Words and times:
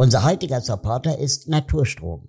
Unser 0.00 0.22
heutiger 0.22 0.60
Supporter 0.60 1.18
ist 1.18 1.48
Naturstrom. 1.48 2.28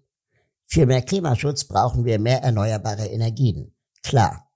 Für 0.65 0.87
mehr 0.87 1.03
Klimaschutz 1.03 1.65
brauchen 1.65 2.03
wir 2.03 2.17
mehr 2.17 2.41
erneuerbare 2.41 3.05
Energien. 3.05 3.75
Klar. 4.01 4.49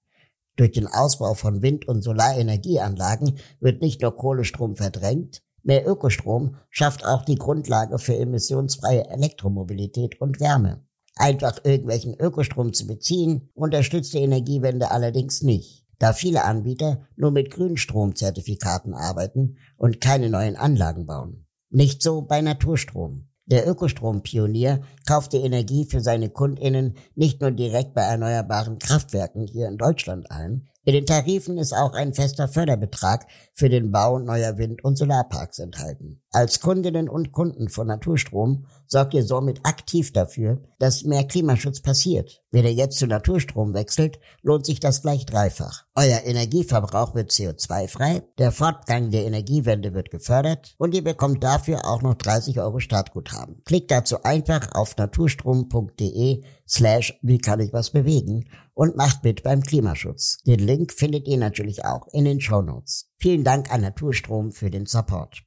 Durch 0.55 0.71
den 0.71 0.87
Ausbau 0.87 1.35
von 1.35 1.61
Wind- 1.61 1.87
und 1.87 2.01
Solarenergieanlagen 2.01 3.37
wird 3.59 3.83
nicht 3.83 4.01
nur 4.01 4.15
Kohlestrom 4.15 4.75
verdrängt, 4.75 5.43
mehr 5.61 5.87
Ökostrom 5.87 6.55
schafft 6.71 7.05
auch 7.05 7.23
die 7.23 7.35
Grundlage 7.35 7.99
für 7.99 8.17
emissionsfreie 8.17 9.07
Elektromobilität 9.07 10.19
und 10.19 10.39
Wärme. 10.39 10.83
Einfach 11.15 11.59
irgendwelchen 11.63 12.15
Ökostrom 12.19 12.73
zu 12.73 12.87
beziehen, 12.87 13.51
unterstützt 13.53 14.15
die 14.15 14.23
Energiewende 14.23 14.89
allerdings 14.89 15.43
nicht, 15.43 15.85
da 15.99 16.13
viele 16.13 16.45
Anbieter 16.45 17.07
nur 17.15 17.29
mit 17.29 17.51
Grünstromzertifikaten 17.51 18.95
arbeiten 18.95 19.57
und 19.77 20.01
keine 20.01 20.31
neuen 20.31 20.55
Anlagen 20.55 21.05
bauen. 21.05 21.45
Nicht 21.75 22.03
so 22.03 22.21
bei 22.21 22.39
Naturstrom. 22.39 23.27
Der 23.45 23.67
Ökostrompionier 23.67 24.81
kauft 25.07 25.33
die 25.33 25.37
Energie 25.37 25.85
für 25.85 26.01
seine 26.01 26.29
Kundinnen 26.29 26.95
nicht 27.15 27.41
nur 27.41 27.49
direkt 27.49 27.95
bei 27.95 28.03
erneuerbaren 28.03 28.77
Kraftwerken 28.77 29.47
hier 29.47 29.67
in 29.67 29.77
Deutschland 29.77 30.29
ein, 30.29 30.69
in 30.85 30.93
den 30.93 31.05
Tarifen 31.05 31.57
ist 31.57 31.73
auch 31.73 31.93
ein 31.93 32.13
fester 32.13 32.49
Förderbetrag 32.49 33.25
für 33.53 33.69
den 33.69 33.91
Bau 33.91 34.19
neuer 34.19 34.57
Wind- 34.57 34.83
und 34.83 34.97
Solarparks 34.97 35.59
enthalten. 35.59 36.21
Als 36.31 36.59
Kundinnen 36.59 37.07
und 37.07 37.31
Kunden 37.31 37.69
von 37.69 37.87
Naturstrom 37.87 38.65
sorgt 38.85 39.13
ihr 39.13 39.23
somit 39.23 39.61
aktiv 39.63 40.11
dafür, 40.11 40.61
dass 40.79 41.05
mehr 41.05 41.23
Klimaschutz 41.23 41.81
passiert. 41.81 42.42
Wenn 42.53 42.65
ihr 42.65 42.73
jetzt 42.73 42.99
zu 42.99 43.07
Naturstrom 43.07 43.73
wechselt, 43.73 44.19
lohnt 44.43 44.67
sich 44.67 44.79
das 44.79 45.01
gleich 45.01 45.25
dreifach. 45.25 45.85
Euer 45.95 46.21
Energieverbrauch 46.23 47.15
wird 47.15 47.31
CO2-frei, 47.31 48.21
der 48.37 48.51
Fortgang 48.51 49.09
der 49.09 49.25
Energiewende 49.25 49.95
wird 49.95 50.11
gefördert 50.11 50.75
und 50.77 50.93
ihr 50.93 51.03
bekommt 51.03 51.43
dafür 51.43 51.83
auch 51.87 52.03
noch 52.03 52.13
30 52.13 52.59
Euro 52.59 52.79
Startguthaben. 52.79 53.63
Klickt 53.65 53.89
dazu 53.89 54.21
einfach 54.21 54.71
auf 54.75 54.95
naturstrom.de 54.95 56.43
slash 56.67 57.17
wie 57.23 57.39
kann 57.39 57.59
ich 57.59 57.73
was 57.73 57.89
bewegen 57.89 58.45
und 58.75 58.97
macht 58.97 59.23
mit 59.23 59.41
beim 59.41 59.63
Klimaschutz. 59.63 60.37
Den 60.45 60.59
Link 60.59 60.93
findet 60.93 61.27
ihr 61.27 61.37
natürlich 61.37 61.85
auch 61.85 62.07
in 62.13 62.25
den 62.25 62.39
Show 62.39 62.61
Notes. 62.61 63.09
Vielen 63.17 63.43
Dank 63.43 63.73
an 63.73 63.81
Naturstrom 63.81 64.51
für 64.51 64.69
den 64.69 64.85
Support. 64.85 65.43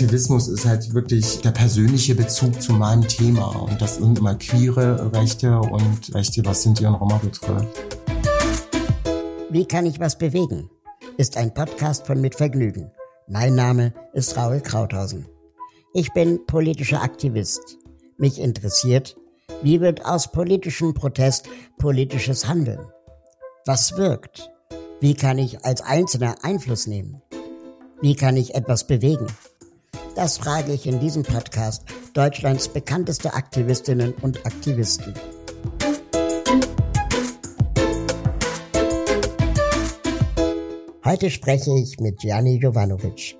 Aktivismus 0.00 0.48
ist 0.48 0.64
halt 0.64 0.94
wirklich 0.94 1.42
der 1.42 1.50
persönliche 1.50 2.14
Bezug 2.14 2.62
zu 2.62 2.72
meinem 2.72 3.06
Thema 3.06 3.48
und 3.48 3.82
das 3.82 3.96
sind 3.96 4.18
immer 4.18 4.34
queere 4.34 5.12
Rechte 5.12 5.60
und 5.60 6.14
Rechte, 6.14 6.42
was 6.46 6.62
Sinti 6.62 6.86
und 6.86 6.94
Roma 6.94 7.18
betrifft. 7.18 7.68
Wie 9.50 9.66
kann 9.66 9.84
ich 9.84 10.00
was 10.00 10.16
bewegen? 10.16 10.70
Ist 11.18 11.36
ein 11.36 11.52
Podcast 11.52 12.06
von 12.06 12.18
Mit 12.18 12.34
Vergnügen. 12.34 12.90
Mein 13.28 13.54
Name 13.54 13.92
ist 14.14 14.38
Raul 14.38 14.62
Krauthausen. 14.62 15.26
Ich 15.92 16.10
bin 16.14 16.46
politischer 16.46 17.02
Aktivist. 17.02 17.76
Mich 18.16 18.40
interessiert, 18.40 19.18
wie 19.62 19.82
wird 19.82 20.06
aus 20.06 20.32
politischem 20.32 20.94
Protest 20.94 21.46
politisches 21.76 22.48
Handeln? 22.48 22.80
Was 23.66 23.98
wirkt? 23.98 24.50
Wie 24.98 25.12
kann 25.12 25.36
ich 25.36 25.62
als 25.66 25.82
Einzelner 25.82 26.36
Einfluss 26.40 26.86
nehmen? 26.86 27.20
Wie 28.00 28.14
kann 28.14 28.38
ich 28.38 28.54
etwas 28.54 28.86
bewegen? 28.86 29.26
Das 30.16 30.38
frage 30.38 30.72
ich 30.72 30.86
in 30.86 30.98
diesem 30.98 31.22
Podcast 31.22 31.84
Deutschlands 32.14 32.68
bekannteste 32.68 33.32
Aktivistinnen 33.32 34.12
und 34.14 34.44
Aktivisten. 34.44 35.14
Heute 41.04 41.30
spreche 41.30 41.70
ich 41.78 41.98
mit 42.00 42.18
Gianni 42.18 42.58
Jovanovic. 42.58 43.36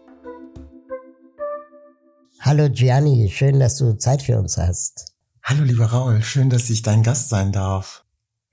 Hallo 2.41 2.69
Gianni, 2.69 3.29
schön, 3.29 3.59
dass 3.61 3.77
du 3.77 3.97
Zeit 3.99 4.23
für 4.23 4.39
uns 4.39 4.57
hast. 4.57 5.13
Hallo 5.43 5.65
lieber 5.65 5.87
Raul, 5.87 6.23
schön, 6.23 6.51
dass 6.51 6.71
ich 6.71 6.83
dein 6.83 7.03
Gast 7.03 7.29
sein 7.29 7.53
darf. 7.53 8.05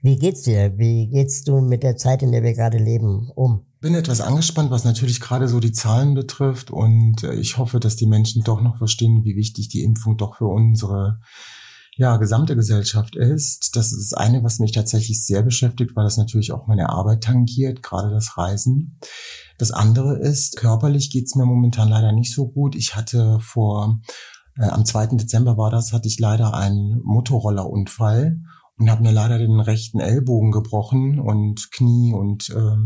Wie 0.01 0.17
geht's 0.17 0.41
dir? 0.41 0.77
Wie 0.77 1.07
geht's 1.07 1.43
du 1.43 1.61
mit 1.61 1.83
der 1.83 1.97
Zeit, 1.97 2.23
in 2.23 2.31
der 2.31 2.43
wir 2.43 2.53
gerade 2.53 2.77
leben, 2.77 3.31
um? 3.35 3.66
Bin 3.79 3.93
etwas 3.93 4.21
angespannt, 4.21 4.71
was 4.71 4.85
natürlich 4.85 5.19
gerade 5.19 5.47
so 5.47 5.59
die 5.59 5.71
Zahlen 5.71 6.15
betrifft 6.15 6.71
und 6.71 7.23
äh, 7.23 7.35
ich 7.35 7.57
hoffe, 7.57 7.79
dass 7.79 7.95
die 7.95 8.07
Menschen 8.07 8.43
doch 8.43 8.61
noch 8.61 8.77
verstehen, 8.77 9.23
wie 9.23 9.35
wichtig 9.35 9.69
die 9.69 9.83
Impfung 9.83 10.17
doch 10.17 10.37
für 10.37 10.47
unsere 10.47 11.19
ja, 11.97 12.17
gesamte 12.17 12.55
Gesellschaft 12.55 13.15
ist. 13.15 13.75
Das 13.75 13.91
ist 13.91 14.11
das 14.11 14.17
eine, 14.17 14.43
was 14.43 14.59
mich 14.59 14.71
tatsächlich 14.71 15.23
sehr 15.23 15.41
beschäftigt, 15.41 15.95
weil 15.95 16.03
das 16.03 16.17
natürlich 16.17 16.51
auch 16.51 16.67
meine 16.67 16.89
Arbeit 16.89 17.23
tangiert, 17.23 17.81
gerade 17.81 18.11
das 18.11 18.37
Reisen. 18.37 18.99
Das 19.57 19.71
andere 19.71 20.17
ist, 20.17 20.57
körperlich 20.57 21.09
geht's 21.09 21.35
mir 21.35 21.45
momentan 21.45 21.89
leider 21.89 22.11
nicht 22.11 22.33
so 22.33 22.47
gut. 22.47 22.75
Ich 22.75 22.95
hatte 22.95 23.39
vor, 23.41 23.99
äh, 24.57 24.67
am 24.67 24.85
2. 24.85 25.17
Dezember 25.17 25.57
war 25.57 25.71
das, 25.71 25.91
hatte 25.91 26.07
ich 26.07 26.19
leider 26.19 26.53
einen 26.53 27.01
Motorrollerunfall 27.03 28.41
und 28.77 28.91
habe 28.91 29.03
mir 29.03 29.11
leider 29.11 29.37
den 29.39 29.59
rechten 29.59 29.99
Ellbogen 29.99 30.51
gebrochen 30.51 31.19
und 31.19 31.71
Knie 31.71 32.13
und 32.13 32.49
äh, 32.49 32.77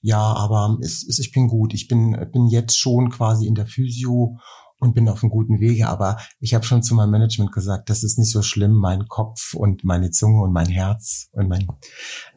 ja, 0.00 0.20
aber 0.20 0.78
es, 0.80 1.06
es, 1.06 1.18
ich 1.18 1.32
bin 1.32 1.48
gut. 1.48 1.74
Ich 1.74 1.86
bin, 1.88 2.16
bin 2.32 2.46
jetzt 2.46 2.78
schon 2.78 3.10
quasi 3.10 3.46
in 3.46 3.54
der 3.54 3.66
Physio 3.66 4.38
und 4.78 4.94
bin 4.94 5.08
auf 5.08 5.22
einem 5.22 5.30
guten 5.30 5.60
Wege. 5.60 5.88
Aber 5.88 6.18
ich 6.40 6.54
habe 6.54 6.64
schon 6.64 6.82
zu 6.82 6.94
meinem 6.94 7.10
Management 7.10 7.52
gesagt, 7.52 7.90
das 7.90 8.02
ist 8.02 8.18
nicht 8.18 8.30
so 8.30 8.42
schlimm. 8.42 8.72
Mein 8.72 9.06
Kopf 9.08 9.54
und 9.54 9.84
meine 9.84 10.10
Zunge 10.10 10.42
und 10.42 10.52
mein 10.52 10.68
Herz 10.68 11.28
und 11.32 11.48
mein 11.48 11.66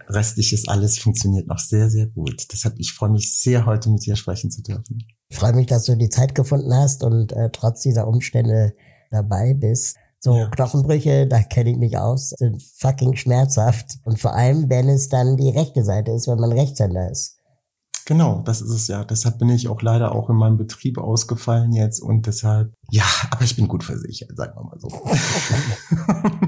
restliches 0.08 0.68
alles 0.68 1.00
funktioniert 1.00 1.48
noch 1.48 1.60
sehr, 1.60 1.90
sehr 1.90 2.08
gut. 2.08 2.48
Deshalb, 2.52 2.76
ich 2.78 2.94
freue 2.94 3.10
mich 3.10 3.38
sehr, 3.38 3.66
heute 3.66 3.90
mit 3.90 4.06
dir 4.06 4.16
sprechen 4.16 4.52
zu 4.52 4.62
dürfen. 4.62 5.06
Ich 5.30 5.38
freue 5.38 5.54
mich, 5.54 5.68
dass 5.68 5.86
du 5.86 5.96
die 5.96 6.10
Zeit 6.10 6.36
gefunden 6.36 6.74
hast 6.74 7.04
und 7.04 7.34
äh, 7.34 7.50
trotz 7.52 7.82
dieser 7.82 8.08
Umstände 8.08 8.74
dabei 9.12 9.54
bist. 9.54 9.98
So 10.20 10.36
ja. 10.36 10.50
Knochenbrüche, 10.50 11.28
da 11.28 11.42
kenne 11.44 11.72
ich 11.72 11.78
mich 11.78 11.98
aus, 11.98 12.30
sind 12.38 12.62
fucking 12.80 13.16
schmerzhaft. 13.16 14.00
Und 14.04 14.20
vor 14.20 14.34
allem, 14.34 14.70
wenn 14.70 14.90
es 14.90 15.10
dann 15.10 15.38
die 15.38 15.50
rechte 15.50 15.84
Seite 15.84 16.12
ist, 16.12 16.28
wenn 16.28 16.40
man 16.40 16.52
Rechtshänder 16.52 17.12
ist. 17.12 17.38
Genau, 18.06 18.42
das 18.46 18.62
ist 18.62 18.72
es 18.72 18.88
ja. 18.88 19.04
Deshalb 19.04 19.38
bin 19.38 19.50
ich 19.50 19.68
auch 19.68 19.82
leider 19.82 20.16
auch 20.16 20.30
in 20.30 20.38
meinem 20.38 20.58
Betrieb 20.58 20.98
ausgefallen 20.98 21.74
jetzt 21.74 22.00
und 22.00 22.26
deshalb, 22.26 22.74
ja, 22.90 23.04
aber 23.32 23.44
ich 23.44 23.58
bin 23.58 23.68
gut 23.68 23.84
versichert, 23.84 24.36
sagen 24.36 24.54
wir 24.56 24.64
mal 24.64 24.80
so. 24.80 24.88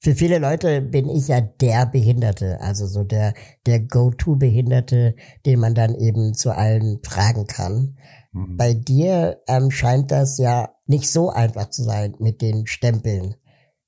Für 0.00 0.14
viele 0.14 0.38
Leute 0.38 0.80
bin 0.82 1.08
ich 1.08 1.28
ja 1.28 1.40
der 1.40 1.86
Behinderte, 1.86 2.60
also 2.60 2.86
so 2.86 3.04
der, 3.04 3.34
der 3.66 3.80
Go-To-Behinderte, 3.80 5.16
den 5.46 5.60
man 5.60 5.74
dann 5.74 5.94
eben 5.94 6.34
zu 6.34 6.54
allen 6.54 7.00
fragen 7.02 7.46
kann. 7.46 7.96
Mhm. 8.32 8.56
Bei 8.56 8.74
dir 8.74 9.40
ähm, 9.46 9.70
scheint 9.70 10.10
das 10.10 10.38
ja 10.38 10.73
nicht 10.86 11.10
so 11.10 11.30
einfach 11.30 11.70
zu 11.70 11.82
sein 11.82 12.14
mit 12.18 12.42
den 12.42 12.66
Stempeln. 12.66 13.34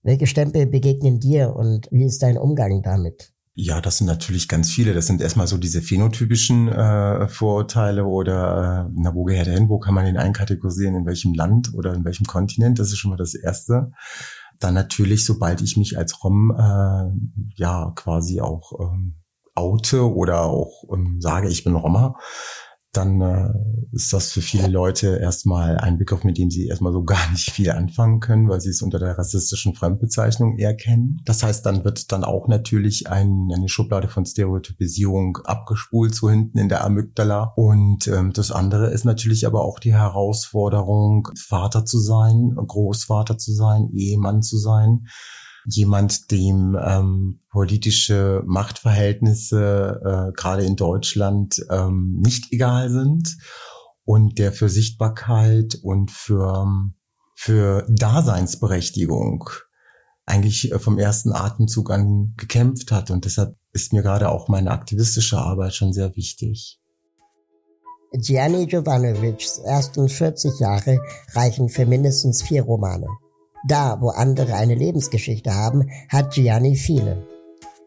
Welche 0.03 0.27
Stempel 0.27 0.67
begegnen 0.67 1.21
dir 1.21 1.55
und 1.55 1.89
wie 1.91 2.05
ist 2.05 2.23
dein 2.23 2.39
Umgang 2.39 2.83
damit? 2.83 3.33
Ja, 3.59 3.81
das 3.81 3.99
sind 3.99 4.07
natürlich 4.07 4.49
ganz 4.49 4.71
viele. 4.71 4.93
Das 4.93 5.07
sind 5.07 5.23
erstmal 5.23 5.47
so 5.47 5.57
diese 5.57 5.81
phänotypischen 5.81 6.69
äh, 6.69 7.27
Vorurteile 7.27 8.05
oder 8.05 8.87
äh, 8.87 8.93
na, 8.95 9.15
wo 9.15 9.25
gehört 9.25 9.47
er 9.47 9.55
hin, 9.55 9.71
wo 9.71 9.79
kann 9.79 9.95
man 9.95 10.07
ihn 10.07 10.19
einkategorisieren, 10.19 10.95
in 10.95 11.07
welchem 11.07 11.33
Land 11.33 11.73
oder 11.73 11.95
in 11.95 12.05
welchem 12.05 12.27
Kontinent. 12.27 12.79
Das 12.79 12.89
ist 12.89 12.99
schon 12.99 13.11
mal 13.11 13.17
das 13.17 13.35
Erste. 13.35 13.93
Dann 14.61 14.75
natürlich, 14.75 15.25
sobald 15.25 15.63
ich 15.63 15.79
mich 15.79 15.97
als 15.97 16.23
Rom 16.23 16.51
äh, 16.51 17.11
ja 17.57 17.93
quasi 17.97 18.43
auch 18.43 18.73
ähm, 18.79 19.17
oute 19.55 20.15
oder 20.15 20.43
auch 20.43 20.85
ähm, 20.93 21.17
sage, 21.21 21.49
ich 21.49 21.65
bin 21.65 21.75
Roma, 21.75 22.17
dann 22.97 23.21
äh, 23.21 23.49
ist 23.93 24.13
das 24.13 24.33
für 24.33 24.41
viele 24.41 24.69
Leute 24.69 25.17
erstmal 25.17 25.79
ein 25.79 25.99
Begriff, 25.99 26.25
mit 26.25 26.39
dem 26.39 26.51
sie 26.51 26.67
erstmal 26.67 26.93
so 26.93 27.05
gar 27.05 27.31
nicht 27.31 27.51
viel 27.51 27.71
anfangen 27.71 28.21
können, 28.21 28.49
weil 28.49 28.61
sie 28.61 28.71
es 28.71 28.83
unter 28.83 28.99
der 28.99 29.19
rassistischen 29.19 29.75
Fremdbezeichnung 29.75 30.57
eher 30.59 30.75
kennen. 30.75 31.21
Das 31.25 31.43
heißt, 31.43 31.65
dann 31.67 31.85
wird 31.85 32.13
dann 32.13 32.25
auch 32.25 32.49
natürlich 32.49 33.09
ein, 33.11 33.49
eine 33.55 33.69
Schublade 33.69 34.09
von 34.09 34.25
Stereotypisierung 34.25 35.39
abgespult, 35.45 36.15
so 36.15 36.31
hinten 36.31 36.59
in 36.59 36.69
der 36.69 36.85
Amygdala. 36.85 37.53
Und 37.57 38.07
ähm, 38.09 38.33
das 38.33 38.51
andere 38.51 38.91
ist 38.91 39.05
natürlich 39.05 39.47
aber 39.47 39.63
auch 39.63 39.79
die 39.79 39.95
Herausforderung, 39.95 41.29
Vater 41.37 41.85
zu 41.85 41.99
sein, 41.99 42.55
Großvater 42.55 43.39
zu 43.39 43.53
sein, 43.53 43.91
Ehemann 43.93 44.43
zu 44.43 44.59
sein 44.59 45.07
jemand, 45.67 46.31
dem 46.31 46.79
ähm, 46.81 47.41
politische 47.51 48.43
Machtverhältnisse 48.47 50.01
äh, 50.05 50.33
gerade 50.33 50.65
in 50.65 50.77
Deutschland 50.77 51.65
ähm, 51.71 52.21
nicht 52.23 52.53
egal 52.53 52.91
sind 52.91 53.37
und 54.05 54.39
der 54.39 54.53
für 54.53 54.69
Sichtbarkeit 54.69 55.77
und 55.83 56.11
für, 56.11 56.67
für 57.35 57.87
Daseinsberechtigung 57.89 59.51
eigentlich 60.25 60.73
äh, 60.73 60.79
vom 60.79 60.99
ersten 60.99 61.33
Atemzug 61.33 61.91
an 61.91 62.35
gekämpft 62.37 62.93
hat. 62.93 63.11
Und 63.11 63.25
deshalb 63.25 63.57
ist 63.73 63.93
mir 63.93 64.03
gerade 64.03 64.29
auch 64.31 64.49
meine 64.49 64.71
aktivistische 64.71 65.39
Arbeit 65.39 65.75
schon 65.75 65.93
sehr 65.93 66.15
wichtig. 66.17 66.81
Gianni 68.13 68.65
Jovanovics 68.65 69.59
ersten 69.59 70.09
40 70.09 70.61
Jahre 70.61 71.01
reichen 71.35 71.69
für 71.69 71.87
mindestens 71.87 72.43
vier 72.43 72.63
Romane. 72.63 73.09
Da, 73.67 74.01
wo 74.01 74.11
andere 74.11 74.55
eine 74.55 74.77
Lebensgeschichte 74.77 75.53
haben, 75.53 75.91
hat 76.09 76.35
Gianni 76.35 76.77
viele. 76.77 77.27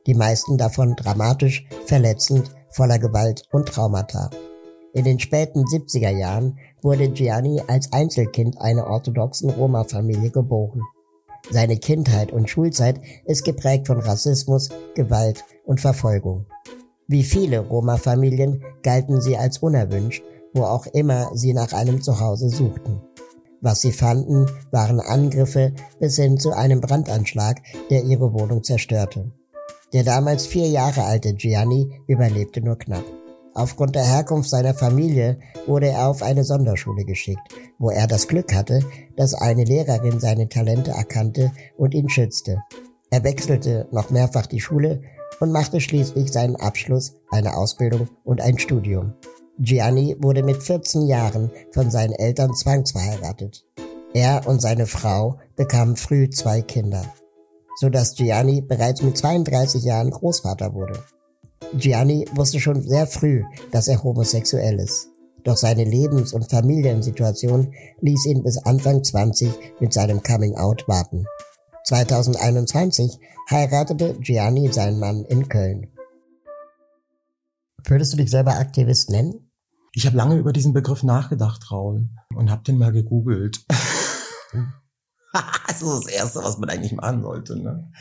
Die 0.08 0.14
meisten 0.14 0.58
davon 0.58 0.96
dramatisch, 0.98 1.66
verletzend 1.86 2.52
voller 2.70 3.00
Gewalt 3.00 3.44
und 3.52 3.70
Traumata. 3.70 4.30
In 4.94 5.06
den 5.06 5.20
späten 5.20 5.64
70er 5.64 6.10
Jahren 6.10 6.58
wurde 6.82 7.10
Gianni 7.10 7.62
als 7.68 7.94
Einzelkind 7.94 8.60
einer 8.60 8.88
orthodoxen 8.88 9.52
Roma-Familie 9.52 10.32
geboren. 10.32 10.82
Seine 11.50 11.78
Kindheit 11.78 12.34
und 12.34 12.50
Schulzeit 12.50 13.00
ist 13.26 13.46
geprägt 13.46 13.88
von 13.88 14.02
Rassismus, 14.02 14.70
Gewalt 14.96 15.46
und 15.66 15.80
Verfolgung. 15.80 16.46
Wie 17.08 17.24
viele 17.24 17.60
Roma-Familien 17.60 18.64
galten 18.84 19.22
sie 19.22 19.38
als 19.38 19.60
unerwünscht, 19.60 20.24
wo 20.54 20.64
auch 20.64 20.88
immer 20.88 21.32
sie 21.36 21.54
nach 21.54 21.72
einem 21.72 22.02
Zuhause 22.02 22.50
suchten. 22.50 23.02
Was 23.62 23.82
sie 23.82 23.92
fanden, 23.92 24.46
waren 24.72 25.00
Angriffe 25.00 25.74
bis 26.00 26.16
hin 26.16 26.38
zu 26.38 26.52
einem 26.52 26.82
Brandanschlag, 26.82 27.62
der 27.90 28.04
ihre 28.04 28.34
Wohnung 28.34 28.64
zerstörte. 28.64 29.32
Der 29.92 30.04
damals 30.04 30.46
vier 30.46 30.68
Jahre 30.68 31.04
alte 31.04 31.34
Gianni 31.34 31.90
überlebte 32.08 32.62
nur 32.62 32.78
knapp. 32.78 33.04
Aufgrund 33.54 33.96
der 33.96 34.06
Herkunft 34.06 34.50
seiner 34.50 34.74
Familie 34.74 35.40
wurde 35.66 35.88
er 35.90 36.08
auf 36.08 36.22
eine 36.22 36.44
Sonderschule 36.44 37.04
geschickt, 37.04 37.42
wo 37.80 37.90
er 37.90 38.08
das 38.08 38.28
Glück 38.28 38.54
hatte, 38.54 38.82
dass 39.18 39.34
eine 39.34 39.64
Lehrerin 39.64 40.20
seine 40.20 40.48
Talente 40.48 40.92
erkannte 40.92 41.52
und 41.76 41.94
ihn 41.94 42.10
schützte. 42.10 42.62
Er 43.10 43.24
wechselte 43.24 43.88
noch 43.92 44.12
mehrfach 44.12 44.46
die 44.46 44.62
Schule 44.62 45.02
und 45.40 45.52
machte 45.52 45.82
schließlich 45.82 46.32
seinen 46.32 46.56
Abschluss, 46.56 47.16
eine 47.32 47.58
Ausbildung 47.58 48.08
und 48.24 48.40
ein 48.40 48.60
Studium. 48.60 49.14
Gianni 49.62 50.16
wurde 50.20 50.42
mit 50.42 50.64
14 50.64 51.06
Jahren 51.08 51.52
von 51.74 51.92
seinen 51.92 52.14
Eltern 52.14 52.56
zwangsverheiratet. 52.56 53.66
Er 54.14 54.48
und 54.48 54.62
seine 54.62 54.88
Frau 54.88 55.38
bekamen 55.58 55.98
früh 55.98 56.30
zwei 56.30 56.62
Kinder, 56.62 57.04
so 57.78 57.90
dass 57.90 58.16
Gianni 58.16 58.62
bereits 58.62 59.02
mit 59.02 59.18
32 59.18 59.84
Jahren 59.84 60.12
Großvater 60.12 60.74
wurde. 60.74 61.04
Gianni 61.74 62.26
wusste 62.36 62.62
schon 62.62 62.82
sehr 62.82 63.06
früh, 63.06 63.44
dass 63.72 63.90
er 63.90 64.02
homosexuell 64.02 64.80
ist. 64.80 65.10
Doch 65.44 65.58
seine 65.58 65.84
Lebens- 65.84 66.32
und 66.32 66.50
Familiensituation 66.50 67.74
ließ 68.00 68.28
ihn 68.28 68.44
bis 68.44 68.58
Anfang 68.60 69.04
20 69.04 69.52
mit 69.82 69.92
seinem 69.92 70.24
Coming-out 70.24 70.88
warten. 70.88 71.26
2021 71.84 73.20
heiratete 73.50 74.16
Gianni 74.22 74.72
seinen 74.72 75.00
Mann 75.00 75.26
in 75.26 75.50
Köln. 75.50 75.88
Würdest 77.84 78.14
du 78.14 78.18
dich 78.18 78.30
selber 78.30 78.58
Aktivist 78.58 79.10
nennen? 79.10 79.49
Ich 79.94 80.06
habe 80.06 80.18
lange 80.18 80.36
über 80.36 80.54
diesen 80.54 80.74
Begriff 80.74 81.04
nachgedacht, 81.04 81.72
Raul, 81.72 82.10
und 82.36 82.52
habe 82.52 82.64
den 82.64 82.78
mal 82.78 82.92
gegoogelt. 82.92 83.66
das 85.34 85.82
ist 85.82 86.06
das 86.06 86.08
Erste, 86.08 86.40
was 86.44 86.58
man 86.58 86.70
eigentlich 86.70 86.94
machen 86.94 87.22
sollte. 87.22 87.58
Ne? 87.58 87.92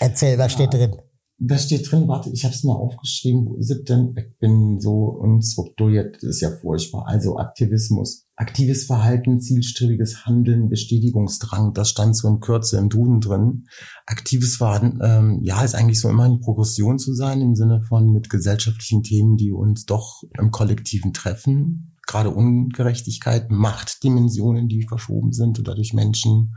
Erzähl, 0.00 0.38
was 0.38 0.52
steht 0.52 0.72
drin? 0.72 0.96
Da 1.38 1.58
steht 1.58 1.90
drin, 1.90 2.06
warte, 2.06 2.30
ich 2.30 2.44
habe 2.44 2.54
es 2.54 2.62
mir 2.62 2.76
aufgeschrieben, 2.76 3.60
siebten, 3.60 4.14
ich 4.16 4.38
bin 4.38 4.78
so 4.78 5.06
unstrukturiert, 5.06 6.14
das 6.16 6.22
ist 6.22 6.40
ja 6.40 6.50
furchtbar. 6.50 7.08
Also 7.08 7.38
Aktivismus, 7.38 8.28
aktives 8.36 8.84
Verhalten, 8.84 9.40
zielstrebiges 9.40 10.26
Handeln, 10.26 10.68
Bestätigungsdrang, 10.68 11.74
das 11.74 11.90
stand 11.90 12.16
so 12.16 12.28
in 12.28 12.38
Kürze 12.38 12.78
im 12.78 12.88
Duden 12.88 13.20
drin. 13.20 13.66
Aktives 14.06 14.56
Verhalten, 14.56 15.00
ähm, 15.02 15.40
ja, 15.42 15.64
ist 15.64 15.74
eigentlich 15.74 16.00
so 16.00 16.08
immer 16.08 16.26
in 16.26 16.38
Progression 16.38 17.00
zu 17.00 17.14
sein, 17.14 17.40
im 17.40 17.56
Sinne 17.56 17.82
von 17.88 18.12
mit 18.12 18.30
gesellschaftlichen 18.30 19.02
Themen, 19.02 19.36
die 19.36 19.50
uns 19.50 19.86
doch 19.86 20.22
im 20.38 20.52
Kollektiven 20.52 21.12
treffen. 21.12 21.96
Gerade 22.06 22.30
Ungerechtigkeit, 22.30 23.50
Machtdimensionen, 23.50 24.68
die 24.68 24.86
verschoben 24.86 25.32
sind 25.32 25.58
oder 25.58 25.74
durch 25.74 25.94
Menschen 25.94 26.54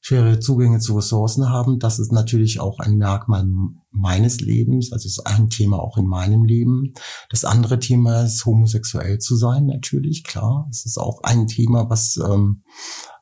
schwere 0.00 0.40
Zugänge 0.40 0.78
zu 0.78 0.96
Ressourcen 0.96 1.50
haben. 1.50 1.78
Das 1.78 1.98
ist 1.98 2.12
natürlich 2.12 2.60
auch 2.60 2.78
ein 2.78 2.96
Merkmal 2.96 3.46
meines 3.90 4.40
Lebens, 4.40 4.92
also 4.92 5.06
ist 5.06 5.26
ein 5.26 5.50
Thema 5.50 5.78
auch 5.78 5.96
in 5.98 6.06
meinem 6.06 6.44
Leben. 6.44 6.94
Das 7.28 7.44
andere 7.44 7.78
Thema 7.78 8.22
ist 8.22 8.44
homosexuell 8.46 9.18
zu 9.18 9.36
sein, 9.36 9.66
natürlich, 9.66 10.24
klar. 10.24 10.66
Es 10.70 10.86
ist 10.86 10.98
auch 10.98 11.22
ein 11.22 11.46
Thema, 11.46 11.90
was 11.90 12.16
ähm, 12.16 12.62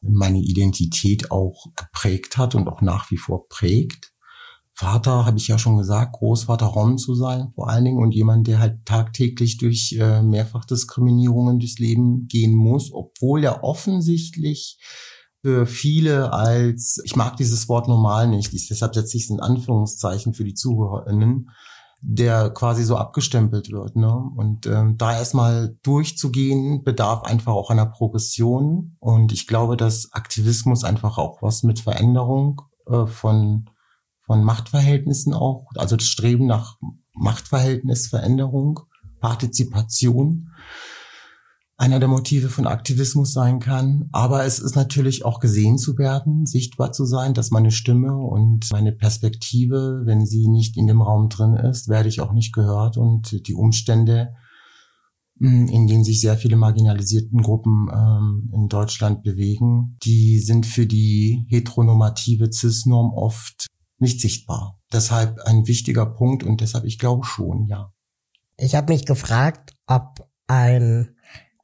meine 0.02 0.38
Identität 0.38 1.30
auch 1.30 1.66
geprägt 1.74 2.38
hat 2.38 2.54
und 2.54 2.68
auch 2.68 2.80
nach 2.80 3.10
wie 3.10 3.16
vor 3.16 3.48
prägt. 3.48 4.12
Vater, 4.72 5.26
habe 5.26 5.38
ich 5.38 5.48
ja 5.48 5.58
schon 5.58 5.76
gesagt, 5.76 6.12
Großvater 6.12 6.66
Rom 6.66 6.98
zu 6.98 7.16
sein, 7.16 7.50
vor 7.52 7.68
allen 7.68 7.84
Dingen, 7.84 7.98
und 7.98 8.14
jemand, 8.14 8.46
der 8.46 8.60
halt 8.60 8.86
tagtäglich 8.86 9.56
durch 9.56 9.96
äh, 9.98 10.22
Mehrfachdiskriminierungen 10.22 11.58
durchs 11.58 11.80
Leben 11.80 12.28
gehen 12.28 12.54
muss, 12.54 12.92
obwohl 12.92 13.42
er 13.42 13.64
offensichtlich 13.64 14.78
für 15.42 15.66
viele 15.66 16.32
als, 16.32 17.00
ich 17.04 17.16
mag 17.16 17.36
dieses 17.36 17.68
Wort 17.68 17.88
normal 17.88 18.28
nicht, 18.28 18.52
ich, 18.52 18.68
deshalb 18.68 18.94
setze 18.94 19.16
ich 19.16 19.24
es 19.24 19.30
in 19.30 19.40
Anführungszeichen 19.40 20.34
für 20.34 20.44
die 20.44 20.54
ZuhörerInnen, 20.54 21.50
der 22.00 22.50
quasi 22.50 22.84
so 22.84 22.96
abgestempelt 22.96 23.70
wird. 23.70 23.96
Ne? 23.96 24.12
Und 24.36 24.66
ähm, 24.66 24.96
da 24.98 25.16
erstmal 25.16 25.76
durchzugehen, 25.82 26.84
bedarf 26.84 27.22
einfach 27.24 27.52
auch 27.52 27.70
einer 27.70 27.86
Progression. 27.86 28.96
Und 29.00 29.32
ich 29.32 29.46
glaube, 29.46 29.76
dass 29.76 30.12
Aktivismus 30.12 30.84
einfach 30.84 31.18
auch 31.18 31.42
was 31.42 31.62
mit 31.62 31.80
Veränderung 31.80 32.62
äh, 32.86 33.06
von, 33.06 33.70
von 34.20 34.44
Machtverhältnissen 34.44 35.34
auch, 35.34 35.66
also 35.76 35.96
das 35.96 36.06
Streben 36.06 36.46
nach 36.46 36.76
Machtverhältnisveränderung, 37.14 38.80
Partizipation 39.20 40.50
einer 41.78 42.00
der 42.00 42.08
Motive 42.08 42.48
von 42.48 42.66
Aktivismus 42.66 43.32
sein 43.32 43.60
kann. 43.60 44.08
Aber 44.10 44.44
es 44.44 44.58
ist 44.58 44.74
natürlich 44.74 45.24
auch 45.24 45.38
gesehen 45.38 45.78
zu 45.78 45.96
werden, 45.96 46.44
sichtbar 46.44 46.90
zu 46.92 47.04
sein, 47.06 47.34
dass 47.34 47.52
meine 47.52 47.70
Stimme 47.70 48.16
und 48.16 48.66
meine 48.72 48.92
Perspektive, 48.92 50.02
wenn 50.04 50.26
sie 50.26 50.48
nicht 50.48 50.76
in 50.76 50.88
dem 50.88 51.00
Raum 51.00 51.28
drin 51.28 51.54
ist, 51.54 51.88
werde 51.88 52.08
ich 52.08 52.20
auch 52.20 52.32
nicht 52.32 52.52
gehört 52.52 52.96
und 52.96 53.46
die 53.46 53.54
Umstände, 53.54 54.34
hm, 55.38 55.68
in 55.68 55.86
denen 55.86 56.02
sich 56.02 56.20
sehr 56.20 56.36
viele 56.36 56.56
marginalisierten 56.56 57.40
Gruppen 57.42 57.88
ähm, 57.94 58.50
in 58.52 58.66
Deutschland 58.66 59.22
bewegen, 59.22 59.96
die 60.02 60.40
sind 60.40 60.66
für 60.66 60.86
die 60.86 61.46
heteronormative 61.48 62.52
Cis-Norm 62.52 63.12
oft 63.14 63.68
nicht 63.98 64.20
sichtbar. 64.20 64.80
Deshalb 64.92 65.38
ein 65.44 65.68
wichtiger 65.68 66.06
Punkt 66.06 66.42
und 66.42 66.60
deshalb, 66.60 66.84
ich 66.84 66.98
glaube 66.98 67.24
schon, 67.24 67.66
ja. 67.68 67.92
Ich 68.56 68.74
habe 68.74 68.92
mich 68.92 69.06
gefragt, 69.06 69.74
ob 69.86 70.28
ein 70.48 71.14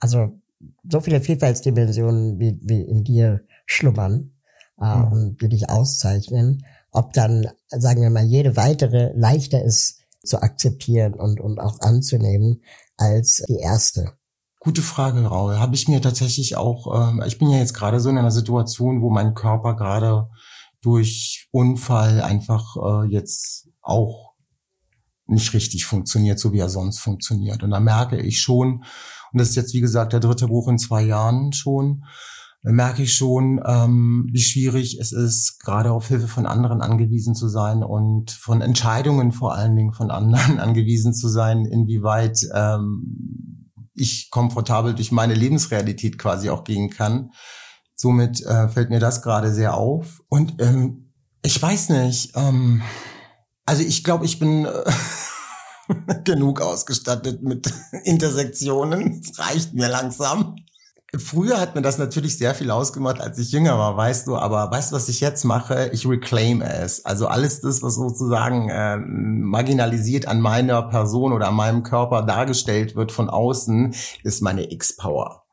also 0.04 0.38
so 0.86 1.00
viele 1.00 1.22
Vielfaltsdimensionen 1.22 2.38
wie, 2.38 2.60
wie 2.62 2.82
in 2.82 3.04
dir 3.04 3.40
schlummern 3.64 4.32
äh, 4.78 4.96
mhm. 4.96 5.04
und 5.12 5.40
die 5.40 5.48
dich 5.48 5.70
auszeichnen, 5.70 6.66
ob 6.90 7.14
dann, 7.14 7.48
sagen 7.68 8.02
wir 8.02 8.10
mal, 8.10 8.26
jede 8.26 8.54
weitere 8.54 9.12
leichter 9.16 9.64
ist 9.64 10.00
zu 10.22 10.42
akzeptieren 10.42 11.14
und, 11.14 11.40
und 11.40 11.58
auch 11.58 11.80
anzunehmen 11.80 12.62
als 12.98 13.42
die 13.48 13.60
erste. 13.60 14.12
Gute 14.60 14.82
Frage, 14.82 15.24
Raul. 15.24 15.58
Habe 15.58 15.74
ich 15.74 15.88
mir 15.88 16.02
tatsächlich 16.02 16.54
auch, 16.56 17.08
ähm, 17.10 17.22
ich 17.26 17.38
bin 17.38 17.48
ja 17.48 17.56
jetzt 17.56 17.72
gerade 17.72 17.98
so 17.98 18.10
in 18.10 18.18
einer 18.18 18.30
Situation, 18.30 19.00
wo 19.00 19.08
mein 19.08 19.32
Körper 19.32 19.74
gerade 19.74 20.28
durch 20.82 21.48
Unfall 21.50 22.20
einfach 22.20 22.76
äh, 22.76 23.06
jetzt 23.06 23.70
auch 23.80 24.34
nicht 25.26 25.54
richtig 25.54 25.86
funktioniert, 25.86 26.38
so 26.38 26.52
wie 26.52 26.58
er 26.58 26.68
sonst 26.68 26.98
funktioniert. 26.98 27.62
Und 27.62 27.70
da 27.70 27.80
merke 27.80 28.20
ich 28.20 28.42
schon, 28.42 28.84
und 29.34 29.40
das 29.40 29.50
ist 29.50 29.56
jetzt, 29.56 29.74
wie 29.74 29.80
gesagt, 29.80 30.12
der 30.12 30.20
dritte 30.20 30.46
Buch 30.46 30.68
in 30.68 30.78
zwei 30.78 31.02
Jahren 31.02 31.52
schon, 31.52 32.04
merke 32.62 33.02
ich 33.02 33.14
schon, 33.14 33.60
ähm, 33.66 34.28
wie 34.32 34.40
schwierig 34.40 34.98
es 34.98 35.12
ist, 35.12 35.58
gerade 35.58 35.90
auf 35.92 36.08
Hilfe 36.08 36.28
von 36.28 36.46
anderen 36.46 36.80
angewiesen 36.80 37.34
zu 37.34 37.48
sein 37.48 37.82
und 37.82 38.30
von 38.30 38.62
Entscheidungen 38.62 39.32
vor 39.32 39.54
allen 39.54 39.76
Dingen 39.76 39.92
von 39.92 40.10
anderen 40.10 40.58
angewiesen 40.60 41.12
zu 41.12 41.28
sein, 41.28 41.66
inwieweit 41.66 42.46
ähm, 42.54 43.68
ich 43.92 44.30
komfortabel 44.30 44.94
durch 44.94 45.12
meine 45.12 45.34
Lebensrealität 45.34 46.16
quasi 46.16 46.48
auch 46.48 46.64
gehen 46.64 46.90
kann. 46.90 47.32
Somit 47.96 48.40
äh, 48.42 48.68
fällt 48.68 48.90
mir 48.90 49.00
das 49.00 49.22
gerade 49.22 49.52
sehr 49.52 49.74
auf. 49.74 50.22
Und 50.28 50.54
ähm, 50.60 51.12
ich 51.42 51.60
weiß 51.60 51.90
nicht, 51.90 52.32
ähm, 52.34 52.82
also 53.66 53.82
ich 53.82 54.04
glaube, 54.04 54.24
ich 54.24 54.38
bin 54.38 54.64
äh, 54.64 54.70
genug 56.24 56.60
ausgestattet 56.60 57.42
mit 57.42 57.72
Intersektionen. 58.04 59.20
Es 59.22 59.38
reicht 59.38 59.74
mir 59.74 59.88
langsam. 59.88 60.56
Früher 61.18 61.60
hat 61.60 61.74
mir 61.74 61.82
das 61.82 61.98
natürlich 61.98 62.38
sehr 62.38 62.54
viel 62.54 62.70
ausgemacht, 62.70 63.20
als 63.20 63.38
ich 63.38 63.52
jünger 63.52 63.78
war, 63.78 63.96
weißt 63.96 64.26
du, 64.26 64.36
aber 64.36 64.70
weißt 64.70 64.90
du, 64.90 64.96
was 64.96 65.08
ich 65.08 65.20
jetzt 65.20 65.44
mache? 65.44 65.90
Ich 65.92 66.08
reclaim 66.08 66.60
es. 66.60 67.04
Also 67.04 67.28
alles 67.28 67.60
das, 67.60 67.82
was 67.82 67.94
sozusagen 67.94 68.68
äh, 68.68 68.96
marginalisiert 68.96 70.26
an 70.26 70.40
meiner 70.40 70.82
Person 70.82 71.32
oder 71.32 71.48
an 71.48 71.54
meinem 71.54 71.82
Körper 71.82 72.22
dargestellt 72.22 72.96
wird 72.96 73.12
von 73.12 73.30
außen, 73.30 73.94
ist 74.24 74.42
meine 74.42 74.72
X-Power. 74.72 75.44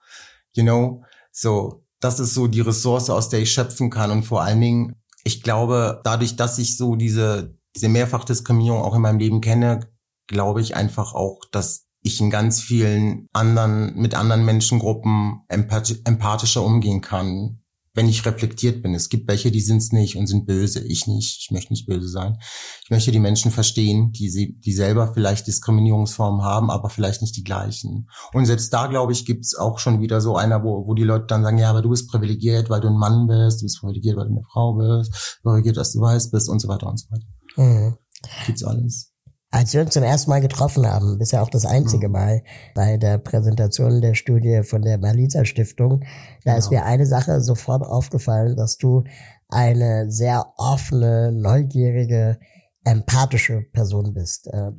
You 0.54 0.64
know? 0.64 1.04
So, 1.32 1.84
das 2.00 2.20
ist 2.20 2.34
so 2.34 2.48
die 2.48 2.62
Ressource, 2.62 3.10
aus 3.10 3.30
der 3.30 3.42
ich 3.42 3.52
schöpfen 3.52 3.90
kann. 3.90 4.12
Und 4.12 4.24
vor 4.24 4.42
allen 4.42 4.62
Dingen, 4.62 4.96
ich 5.24 5.44
glaube, 5.44 6.02
dadurch, 6.04 6.36
dass 6.36 6.58
ich 6.58 6.76
so 6.76 6.96
diese, 6.96 7.56
diese 7.76 7.90
Mehrfachdiskriminierung 7.90 8.82
auch 8.82 8.96
in 8.96 9.02
meinem 9.02 9.20
Leben 9.20 9.42
kenne, 9.42 9.91
glaube 10.28 10.62
ich 10.62 10.76
einfach 10.76 11.14
auch, 11.14 11.40
dass 11.52 11.88
ich 12.02 12.20
in 12.20 12.30
ganz 12.30 12.62
vielen 12.62 13.28
anderen, 13.32 13.96
mit 13.96 14.16
anderen 14.16 14.44
Menschengruppen 14.44 15.42
empathischer 15.48 16.64
umgehen 16.64 17.02
kann. 17.02 17.62
wenn 17.94 18.08
ich 18.08 18.26
reflektiert 18.26 18.82
bin. 18.82 18.96
Es 18.96 19.10
gibt 19.10 19.28
welche, 19.28 19.52
die 19.52 19.60
sind 19.60 19.80
es 19.80 19.92
nicht 19.92 20.16
und 20.16 20.26
sind 20.28 20.46
böse. 20.46 20.80
Ich 20.80 21.08
nicht. 21.08 21.40
Ich 21.42 21.52
möchte 21.52 21.74
nicht 21.74 21.88
böse 21.88 22.08
sein. 22.08 22.38
Ich 22.86 22.90
möchte 22.90 23.12
die 23.12 23.20
Menschen 23.20 23.52
verstehen, 23.52 24.12
die 24.14 24.30
sie, 24.30 24.58
die 24.60 24.72
selber 24.72 25.14
vielleicht 25.14 25.46
Diskriminierungsformen 25.48 26.42
haben, 26.42 26.72
aber 26.72 26.90
vielleicht 26.90 27.22
nicht 27.22 27.36
die 27.36 27.44
gleichen. 27.44 28.08
Und 28.34 28.46
selbst 28.46 28.74
da, 28.74 28.88
glaube 28.88 29.12
ich, 29.12 29.26
gibt's 29.26 29.56
auch 29.56 29.78
schon 29.78 30.00
wieder 30.00 30.22
so 30.22 30.38
einer, 30.38 30.64
wo, 30.64 30.88
wo 30.88 30.94
die 30.94 31.04
Leute 31.04 31.26
dann 31.28 31.44
sagen, 31.44 31.58
ja, 31.58 31.70
aber 31.70 31.82
du 31.82 31.90
bist 31.90 32.10
privilegiert, 32.10 32.70
weil 32.70 32.80
du 32.80 32.88
ein 32.88 32.98
Mann 32.98 33.28
bist, 33.28 33.62
du 33.62 33.66
bist 33.66 33.82
privilegiert, 33.82 34.16
weil 34.16 34.28
du 34.28 34.36
eine 34.36 34.44
Frau 34.54 34.74
bist, 34.76 35.40
privilegiert, 35.44 35.76
dass 35.76 35.92
du 35.92 36.00
weiß 36.00 36.32
bist 36.32 36.48
und 36.48 36.60
so 36.60 36.70
weiter 36.70 36.88
und 36.88 36.98
so 36.98 37.08
weiter. 37.12 37.26
Mhm. 37.58 37.98
Gibt's 38.46 38.64
alles. 38.64 39.11
Als 39.54 39.74
wir 39.74 39.82
uns 39.82 39.94
zum 39.94 40.04
ersten 40.04 40.30
Mal 40.30 40.40
getroffen 40.40 40.88
haben, 40.88 41.18
bisher 41.18 41.44
auch 41.44 41.50
das 41.50 41.66
einzige 41.66 42.08
mhm. 42.08 42.14
Mal 42.14 42.44
bei 42.74 42.96
der 42.96 43.18
Präsentation 43.18 44.00
der 44.00 44.14
Studie 44.14 44.64
von 44.64 44.82
der 44.82 44.98
Malisa 44.98 45.44
Stiftung, 45.44 46.06
da 46.46 46.56
ist 46.56 46.72
mir 46.72 46.86
eine 46.86 47.06
Sache 47.06 47.42
sofort 47.42 47.84
aufgefallen, 47.84 48.56
dass 48.56 48.78
du 48.78 49.04
eine 49.50 50.10
sehr 50.10 50.54
offene, 50.56 51.34
neugierige, 51.34 52.40
empathische 52.86 53.62
Person 53.74 54.14
bist. 54.14 54.48
Äh, 54.48 54.72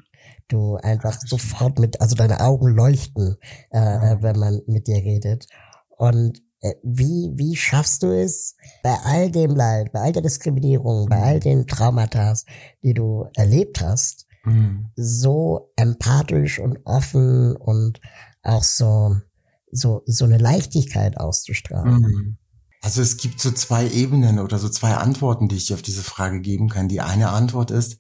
du 0.49 0.77
einfach 0.77 1.21
sofort 1.21 1.79
mit, 1.79 2.01
also 2.01 2.17
deine 2.17 2.41
Augen 2.41 2.69
leuchten, 2.69 3.37
äh, 3.71 3.79
äh, 3.79 4.23
wenn 4.23 4.39
man 4.39 4.63
mit 4.67 4.87
dir 4.87 4.97
redet. 4.97 5.47
Und 5.99 6.43
wie, 6.85 7.33
wie 7.35 7.57
schaffst 7.57 8.05
du 8.05 8.13
es, 8.13 8.55
bei 8.85 8.95
all 9.05 9.33
dem 9.33 9.51
Leid, 9.57 9.93
bei 9.93 10.01
all 10.01 10.13
der 10.13 10.23
Diskriminierung, 10.23 11.09
bei 11.09 11.21
all 11.21 11.37
mhm. 11.37 11.41
den 11.41 11.67
Traumata, 11.67 12.35
die 12.85 12.95
du 12.95 13.27
erlebt 13.35 13.81
hast, 13.81 14.27
mhm. 14.45 14.91
so 14.97 15.73
empathisch 15.77 16.59
und 16.59 16.79
offen 16.85 17.57
und 17.57 18.01
auch 18.43 18.63
so, 18.63 19.17
so, 19.71 20.03
so 20.07 20.25
eine 20.25 20.39
Leichtigkeit 20.39 21.19
auszustrahlen. 21.19 22.01
Mhm. 22.01 22.39
Also 22.83 23.01
es 23.01 23.17
gibt 23.17 23.41
so 23.41 23.53
zwei 23.53 23.89
Ebenen 23.89 24.41
oder 24.41 24.59
so 24.59 24.69
zwei 24.69 24.95
Antworten, 24.95 25.49
die 25.49 25.57
ich 25.57 25.73
auf 25.73 25.83
diese 25.83 26.03
Frage 26.03 26.41
geben 26.41 26.69
kann. 26.69 26.89
Die 26.89 27.01
eine 27.01 27.31
Antwort 27.31 27.71
ist, 27.71 27.99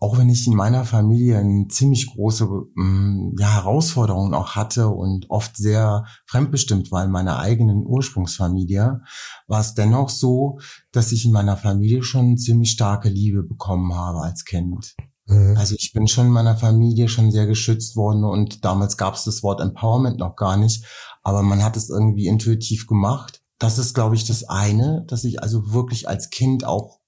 auch 0.00 0.16
wenn 0.16 0.28
ich 0.28 0.46
in 0.46 0.54
meiner 0.54 0.84
Familie 0.84 1.38
eine 1.38 1.66
ziemlich 1.68 2.06
große 2.06 2.46
mm, 2.46 3.36
ja, 3.38 3.54
Herausforderungen 3.54 4.34
auch 4.34 4.54
hatte 4.54 4.88
und 4.88 5.28
oft 5.28 5.56
sehr 5.56 6.04
fremdbestimmt 6.26 6.92
war 6.92 7.04
in 7.04 7.10
meiner 7.10 7.38
eigenen 7.38 7.84
Ursprungsfamilie, 7.84 9.00
war 9.48 9.60
es 9.60 9.74
dennoch 9.74 10.08
so, 10.08 10.58
dass 10.92 11.10
ich 11.10 11.24
in 11.24 11.32
meiner 11.32 11.56
Familie 11.56 12.04
schon 12.04 12.36
ziemlich 12.36 12.70
starke 12.70 13.08
Liebe 13.08 13.42
bekommen 13.42 13.92
habe 13.94 14.20
als 14.20 14.44
Kind. 14.44 14.94
Mhm. 15.28 15.56
Also 15.56 15.74
ich 15.78 15.92
bin 15.92 16.08
schon 16.08 16.26
in 16.26 16.32
meiner 16.32 16.56
Familie 16.56 17.08
schon 17.08 17.30
sehr 17.30 17.46
geschützt 17.46 17.96
worden 17.96 18.24
und 18.24 18.64
damals 18.64 18.96
gab 18.96 19.14
es 19.14 19.24
das 19.24 19.42
Wort 19.42 19.60
Empowerment 19.60 20.18
noch 20.18 20.36
gar 20.36 20.56
nicht, 20.56 20.84
aber 21.22 21.42
man 21.42 21.62
hat 21.62 21.76
es 21.76 21.90
irgendwie 21.90 22.26
intuitiv 22.26 22.86
gemacht. 22.86 23.42
Das 23.58 23.78
ist, 23.78 23.94
glaube 23.94 24.14
ich, 24.14 24.26
das 24.26 24.44
eine, 24.44 25.04
dass 25.06 25.24
ich 25.24 25.42
also 25.42 25.72
wirklich 25.72 26.08
als 26.08 26.30
Kind 26.30 26.64
auch, 26.64 26.98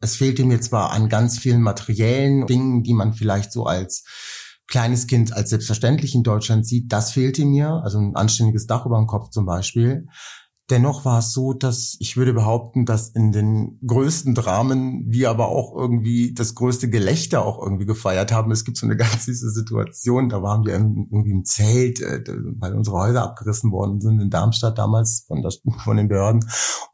es 0.00 0.16
fehlte 0.16 0.44
mir 0.44 0.60
zwar 0.60 0.92
an 0.92 1.08
ganz 1.08 1.38
vielen 1.38 1.62
materiellen 1.62 2.46
Dingen, 2.46 2.82
die 2.82 2.94
man 2.94 3.12
vielleicht 3.12 3.52
so 3.52 3.64
als 3.64 4.04
kleines 4.66 5.06
Kind 5.06 5.32
als 5.32 5.50
selbstverständlich 5.50 6.14
in 6.14 6.22
Deutschland 6.22 6.66
sieht, 6.66 6.92
das 6.92 7.12
fehlte 7.12 7.44
mir, 7.44 7.80
also 7.82 7.98
ein 7.98 8.14
anständiges 8.14 8.66
Dach 8.66 8.86
über 8.86 8.98
dem 8.98 9.06
Kopf 9.06 9.30
zum 9.30 9.44
Beispiel. 9.44 10.06
Dennoch 10.70 11.04
war 11.04 11.18
es 11.18 11.32
so, 11.32 11.52
dass 11.52 11.96
ich 11.98 12.16
würde 12.16 12.32
behaupten, 12.32 12.86
dass 12.86 13.08
in 13.08 13.32
den 13.32 13.80
größten 13.84 14.36
Dramen 14.36 15.04
wir 15.10 15.28
aber 15.28 15.48
auch 15.48 15.74
irgendwie 15.74 16.32
das 16.32 16.54
größte 16.54 16.88
Gelächter 16.88 17.44
auch 17.44 17.60
irgendwie 17.60 17.86
gefeiert 17.86 18.30
haben. 18.30 18.52
Es 18.52 18.64
gibt 18.64 18.76
so 18.76 18.86
eine 18.86 18.96
ganz 18.98 19.24
süße 19.24 19.50
Situation, 19.50 20.28
da 20.28 20.42
waren 20.42 20.64
wir 20.64 20.74
irgendwie 20.74 21.32
im 21.32 21.44
Zelt, 21.44 22.00
äh, 22.00 22.22
weil 22.58 22.74
unsere 22.74 22.96
Häuser 22.96 23.24
abgerissen 23.24 23.72
worden 23.72 24.00
sind 24.00 24.20
in 24.20 24.30
Darmstadt 24.30 24.78
damals 24.78 25.24
von, 25.26 25.42
der, 25.42 25.52
von 25.84 25.96
den 25.96 26.08
Behörden. 26.08 26.44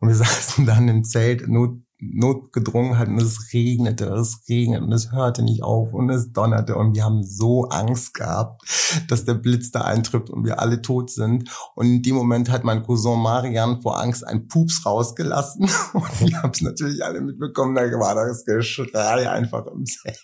Und 0.00 0.08
wir 0.08 0.16
saßen 0.16 0.64
dann 0.64 0.88
im 0.88 1.04
Zelt, 1.04 1.46
not, 1.46 1.78
notgedrungen 2.12 2.98
hat 2.98 3.08
und 3.08 3.20
es 3.20 3.52
regnete, 3.52 4.06
es 4.06 4.42
regnete 4.48 4.84
und 4.84 4.92
es 4.92 5.12
hörte 5.12 5.42
nicht 5.42 5.62
auf 5.62 5.92
und 5.92 6.10
es 6.10 6.32
donnerte 6.32 6.76
und 6.76 6.94
wir 6.94 7.04
haben 7.04 7.22
so 7.22 7.64
Angst 7.68 8.14
gehabt, 8.14 8.62
dass 9.08 9.24
der 9.24 9.34
Blitz 9.34 9.70
da 9.70 9.82
eintrifft 9.82 10.30
und 10.30 10.44
wir 10.44 10.60
alle 10.60 10.82
tot 10.82 11.10
sind. 11.10 11.50
Und 11.74 11.86
in 11.86 12.02
dem 12.02 12.16
Moment 12.16 12.50
hat 12.50 12.64
mein 12.64 12.82
Cousin 12.82 13.20
Marian 13.20 13.80
vor 13.82 14.00
Angst 14.00 14.26
einen 14.26 14.48
Pups 14.48 14.84
rausgelassen 14.86 15.62
und 15.92 16.20
wir 16.20 16.42
haben 16.42 16.52
es 16.52 16.60
natürlich 16.60 17.04
alle 17.04 17.20
mitbekommen, 17.20 17.74
da 17.74 17.82
war 17.82 18.14
das 18.14 18.44
Geschrei 18.44 19.30
einfach 19.30 19.66
im 19.66 19.84
Zelt. 19.84 20.20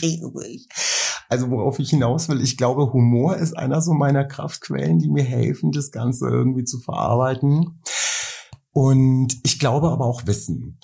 Riesig. 0.00 0.68
Also 1.28 1.50
worauf 1.50 1.78
ich 1.78 1.90
hinaus 1.90 2.28
will, 2.28 2.40
ich 2.40 2.56
glaube, 2.56 2.92
Humor 2.92 3.36
ist 3.36 3.56
einer 3.56 3.80
so 3.80 3.92
meiner 3.92 4.24
Kraftquellen, 4.24 4.98
die 4.98 5.08
mir 5.08 5.24
helfen, 5.24 5.72
das 5.72 5.90
Ganze 5.90 6.28
irgendwie 6.28 6.64
zu 6.64 6.78
verarbeiten. 6.80 7.80
Und 8.72 9.38
ich 9.44 9.58
glaube 9.58 9.90
aber 9.90 10.04
auch 10.04 10.26
Wissen. 10.26 10.78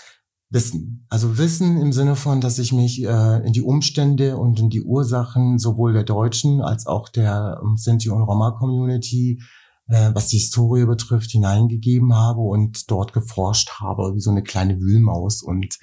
Wissen. 0.50 1.06
Also 1.08 1.38
Wissen 1.38 1.80
im 1.80 1.92
Sinne 1.92 2.16
von, 2.16 2.40
dass 2.40 2.58
ich 2.58 2.72
mich 2.72 3.02
äh, 3.04 3.46
in 3.46 3.52
die 3.52 3.62
Umstände 3.62 4.36
und 4.36 4.58
in 4.58 4.68
die 4.68 4.82
Ursachen 4.82 5.58
sowohl 5.58 5.92
der 5.92 6.02
Deutschen 6.02 6.60
als 6.60 6.86
auch 6.86 7.08
der 7.08 7.60
ähm, 7.62 7.76
Sinti 7.76 8.10
und 8.10 8.22
Roma-Community, 8.22 9.40
äh, 9.88 10.10
was 10.12 10.26
die 10.26 10.38
Historie 10.38 10.86
betrifft, 10.86 11.30
hineingegeben 11.30 12.14
habe 12.14 12.40
und 12.40 12.90
dort 12.90 13.12
geforscht 13.12 13.70
habe, 13.78 14.14
wie 14.16 14.20
so 14.20 14.30
eine 14.30 14.42
kleine 14.42 14.80
Wühlmaus 14.80 15.42
und 15.42 15.78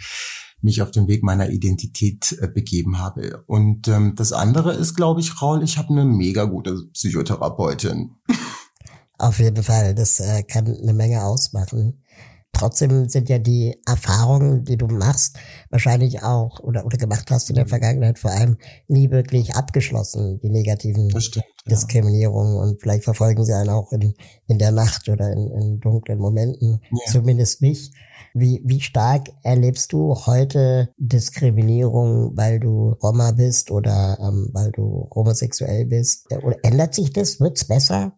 mich 0.62 0.82
auf 0.82 0.92
den 0.92 1.08
Weg 1.08 1.24
meiner 1.24 1.50
Identität 1.50 2.38
äh, 2.42 2.48
begeben 2.48 3.00
habe. 3.00 3.44
Und 3.48 3.88
ähm, 3.88 4.16
das 4.16 4.34
andere 4.34 4.74
ist, 4.74 4.96
glaube 4.96 5.22
ich, 5.22 5.42
Raul, 5.42 5.64
ich 5.64 5.78
habe 5.78 5.90
eine 5.90 6.04
mega 6.04 6.44
gute 6.44 6.88
Psychotherapeutin. 6.94 8.12
Auf 9.20 9.40
jeden 9.40 9.64
Fall, 9.64 9.96
das 9.96 10.20
äh, 10.20 10.44
kann 10.44 10.68
eine 10.68 10.94
Menge 10.94 11.24
ausmachen. 11.24 12.04
Trotzdem 12.58 13.08
sind 13.08 13.30
ja 13.30 13.38
die 13.38 13.80
Erfahrungen, 13.86 14.66
die 14.66 14.78
du 14.78 14.88
machst, 14.88 15.38
wahrscheinlich 15.70 16.24
auch 16.24 16.60
oder, 16.60 16.86
oder 16.86 16.98
gemacht 16.98 17.30
hast 17.30 17.50
in 17.50 17.56
der. 17.56 17.68
Vergangenheit 17.68 18.18
vor 18.18 18.32
allem 18.32 18.58
nie 18.88 19.12
wirklich 19.12 19.56
abgeschlossen, 19.56 20.40
die 20.42 20.50
negativen 20.50 21.10
stimmt, 21.22 21.46
Diskriminierungen. 21.70 22.56
Ja. 22.56 22.62
Und 22.62 22.82
vielleicht 22.82 23.04
verfolgen 23.04 23.46
sie 23.46 23.54
einen 23.54 23.70
auch 23.70 23.92
in, 23.92 24.14
in 24.48 24.58
der 24.58 24.72
Nacht 24.72 25.10
oder 25.10 25.32
in, 25.32 25.52
in 25.52 25.80
dunklen 25.80 26.20
Momenten, 26.20 26.82
ja. 26.90 27.12
zumindest 27.12 27.62
mich. 27.62 27.92
Wie, 28.34 28.62
wie 28.66 28.82
stark 28.82 29.30
erlebst 29.44 29.94
du 29.94 30.16
heute 30.26 30.90
Diskriminierung, 30.98 32.36
weil 32.36 32.60
du 32.60 32.96
Roma 33.02 33.32
bist 33.32 33.72
oder 33.72 34.18
ähm, 34.22 34.50
weil 34.54 34.72
du 34.72 35.10
homosexuell 35.14 35.86
bist? 35.86 36.32
Oder 36.44 36.58
ändert 36.64 36.94
sich 36.94 37.12
das? 37.14 37.40
Wird's 37.40 37.66
besser? 37.66 38.14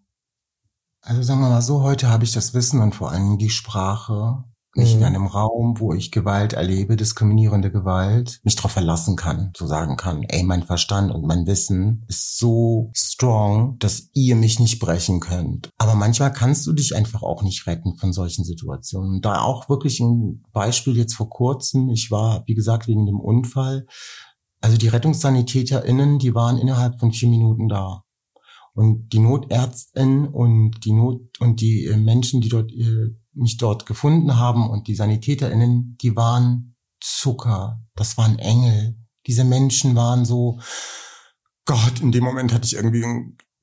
Also 1.10 1.24
sagen 1.24 1.42
wir 1.42 1.50
mal 1.50 1.64
so, 1.64 1.82
heute 1.82 2.08
habe 2.08 2.24
ich 2.24 2.34
das 2.34 2.54
Wissen 2.54 2.84
und 2.84 2.94
vor 2.94 3.12
allem 3.12 3.40
die 3.40 3.50
Sprache, 3.50 4.44
mich 4.76 4.94
mhm. 4.94 5.00
in 5.00 5.06
einem 5.06 5.26
Raum, 5.26 5.80
wo 5.80 5.92
ich 5.92 6.12
Gewalt 6.12 6.54
erlebe, 6.54 6.98
diskriminierende 6.98 7.72
Gewalt, 7.72 8.40
mich 8.44 8.56
darauf 8.56 8.74
verlassen 8.74 9.16
kann, 9.16 9.52
so 9.58 9.66
sagen 9.66 9.98
kann, 9.98 10.22
ey, 10.22 10.44
mein 10.44 10.62
Verstand 10.62 11.12
und 11.12 11.26
mein 11.26 11.48
Wissen 11.48 12.06
ist 12.08 12.38
so 12.38 12.92
strong, 12.94 13.80
dass 13.80 14.10
ihr 14.14 14.36
mich 14.36 14.60
nicht 14.60 14.78
brechen 14.78 15.20
könnt. 15.20 15.72
Aber 15.80 15.96
manchmal 15.96 16.32
kannst 16.32 16.68
du 16.68 16.74
dich 16.74 16.96
einfach 16.96 17.24
auch 17.24 17.42
nicht 17.42 17.66
retten 17.66 17.96
von 17.96 18.14
solchen 18.14 18.46
Situationen. 18.46 19.20
Da 19.20 19.42
auch 19.42 19.68
wirklich 19.68 20.00
ein 20.00 20.44
Beispiel 20.54 20.96
jetzt 20.96 21.16
vor 21.16 21.32
kurzem, 21.32 21.90
ich 21.90 22.12
war, 22.12 22.44
wie 22.46 22.54
gesagt, 22.54 22.88
wegen 22.88 23.08
dem 23.08 23.20
Unfall, 23.20 23.88
also 24.62 24.78
die 24.78 24.90
RettungssanitäterInnen, 24.90 26.20
die 26.20 26.36
waren 26.36 26.60
innerhalb 26.60 27.00
von 27.00 27.12
vier 27.12 27.30
Minuten 27.30 27.68
da. 27.68 28.04
Und 28.80 29.10
die 29.12 29.20
Notärztin 29.20 30.30
und 30.30 30.86
die 30.86 30.94
Not 30.94 31.38
und 31.42 31.60
die 31.60 31.84
äh, 31.84 31.98
Menschen, 31.98 32.40
die 32.40 32.48
dort 32.48 32.72
äh, 32.72 33.14
mich 33.34 33.58
dort 33.58 33.86
gefunden 33.86 34.38
haben 34.38 34.70
und 34.70 34.88
die 34.88 34.96
SanitäterInnen, 34.96 35.98
die 36.02 36.16
waren 36.16 36.78
Zucker. 37.02 37.82
Das 37.96 38.18
waren 38.18 38.40
Engel. 38.40 38.96
Diese 39.28 39.44
Menschen 39.44 39.98
waren 39.98 40.24
so, 40.24 40.62
Gott, 41.66 42.00
in 42.00 42.14
dem 42.14 42.24
Moment 42.24 42.54
hatte 42.54 42.68
ich 42.68 42.76
irgendwie, 42.76 43.04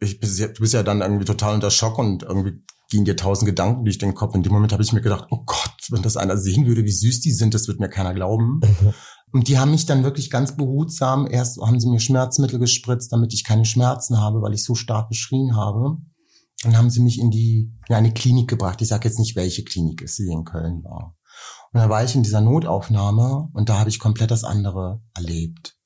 ich, 0.00 0.20
du 0.20 0.61
bist 0.61 0.75
ja 0.75 0.82
dann 0.82 1.00
irgendwie 1.00 1.25
total 1.25 1.54
unter 1.54 1.70
Schock 1.70 1.99
und 1.99 2.23
irgendwie 2.23 2.62
gehen 2.90 3.06
dir 3.06 3.16
tausend 3.16 3.46
Gedanken 3.46 3.87
durch 3.87 3.96
den 3.96 4.12
Kopf. 4.12 4.35
In 4.35 4.42
dem 4.42 4.52
Moment 4.52 4.75
habe 4.75 4.82
ich 4.82 4.92
mir 4.92 5.00
gedacht, 5.00 5.28
oh 5.30 5.44
Gott, 5.46 5.76
wenn 5.88 6.02
das 6.02 6.18
einer 6.18 6.37
sehen 6.37 6.66
würde, 6.66 6.85
wie 6.85 6.92
süß 6.92 7.20
die 7.20 7.32
sind, 7.32 7.54
das 7.54 7.68
wird 7.68 7.80
mir 7.80 7.88
keiner 7.88 8.12
glauben. 8.12 8.61
Mhm. 8.62 8.92
Und 9.37 9.49
die 9.49 9.59
haben 9.59 9.73
mich 9.73 9.85
dann 9.85 10.02
wirklich 10.02 10.31
ganz 10.31 10.57
behutsam, 10.57 11.28
erst 11.31 11.61
haben 11.61 11.78
sie 11.78 11.90
mir 11.90 12.00
Schmerzmittel 12.00 12.59
gespritzt, 12.59 13.12
damit 13.12 13.35
ich 13.35 13.45
keine 13.45 13.66
Schmerzen 13.66 14.19
habe, 14.19 14.40
weil 14.40 14.55
ich 14.55 14.64
so 14.64 14.75
stark 14.75 15.11
beschrien 15.11 15.55
habe. 15.55 15.99
Dann 16.62 16.75
haben 16.75 16.88
sie 16.88 17.02
mich 17.02 17.21
in 17.21 17.31
die, 17.31 17.71
in 17.87 17.95
eine 17.95 18.14
Klinik 18.14 18.49
gebracht. 18.49 18.81
Ich 18.81 18.88
sage 18.88 19.07
jetzt 19.07 19.19
nicht, 19.19 19.37
welche 19.37 19.62
Klinik 19.62 20.00
es 20.00 20.16
hier 20.16 20.33
in 20.33 20.47
Köln 20.47 20.83
war. 20.85 21.19
Und 21.71 21.81
da 21.81 21.90
war 21.90 22.02
ich 22.02 22.14
in 22.14 22.23
dieser 22.23 22.40
Notaufnahme 22.40 23.50
und 23.52 23.69
da 23.69 23.78
habe 23.78 23.90
ich 23.90 23.99
komplett 23.99 24.31
das 24.31 24.43
andere 24.43 25.02
erlebt. 25.14 25.76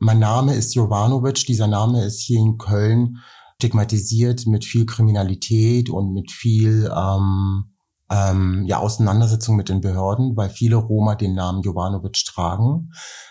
Mein 0.00 0.18
Name 0.18 0.52
ist 0.56 0.74
Jovanovic. 0.74 1.46
Dieser 1.46 1.68
Name 1.68 2.04
ist 2.04 2.20
hier 2.20 2.40
in 2.40 2.58
Köln 2.58 3.18
stigmatisiert 3.58 4.44
mit 4.48 4.64
viel 4.64 4.86
Kriminalität 4.86 5.88
und 5.88 6.12
mit 6.12 6.32
viel 6.32 6.92
ähm, 6.92 7.75
ähm, 8.10 8.64
ja, 8.66 8.78
Auseinandersetzung 8.78 9.56
mit 9.56 9.68
den 9.68 9.80
Behörden, 9.80 10.36
weil 10.36 10.50
viele 10.50 10.76
Roma 10.76 11.14
den 11.14 11.34
Namen 11.34 11.62
Jovanovic 11.62 12.24
tragen. 12.24 12.90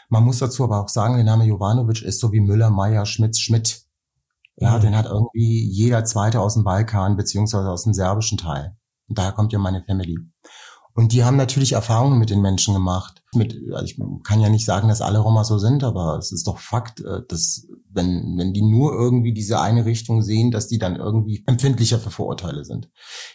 Man 0.10 0.24
muss 0.24 0.40
dazu 0.40 0.64
aber 0.64 0.82
auch 0.82 0.90
sagen, 0.90 1.16
der 1.16 1.24
Name 1.24 1.46
Jovanovic 1.46 2.02
ist 2.02 2.20
so 2.20 2.32
wie 2.32 2.42
Müller, 2.42 2.70
Meyer, 2.70 3.06
Schmitz, 3.06 3.40
Schmidt. 3.40 3.84
Ja, 4.58 4.78
mhm. 4.78 4.82
den 4.82 4.98
hat 4.98 5.06
irgendwie 5.06 5.70
jeder 5.70 6.06
Zweite 6.06 6.42
aus 6.42 6.56
dem 6.56 6.64
Balkan 6.64 7.18
beziehungsweise 7.18 7.70
aus 7.70 7.84
dem 7.84 7.94
serbischen 7.94 8.38
Teil. 8.38 8.78
Und 9.08 9.18
daher 9.18 9.34
kommt 9.34 9.54
ja 9.54 9.60
meine 9.60 9.84
Family. 9.84 10.18
Und 10.98 11.12
die 11.12 11.26
haben 11.26 11.36
natürlich 11.36 11.74
Erfahrungen 11.74 12.20
mit 12.20 12.30
den 12.30 12.42
Menschen 12.42 12.74
gemacht. 12.74 13.22
Mit, 13.34 13.54
also 13.74 13.84
ich 13.84 14.00
kann 14.24 14.40
ja 14.40 14.48
nicht 14.48 14.64
sagen, 14.64 14.88
dass 14.88 15.02
alle 15.02 15.20
Roma 15.20 15.44
so 15.44 15.58
sind, 15.58 15.84
aber 15.84 16.18
es 16.18 16.32
ist 16.32 16.48
doch 16.48 16.58
Fakt, 16.58 17.02
äh, 17.02 17.22
dass 17.28 17.68
wenn, 17.90 18.38
wenn 18.38 18.54
die 18.54 18.62
nur 18.62 18.94
irgendwie 18.94 19.34
diese 19.34 19.60
eine 19.60 19.84
Richtung 19.84 20.22
sehen, 20.22 20.52
dass 20.52 20.70
die 20.70 20.80
dann 20.80 20.96
irgendwie 20.96 21.44
empfindlicher 21.48 22.00
für 22.00 22.12
Vorurteile 22.12 22.64
sind. 22.64 22.90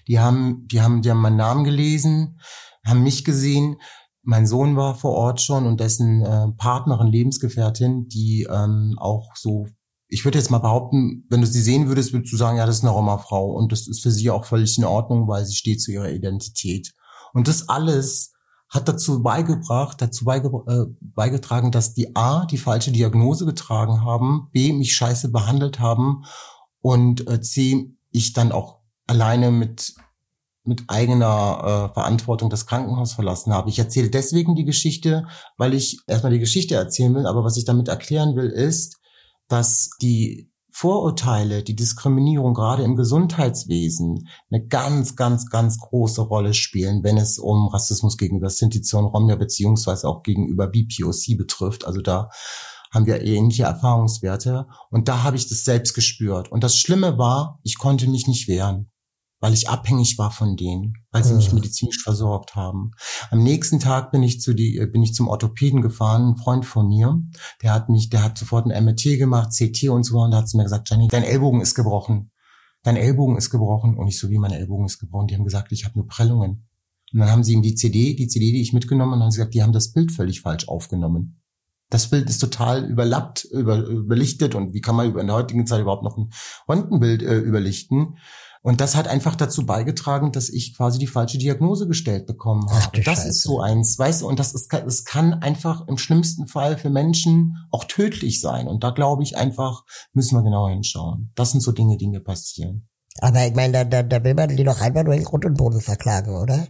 Die 0.09 0.19
haben, 0.19 0.67
die 0.69 0.81
haben, 0.81 1.03
die 1.03 1.11
haben 1.11 1.21
meinen 1.21 1.37
Namen 1.37 1.65
gelesen, 1.65 2.41
haben 2.83 3.03
mich 3.03 3.27
gesehen. 3.27 3.77
Mein 4.23 4.47
Sohn 4.47 4.75
war 4.75 4.95
vor 4.95 5.13
Ort 5.13 5.43
schon 5.43 5.67
und 5.67 5.81
dessen 5.81 6.23
äh, 6.23 6.49
Partnerin, 6.57 7.09
Lebensgefährtin, 7.09 8.09
die 8.09 8.49
ähm, 8.51 8.97
auch 8.99 9.37
so 9.37 9.67
ich 10.13 10.25
würde 10.25 10.39
jetzt 10.39 10.51
mal 10.51 10.59
behaupten, 10.59 11.25
wenn 11.29 11.41
du 11.41 11.47
sie 11.47 11.63
sehen 11.63 11.87
würdest, 11.87 12.13
würdest 12.13 12.33
du 12.33 12.37
sagen, 12.37 12.59
ja, 12.59 12.67
das 12.67 12.79
ist 12.79 12.83
eine 12.83 12.91
Roma-Frau 12.91 13.53
und 13.53 13.71
das 13.71 13.87
ist 13.87 14.03
für 14.03 14.11
sie 14.11 14.29
auch 14.29 14.45
völlig 14.45 14.77
in 14.77 14.85
Ordnung, 14.85 15.29
weil 15.29 15.45
sie 15.45 15.55
steht 15.55 15.81
zu 15.81 15.93
ihrer 15.93 16.11
Identität. 16.11 16.93
Und 17.33 17.49
das 17.49 17.69
alles 17.69 18.33
hat 18.69 18.89
dazu 18.89 19.23
beigebracht, 19.23 20.01
dazu 20.01 20.25
beige, 20.25 20.49
äh, 20.69 20.87
beigetragen, 21.01 21.73
dass 21.73 21.95
die 21.95 22.15
A, 22.15 22.47
die 22.47 22.59
falsche 22.59 22.93
Diagnose 22.93 23.45
getragen 23.45 24.05
haben, 24.05 24.49
B, 24.53 24.73
mich 24.73 24.95
scheiße 24.95 25.31
behandelt 25.31 25.81
haben 25.81 26.25
und 26.81 27.29
äh, 27.29 27.41
C, 27.41 27.97
ich 28.11 28.33
dann 28.33 28.53
auch 28.53 28.79
alleine 29.07 29.51
mit 29.51 29.95
mit 30.63 30.85
eigener 30.89 31.89
äh, 31.91 31.95
Verantwortung 31.95 32.51
das 32.51 32.67
Krankenhaus 32.67 33.15
verlassen 33.15 33.53
habe. 33.53 33.71
Ich 33.71 33.79
erzähle 33.79 34.11
deswegen 34.11 34.55
die 34.55 34.65
Geschichte, 34.65 35.27
weil 35.57 35.75
ich 35.75 36.01
erstmal 36.07 36.33
die 36.33 36.39
Geschichte 36.39 36.75
erzählen 36.75 37.15
will, 37.15 37.27
aber 37.27 37.45
was 37.45 37.57
ich 37.57 37.65
damit 37.65 37.89
erklären 37.89 38.37
will, 38.37 38.51
ist, 38.51 38.99
dass 39.49 39.91
die 40.03 40.50
Vorurteile, 40.73 41.63
die 41.63 41.77
Diskriminierung 41.77 42.55
gerade 42.55 42.83
im 42.83 42.97
Gesundheitswesen 42.97 44.29
eine 44.51 44.67
ganz, 44.67 45.17
ganz, 45.17 45.47
ganz 45.47 45.79
große 45.79 46.23
Rolle 46.23 46.55
spielen, 46.55 47.03
wenn 47.03 47.19
es 47.19 47.39
um 47.39 47.69
Rassismus 47.69 48.17
gegenüber 48.17 48.51
Sinti 48.51 48.81
und 48.97 49.05
Romja 49.07 49.37
beziehungsweise 49.37 50.09
auch 50.09 50.23
gegenüber 50.23 50.69
BPOC 50.69 51.37
betrifft. 51.37 51.87
Also 51.87 52.01
da 52.01 52.31
haben 52.93 53.07
wir 53.07 53.23
ähnliche 53.23 53.65
Erfahrungswerte 53.65 54.67
und 54.91 55.09
da 55.09 55.23
habe 55.23 55.37
ich 55.37 55.49
das 55.49 55.65
selbst 55.65 55.95
gespürt. 55.95 56.51
Und 56.51 56.65
das 56.65 56.77
Schlimme 56.77 57.19
war, 57.19 57.61
ich 57.63 57.79
konnte 57.79 58.09
mich 58.09 58.27
nicht 58.27 58.49
wehren 58.49 58.90
weil 59.41 59.55
ich 59.55 59.69
abhängig 59.69 60.19
war 60.19 60.31
von 60.31 60.57
denen, 60.57 60.95
weil 61.11 61.25
sie 61.25 61.35
mich 61.35 61.53
medizinisch 61.53 62.03
versorgt 62.03 62.55
haben. 62.55 62.93
Am 63.31 63.43
nächsten 63.43 63.81
Tag 63.81 64.13
bin 64.13 64.23
ich 64.23 64.41
zu 64.41 64.55
die, 64.55 64.77
äh, 64.77 64.87
bin 64.87 65.03
ich 65.03 65.15
zum 65.15 65.29
Orthopäden 65.29 65.81
gefahren, 65.83 66.31
ein 66.31 66.37
Freund 66.37 66.67
von 66.67 66.89
mir, 66.89 67.21
der 67.63 67.73
hat 67.73 67.89
mich, 67.89 68.11
der 68.11 68.23
hat 68.23 68.39
sofort 68.39 68.71
ein 68.71 68.85
MRT 68.85 69.19
gemacht, 69.19 69.51
CT 69.51 69.89
und 69.89 70.05
so, 70.05 70.19
und 70.21 70.31
da 70.31 70.39
hat 70.39 70.49
sie 70.49 70.57
mir 70.57 70.65
gesagt, 70.65 70.91
Jenny, 70.91 71.09
dein 71.09 71.25
Ellbogen 71.25 71.61
ist 71.61 71.75
gebrochen. 71.75 72.31
Dein 72.83 72.97
Ellbogen 72.97 73.37
ist 73.37 73.51
gebrochen. 73.51 73.97
Und 73.97 74.09
ich 74.09 74.19
so, 74.19 74.31
wie 74.31 74.39
mein 74.39 74.53
Ellbogen 74.53 74.87
ist 74.87 74.99
gebrochen. 74.99 75.27
Die 75.27 75.35
haben 75.35 75.45
gesagt, 75.45 75.73
ich 75.73 75.85
habe 75.85 75.99
nur 75.99 76.07
Prellungen. 76.07 76.67
Und 77.13 77.19
dann 77.19 77.31
haben 77.31 77.45
sie 77.45 77.53
ihm 77.53 77.63
die 77.63 77.75
CD, 77.75 78.15
die 78.15 78.29
CD, 78.29 78.53
die 78.53 78.63
ich 78.63 78.73
mitgenommen, 78.73 79.15
und 79.15 79.23
haben 79.23 79.31
sie 79.31 79.39
gesagt, 79.39 79.55
die 79.55 79.63
haben 79.63 79.73
das 79.73 79.93
Bild 79.93 80.13
völlig 80.13 80.41
falsch 80.41 80.69
aufgenommen. 80.69 81.43
Das 81.91 82.09
Bild 82.09 82.31
ist 82.31 82.39
total 82.39 82.89
überlappt, 82.89 83.45
über, 83.45 83.85
überlichtet 83.85 84.55
und 84.55 84.75
wie 84.75 84.81
kann 84.81 84.95
man 84.95 85.19
in 85.19 85.27
der 85.27 85.35
heutigen 85.35 85.67
Zeit 85.67 85.81
überhaupt 85.81 86.05
noch 86.05 86.17
ein 86.17 86.31
Röntgenbild 86.69 87.21
äh, 87.23 87.39
überlichten? 87.39 88.17
Und 88.63 88.83
das 88.83 88.95
hat 88.95 89.09
einfach 89.09 89.37
dazu 89.37 89.65
beigetragen, 89.65 90.33
dass 90.33 90.51
ich 90.51 90.77
quasi 90.77 90.99
die 90.99 91.07
falsche 91.07 91.39
Diagnose 91.39 91.89
gestellt 91.89 92.27
bekommen 92.27 92.69
habe. 92.69 92.83
Ach, 92.83 92.87
das 92.89 93.05
Scheiße. 93.05 93.29
ist 93.29 93.43
so 93.43 93.61
eins, 93.61 93.99
weißt 93.99 94.21
du, 94.21 94.29
und 94.29 94.39
das 94.39 94.53
ist, 94.53 94.73
es 94.73 95.05
kann 95.05 95.35
einfach 95.35 95.89
im 95.89 95.97
schlimmsten 95.97 96.47
Fall 96.47 96.77
für 96.77 96.91
Menschen 96.91 97.57
auch 97.71 97.85
tödlich 97.85 98.41
sein. 98.41 98.69
Und 98.69 98.85
da 98.85 98.91
glaube 98.91 99.23
ich 99.23 99.37
einfach, 99.37 99.85
müssen 100.13 100.37
wir 100.37 100.43
genauer 100.43 100.71
hinschauen. 100.71 101.33
Das 101.37 101.53
sind 101.53 101.63
so 101.63 101.73
Dinge, 101.73 101.97
die 101.97 102.09
mir 102.09 102.21
passieren. 102.21 102.87
Aber 103.21 103.47
ich 103.47 103.55
meine, 103.55 103.73
da, 103.73 103.85
da, 103.85 104.03
da 104.03 104.23
will 104.23 104.35
man 104.35 104.55
die 104.55 104.65
doch 104.65 104.81
einfach 104.81 105.05
nur 105.05 105.15
in 105.15 105.25
Grund 105.25 105.47
und 105.47 105.57
Boden 105.57 105.81
verklagen, 105.81 106.37
oder? 106.37 106.69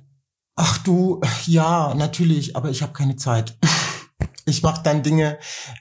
Ach 0.54 0.78
du, 0.78 1.20
ja, 1.46 1.94
natürlich, 1.94 2.54
aber 2.54 2.70
ich 2.70 2.82
habe 2.82 2.92
keine 2.92 3.16
Zeit. 3.16 3.58
Ich 4.46 4.62
mache 4.62 4.82
dann 4.82 5.02
Dinge, 5.02 5.38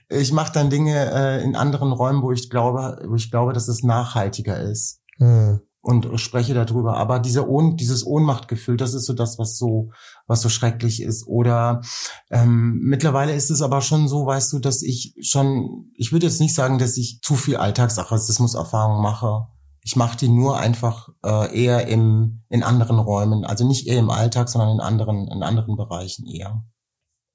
ich 0.10 0.32
mache 0.32 0.52
dann 0.54 0.70
Dinge 0.70 1.12
äh, 1.12 1.44
in 1.44 1.56
anderen 1.56 1.92
Räumen, 1.92 2.22
wo 2.22 2.32
ich 2.32 2.50
glaube, 2.50 3.04
wo 3.08 3.16
ich 3.16 3.32
glaube, 3.32 3.54
dass 3.54 3.68
es 3.68 3.84
nachhaltiger 3.84 4.60
ist. 4.60 5.02
Hm 5.18 5.62
und 5.82 6.20
spreche 6.20 6.54
darüber. 6.54 6.98
Aber 6.98 7.20
diese 7.20 7.48
Ohn, 7.48 7.78
dieses 7.78 8.06
Ohnmachtgefühl, 8.06 8.78
das 8.78 8.94
ist 8.94 9.06
so 9.06 9.14
das, 9.14 9.40
was 9.40 9.58
so, 9.58 9.92
was 10.28 10.42
so 10.42 10.50
schrecklich 10.50 11.02
ist. 11.02 11.26
Oder 11.28 11.82
ähm, 12.30 12.80
mittlerweile 12.84 13.34
ist 13.34 13.50
es 13.50 13.62
aber 13.62 13.82
schon 13.82 14.08
so, 14.08 14.26
weißt 14.26 14.52
du, 14.54 14.60
dass 14.60 14.82
ich 14.82 15.16
schon, 15.22 15.92
ich 15.96 16.12
würde 16.12 16.26
jetzt 16.26 16.42
nicht 16.42 16.54
sagen, 16.54 16.80
dass 16.80 16.98
ich 16.98 17.22
zu 17.22 17.36
viel 17.36 17.56
Alltagsrassismus-Erfahrung 17.56 19.02
mache. 19.02 19.48
Ich 19.82 19.96
mache 19.96 20.18
die 20.18 20.28
nur 20.28 20.58
einfach 20.58 21.10
äh, 21.24 21.64
eher 21.64 21.88
im, 21.88 22.44
in 22.50 22.64
anderen 22.64 23.00
Räumen, 23.00 23.46
also 23.46 23.66
nicht 23.66 23.88
eher 23.88 24.00
im 24.00 24.10
Alltag, 24.10 24.50
sondern 24.50 24.72
in 24.72 24.82
anderen, 24.82 25.28
in 25.30 25.42
anderen 25.42 25.78
Bereichen 25.78 26.28
eher. 26.28 26.66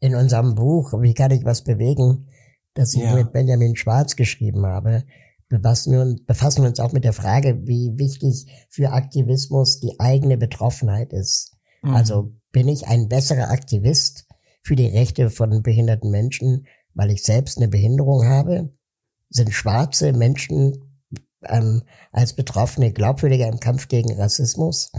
In 0.01 0.15
unserem 0.15 0.55
Buch, 0.55 0.93
wie 1.01 1.15
kann 1.15 1.31
ich 1.31 1.47
was 1.47 1.65
bewegen, 1.65 2.29
das 2.75 2.93
ich 2.95 3.03
ja. 3.03 3.15
mit 3.15 3.33
Benjamin 3.33 3.75
Schwarz 3.75 4.17
geschrieben 4.17 4.67
habe, 4.67 5.05
befassen 5.49 5.93
wir, 5.93 6.01
uns, 6.01 6.25
befassen 6.25 6.63
wir 6.63 6.69
uns 6.69 6.81
auch 6.81 6.93
mit 6.93 7.05
der 7.05 7.13
Frage, 7.13 7.67
wie 7.67 7.93
wichtig 7.97 8.47
für 8.69 8.93
Aktivismus 8.93 9.81
die 9.81 10.01
eigene 10.01 10.37
Betroffenheit 10.37 11.13
ist. 11.13 11.57
Mhm. 11.83 11.95
Also 11.95 12.33
bin 12.53 12.69
ich 12.69 12.87
ein 12.87 13.09
besserer 13.09 13.51
Aktivist 13.51 14.27
für 14.63 14.77
die 14.77 14.87
Rechte 14.87 15.31
von 15.31 15.63
behinderten 15.63 16.11
Menschen, 16.11 16.67
weil 16.95 17.11
ich 17.11 17.23
selbst 17.23 17.59
eine 17.59 17.69
Behinderung 17.69 18.27
habe? 18.27 18.73
Sind 19.29 19.53
schwarze 19.53 20.13
Menschen 20.13 21.03
ähm, 21.45 21.83
als 22.13 22.35
Betroffene 22.35 22.93
glaubwürdiger 22.93 23.49
im 23.49 23.61
Kampf 23.61 23.89
gegen 23.89 24.15
Rassismus? 24.15 24.93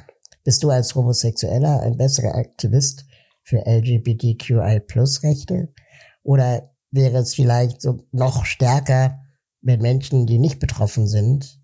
Bist 0.44 0.64
du 0.64 0.70
als 0.70 0.94
Homosexueller 0.94 1.82
ein 1.82 1.98
besserer 1.98 2.36
Aktivist 2.36 3.06
für 3.44 3.66
LGBTQI-Plus-Rechte? 3.66 5.74
Oder 6.22 6.76
wäre 6.92 7.18
es 7.18 7.34
vielleicht 7.34 7.82
so 7.82 8.06
noch 8.12 8.46
stärker 8.46 9.25
wenn 9.66 9.82
Menschen, 9.82 10.28
die 10.28 10.38
nicht 10.38 10.60
betroffen 10.60 11.08
sind, 11.08 11.60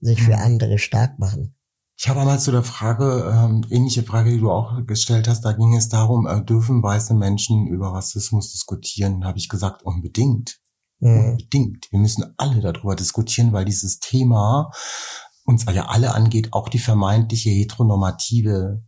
sich 0.00 0.22
für 0.22 0.36
hm. 0.36 0.42
andere 0.42 0.78
stark 0.78 1.18
machen. 1.18 1.56
Ich 1.98 2.08
habe 2.08 2.20
einmal 2.20 2.38
zu 2.38 2.52
der 2.52 2.62
Frage, 2.62 3.32
ähm, 3.34 3.64
ähnliche 3.70 4.02
Frage, 4.02 4.30
die 4.30 4.38
du 4.38 4.50
auch 4.50 4.84
gestellt 4.86 5.26
hast, 5.26 5.40
da 5.40 5.52
ging 5.52 5.74
es 5.74 5.88
darum, 5.88 6.26
äh, 6.26 6.44
dürfen 6.44 6.82
weiße 6.82 7.14
Menschen 7.14 7.66
über 7.66 7.94
Rassismus 7.94 8.52
diskutieren? 8.52 9.24
Habe 9.24 9.38
ich 9.38 9.48
gesagt, 9.48 9.82
unbedingt. 9.82 10.58
Mhm. 11.00 11.30
Unbedingt. 11.30 11.90
Wir 11.90 11.98
müssen 11.98 12.34
alle 12.36 12.60
darüber 12.60 12.94
diskutieren, 12.94 13.54
weil 13.54 13.64
dieses 13.64 13.98
Thema 14.00 14.70
uns 15.46 15.64
ja 15.64 15.86
alle 15.86 16.14
angeht, 16.14 16.52
auch 16.52 16.68
die 16.68 16.78
vermeintliche 16.78 17.50
heteronormative 17.50 18.84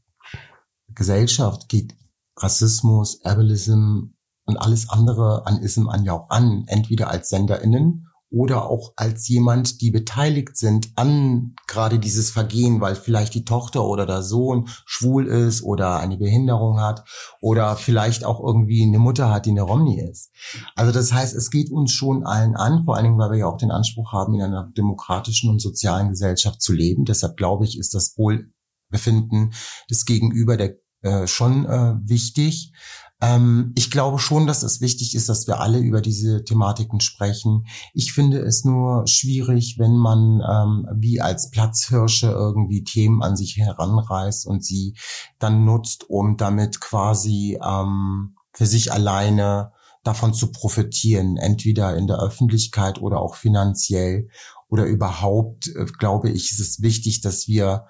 Gesellschaft 0.88 1.70
geht 1.70 1.96
Rassismus, 2.36 3.24
Ableism 3.24 4.12
und 4.44 4.56
alles 4.58 4.90
andere 4.90 5.46
an 5.46 5.60
Ism 5.60 5.88
an 5.88 6.04
ja 6.04 6.12
auch 6.12 6.28
an, 6.28 6.64
entweder 6.66 7.08
als 7.08 7.30
SenderInnen 7.30 8.07
oder 8.30 8.68
auch 8.68 8.92
als 8.96 9.26
jemand, 9.28 9.80
die 9.80 9.90
beteiligt 9.90 10.56
sind 10.56 10.90
an 10.96 11.54
gerade 11.66 11.98
dieses 11.98 12.30
Vergehen, 12.30 12.80
weil 12.80 12.94
vielleicht 12.94 13.34
die 13.34 13.44
Tochter 13.44 13.84
oder 13.84 14.04
der 14.04 14.22
Sohn 14.22 14.68
schwul 14.84 15.26
ist 15.26 15.62
oder 15.62 15.98
eine 15.98 16.18
Behinderung 16.18 16.80
hat 16.80 17.04
oder 17.40 17.76
vielleicht 17.76 18.24
auch 18.24 18.40
irgendwie 18.40 18.82
eine 18.82 18.98
Mutter 18.98 19.30
hat, 19.30 19.46
die 19.46 19.50
eine 19.50 19.62
Romney 19.62 20.00
ist. 20.00 20.30
Also 20.74 20.92
das 20.92 21.12
heißt, 21.12 21.34
es 21.34 21.50
geht 21.50 21.70
uns 21.70 21.92
schon 21.92 22.26
allen 22.26 22.56
an, 22.56 22.84
vor 22.84 22.96
allen 22.96 23.04
Dingen, 23.04 23.18
weil 23.18 23.30
wir 23.30 23.38
ja 23.38 23.46
auch 23.46 23.58
den 23.58 23.70
Anspruch 23.70 24.12
haben, 24.12 24.34
in 24.34 24.42
einer 24.42 24.70
demokratischen 24.76 25.50
und 25.50 25.60
sozialen 25.60 26.10
Gesellschaft 26.10 26.60
zu 26.60 26.72
leben. 26.72 27.04
Deshalb 27.04 27.36
glaube 27.36 27.64
ich, 27.64 27.78
ist 27.78 27.94
das 27.94 28.16
Wohlbefinden 28.18 29.54
des 29.90 30.04
Gegenüber 30.04 30.56
der 30.56 30.76
äh, 31.00 31.28
schon 31.28 31.64
äh, 31.64 31.94
wichtig. 32.02 32.72
Ähm, 33.20 33.72
ich 33.76 33.90
glaube 33.90 34.18
schon, 34.18 34.46
dass 34.46 34.62
es 34.62 34.80
wichtig 34.80 35.14
ist, 35.14 35.28
dass 35.28 35.46
wir 35.46 35.60
alle 35.60 35.78
über 35.78 36.00
diese 36.00 36.44
Thematiken 36.44 37.00
sprechen. 37.00 37.66
Ich 37.92 38.12
finde 38.12 38.38
es 38.38 38.64
nur 38.64 39.06
schwierig, 39.06 39.76
wenn 39.78 39.96
man 39.96 40.40
ähm, 40.48 40.86
wie 40.94 41.20
als 41.20 41.50
Platzhirsche 41.50 42.30
irgendwie 42.30 42.84
Themen 42.84 43.22
an 43.22 43.36
sich 43.36 43.56
heranreißt 43.56 44.46
und 44.46 44.64
sie 44.64 44.94
dann 45.38 45.64
nutzt, 45.64 46.08
um 46.08 46.36
damit 46.36 46.80
quasi 46.80 47.58
ähm, 47.62 48.36
für 48.52 48.66
sich 48.66 48.92
alleine 48.92 49.72
davon 50.04 50.32
zu 50.32 50.52
profitieren, 50.52 51.36
entweder 51.36 51.96
in 51.96 52.06
der 52.06 52.20
Öffentlichkeit 52.20 53.00
oder 53.00 53.20
auch 53.20 53.34
finanziell 53.34 54.28
oder 54.68 54.84
überhaupt, 54.84 55.68
äh, 55.68 55.86
glaube 55.86 56.30
ich, 56.30 56.52
ist 56.52 56.60
es 56.60 56.82
wichtig, 56.82 57.20
dass 57.20 57.48
wir 57.48 57.86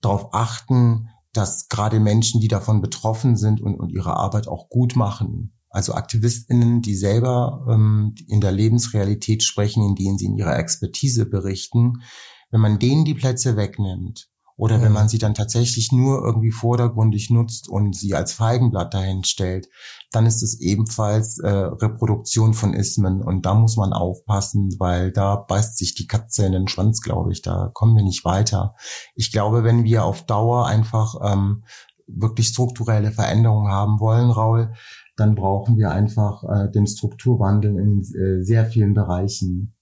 darauf 0.00 0.34
achten, 0.34 1.08
dass 1.36 1.68
gerade 1.68 2.00
Menschen, 2.00 2.40
die 2.40 2.48
davon 2.48 2.80
betroffen 2.80 3.36
sind 3.36 3.60
und, 3.60 3.74
und 3.74 3.90
ihre 3.90 4.16
Arbeit 4.16 4.48
auch 4.48 4.68
gut 4.68 4.96
machen, 4.96 5.52
also 5.68 5.92
AktivistInnen, 5.92 6.82
die 6.82 6.94
selber 6.94 7.66
ähm, 7.68 8.14
in 8.28 8.40
der 8.40 8.52
Lebensrealität 8.52 9.42
sprechen, 9.42 9.82
in 9.84 9.96
denen 9.96 10.18
sie 10.18 10.26
in 10.26 10.36
ihrer 10.36 10.56
Expertise 10.56 11.26
berichten, 11.26 12.02
wenn 12.50 12.60
man 12.60 12.78
denen 12.78 13.04
die 13.04 13.14
Plätze 13.14 13.56
wegnimmt, 13.56 14.28
oder 14.56 14.80
wenn 14.80 14.92
man 14.92 15.08
sie 15.08 15.18
dann 15.18 15.34
tatsächlich 15.34 15.90
nur 15.90 16.24
irgendwie 16.24 16.52
vordergründig 16.52 17.28
nutzt 17.30 17.68
und 17.68 17.96
sie 17.96 18.14
als 18.14 18.32
Feigenblatt 18.32 18.94
dahin 18.94 19.24
stellt, 19.24 19.68
dann 20.12 20.26
ist 20.26 20.42
es 20.42 20.60
ebenfalls 20.60 21.38
äh, 21.40 21.48
Reproduktion 21.48 22.54
von 22.54 22.72
Ismen. 22.72 23.20
Und 23.20 23.46
da 23.46 23.54
muss 23.54 23.76
man 23.76 23.92
aufpassen, 23.92 24.76
weil 24.78 25.10
da 25.10 25.34
beißt 25.34 25.76
sich 25.76 25.96
die 25.96 26.06
Katze 26.06 26.46
in 26.46 26.52
den 26.52 26.68
Schwanz, 26.68 27.00
glaube 27.00 27.32
ich. 27.32 27.42
Da 27.42 27.70
kommen 27.74 27.96
wir 27.96 28.04
nicht 28.04 28.24
weiter. 28.24 28.76
Ich 29.16 29.32
glaube, 29.32 29.64
wenn 29.64 29.82
wir 29.82 30.04
auf 30.04 30.24
Dauer 30.24 30.66
einfach 30.66 31.16
ähm, 31.24 31.64
wirklich 32.06 32.48
strukturelle 32.48 33.10
Veränderungen 33.10 33.72
haben 33.72 33.98
wollen, 33.98 34.30
Raul, 34.30 34.72
dann 35.16 35.34
brauchen 35.34 35.76
wir 35.76 35.90
einfach 35.90 36.44
äh, 36.44 36.70
den 36.70 36.86
Strukturwandel 36.86 37.76
in 37.76 38.00
äh, 38.00 38.44
sehr 38.44 38.66
vielen 38.66 38.94
Bereichen. 38.94 39.74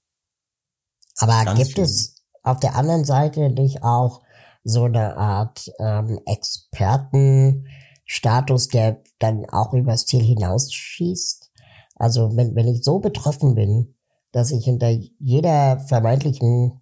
Aber 1.18 1.44
Ganz 1.44 1.58
gibt 1.58 1.74
viel. 1.74 1.84
es 1.84 2.22
auf 2.42 2.58
der 2.58 2.74
anderen 2.74 3.04
Seite 3.04 3.50
nicht 3.50 3.82
auch 3.82 4.22
so 4.64 4.84
eine 4.84 5.16
Art 5.16 5.70
ähm, 5.78 6.20
Expertenstatus, 6.26 8.68
der 8.68 9.02
dann 9.18 9.46
auch 9.50 9.72
übers 9.72 10.04
Ziel 10.06 10.22
hinausschießt? 10.22 11.50
Also 11.96 12.36
wenn, 12.36 12.54
wenn 12.54 12.68
ich 12.68 12.82
so 12.82 12.98
betroffen 12.98 13.54
bin, 13.54 13.94
dass 14.32 14.50
ich 14.50 14.64
hinter 14.64 14.90
jeder 15.18 15.80
vermeintlichen 15.80 16.80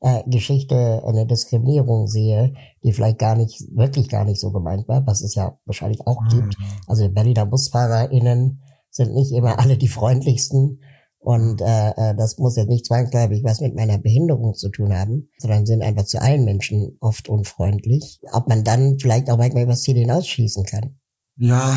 äh, 0.00 0.22
Geschichte 0.26 1.02
eine 1.06 1.26
Diskriminierung 1.26 2.06
sehe, 2.06 2.54
die 2.82 2.92
vielleicht 2.92 3.18
gar 3.18 3.36
nicht, 3.36 3.64
wirklich 3.74 4.08
gar 4.08 4.24
nicht 4.24 4.40
so 4.40 4.52
gemeint 4.52 4.88
war, 4.88 5.06
was 5.06 5.22
es 5.22 5.34
ja 5.34 5.58
wahrscheinlich 5.64 6.06
auch 6.06 6.20
mhm. 6.22 6.28
gibt. 6.28 6.56
Also 6.86 7.08
Berliner 7.08 7.46
BusfahrerInnen 7.46 8.62
sind 8.90 9.14
nicht 9.14 9.32
immer 9.32 9.58
alle 9.58 9.76
die 9.76 9.88
freundlichsten. 9.88 10.80
Und 11.20 11.60
äh, 11.60 11.90
äh, 11.90 12.14
das 12.16 12.38
muss 12.38 12.56
jetzt 12.56 12.68
nicht 12.68 12.86
zwangsläufig 12.86 13.42
was 13.44 13.60
mit 13.60 13.74
meiner 13.74 13.98
Behinderung 13.98 14.54
zu 14.54 14.70
tun 14.70 14.94
haben, 14.94 15.28
sondern 15.38 15.66
sind 15.66 15.82
einfach 15.82 16.04
zu 16.04 16.20
allen 16.20 16.44
Menschen 16.44 16.96
oft 17.00 17.28
unfreundlich. 17.28 18.20
Ob 18.32 18.48
man 18.48 18.64
dann 18.64 18.98
vielleicht 18.98 19.28
auch 19.30 19.36
manchmal 19.36 19.64
übers 19.64 19.82
Ziel 19.82 19.96
hinausschießen 19.96 20.64
kann. 20.64 20.98
Ja, 21.36 21.76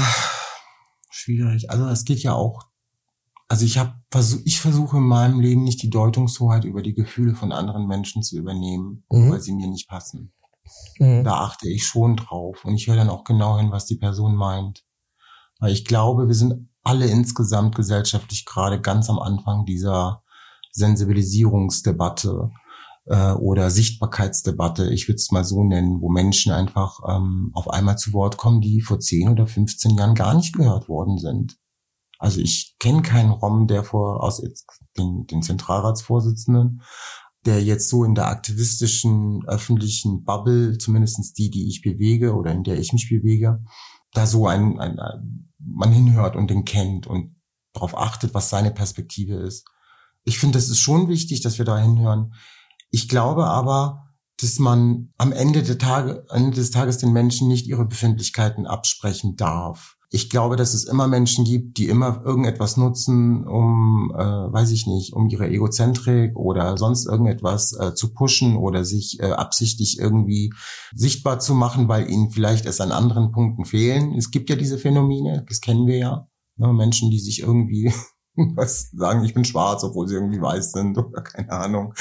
schwierig. 1.09 1.69
Also 1.69 1.87
es 1.87 2.05
geht 2.05 2.19
ja 2.19 2.33
auch 2.33 2.71
also 3.51 3.65
ich 3.65 3.77
habe 3.77 3.95
ich 4.45 4.61
versuche 4.61 4.95
in 4.95 5.03
meinem 5.03 5.41
Leben 5.41 5.65
nicht 5.65 5.83
die 5.83 5.89
Deutungshoheit 5.89 6.63
über 6.63 6.81
die 6.81 6.93
Gefühle 6.93 7.35
von 7.35 7.51
anderen 7.51 7.85
Menschen 7.85 8.23
zu 8.23 8.37
übernehmen, 8.37 9.03
mhm. 9.09 9.29
weil 9.29 9.41
sie 9.41 9.51
mir 9.51 9.67
nicht 9.67 9.89
passen. 9.89 10.31
Mhm. 10.99 11.25
Da 11.25 11.41
achte 11.41 11.67
ich 11.67 11.85
schon 11.85 12.15
drauf 12.15 12.63
und 12.63 12.75
ich 12.75 12.87
höre 12.87 12.95
dann 12.95 13.09
auch 13.09 13.25
genau 13.25 13.57
hin, 13.57 13.69
was 13.69 13.85
die 13.85 13.97
Person 13.97 14.35
meint. 14.35 14.85
Weil 15.59 15.73
ich 15.73 15.83
glaube, 15.83 16.29
wir 16.29 16.33
sind 16.33 16.69
alle 16.83 17.07
insgesamt 17.07 17.75
gesellschaftlich 17.75 18.45
gerade 18.45 18.81
ganz 18.81 19.09
am 19.09 19.19
Anfang 19.19 19.65
dieser 19.65 20.23
Sensibilisierungsdebatte 20.71 22.51
äh, 23.05 23.31
oder 23.33 23.69
Sichtbarkeitsdebatte, 23.69 24.89
ich 24.91 25.07
würde 25.07 25.17
es 25.17 25.31
mal 25.31 25.43
so 25.43 25.63
nennen, 25.63 26.01
wo 26.01 26.09
Menschen 26.09 26.51
einfach 26.51 26.99
ähm, 27.07 27.51
auf 27.53 27.69
einmal 27.69 27.97
zu 27.97 28.13
Wort 28.13 28.37
kommen, 28.37 28.61
die 28.61 28.81
vor 28.81 28.99
10 28.99 29.29
oder 29.29 29.47
15 29.47 29.97
Jahren 29.97 30.15
gar 30.15 30.33
nicht 30.33 30.55
gehört 30.55 30.87
worden 30.87 31.17
sind. 31.17 31.57
Also 32.19 32.39
ich 32.39 32.75
kenne 32.79 33.01
keinen 33.01 33.31
Rom, 33.31 33.67
der 33.67 33.83
vor 33.83 34.23
aus 34.23 34.41
den, 34.97 35.25
den 35.25 35.41
Zentralratsvorsitzenden, 35.41 36.83
der 37.45 37.63
jetzt 37.63 37.89
so 37.89 38.03
in 38.03 38.13
der 38.13 38.27
aktivistischen 38.27 39.41
öffentlichen 39.47 40.23
Bubble, 40.23 40.77
zumindestens 40.77 41.33
die, 41.33 41.49
die 41.49 41.67
ich 41.67 41.81
bewege 41.81 42.35
oder 42.35 42.51
in 42.51 42.63
der 42.63 42.77
ich 42.79 42.93
mich 42.93 43.09
bewege, 43.09 43.63
da 44.13 44.25
so 44.25 44.47
ein, 44.47 44.79
ein, 44.79 44.99
ein 44.99 45.49
man 45.59 45.91
hinhört 45.91 46.35
und 46.35 46.49
den 46.49 46.65
kennt 46.65 47.07
und 47.07 47.35
darauf 47.73 47.97
achtet, 47.97 48.33
was 48.33 48.49
seine 48.49 48.71
Perspektive 48.71 49.35
ist. 49.35 49.65
Ich 50.23 50.39
finde, 50.39 50.57
es 50.57 50.69
ist 50.69 50.79
schon 50.79 51.07
wichtig, 51.07 51.41
dass 51.41 51.57
wir 51.57 51.65
da 51.65 51.77
hinhören. 51.77 52.33
Ich 52.89 53.07
glaube 53.07 53.45
aber, 53.45 54.11
dass 54.39 54.59
man 54.59 55.13
am 55.17 55.31
Ende, 55.31 55.63
der 55.63 55.77
Tage, 55.77 56.25
Ende 56.29 56.51
des 56.51 56.71
Tages 56.71 56.97
den 56.97 57.13
Menschen 57.13 57.47
nicht 57.47 57.67
ihre 57.67 57.85
Befindlichkeiten 57.85 58.65
absprechen 58.65 59.35
darf 59.35 59.97
ich 60.13 60.29
glaube, 60.29 60.57
dass 60.57 60.73
es 60.73 60.83
immer 60.83 61.07
Menschen 61.07 61.45
gibt, 61.45 61.77
die 61.77 61.87
immer 61.87 62.21
irgendetwas 62.25 62.75
nutzen, 62.75 63.47
um, 63.47 64.11
äh, 64.13 64.21
weiß 64.21 64.71
ich 64.71 64.85
nicht, 64.85 65.13
um 65.13 65.29
ihre 65.29 65.49
Egozentrik 65.49 66.35
oder 66.35 66.77
sonst 66.77 67.07
irgendetwas 67.07 67.71
äh, 67.79 67.95
zu 67.95 68.13
pushen 68.13 68.57
oder 68.57 68.83
sich 68.83 69.21
äh, 69.21 69.31
absichtlich 69.31 69.99
irgendwie 69.99 70.51
sichtbar 70.93 71.39
zu 71.39 71.55
machen, 71.55 71.87
weil 71.87 72.09
ihnen 72.09 72.29
vielleicht 72.29 72.65
es 72.65 72.81
an 72.81 72.91
anderen 72.91 73.31
Punkten 73.31 73.63
fehlen. 73.63 74.13
Es 74.13 74.31
gibt 74.31 74.49
ja 74.49 74.57
diese 74.57 74.77
Phänomene, 74.77 75.45
das 75.47 75.61
kennen 75.61 75.87
wir 75.87 75.97
ja. 75.97 76.27
Ne? 76.57 76.73
Menschen, 76.73 77.09
die 77.09 77.19
sich 77.19 77.39
irgendwie 77.39 77.93
was 78.55 78.89
sagen, 78.91 79.23
ich 79.23 79.33
bin 79.33 79.45
schwarz, 79.45 79.83
obwohl 79.83 80.07
sie 80.07 80.15
irgendwie 80.15 80.41
weiß 80.41 80.71
sind 80.71 80.97
oder 80.97 81.21
keine 81.23 81.51
Ahnung. 81.51 81.93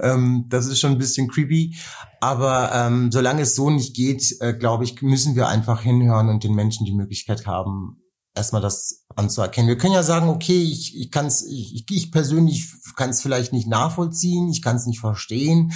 Ähm, 0.00 0.46
das 0.48 0.66
ist 0.66 0.80
schon 0.80 0.92
ein 0.92 0.98
bisschen 0.98 1.28
creepy. 1.28 1.76
Aber 2.20 2.72
ähm, 2.74 3.10
solange 3.12 3.42
es 3.42 3.54
so 3.54 3.70
nicht 3.70 3.94
geht, 3.94 4.36
äh, 4.40 4.54
glaube 4.54 4.84
ich, 4.84 5.00
müssen 5.02 5.36
wir 5.36 5.48
einfach 5.48 5.82
hinhören 5.82 6.28
und 6.28 6.44
den 6.44 6.54
Menschen 6.54 6.86
die 6.86 6.94
Möglichkeit 6.94 7.46
haben, 7.46 8.02
erstmal 8.34 8.62
das 8.62 9.04
anzuerkennen. 9.14 9.68
Wir 9.68 9.78
können 9.78 9.94
ja 9.94 10.02
sagen, 10.02 10.28
okay, 10.28 10.62
ich, 10.62 10.96
ich 10.96 11.10
kann 11.10 11.26
es, 11.26 11.44
ich, 11.46 11.84
ich 11.90 12.12
persönlich 12.12 12.70
kann 12.96 13.10
es 13.10 13.22
vielleicht 13.22 13.52
nicht 13.52 13.66
nachvollziehen, 13.66 14.48
ich 14.48 14.62
kann 14.62 14.76
es 14.76 14.86
nicht 14.86 15.00
verstehen. 15.00 15.72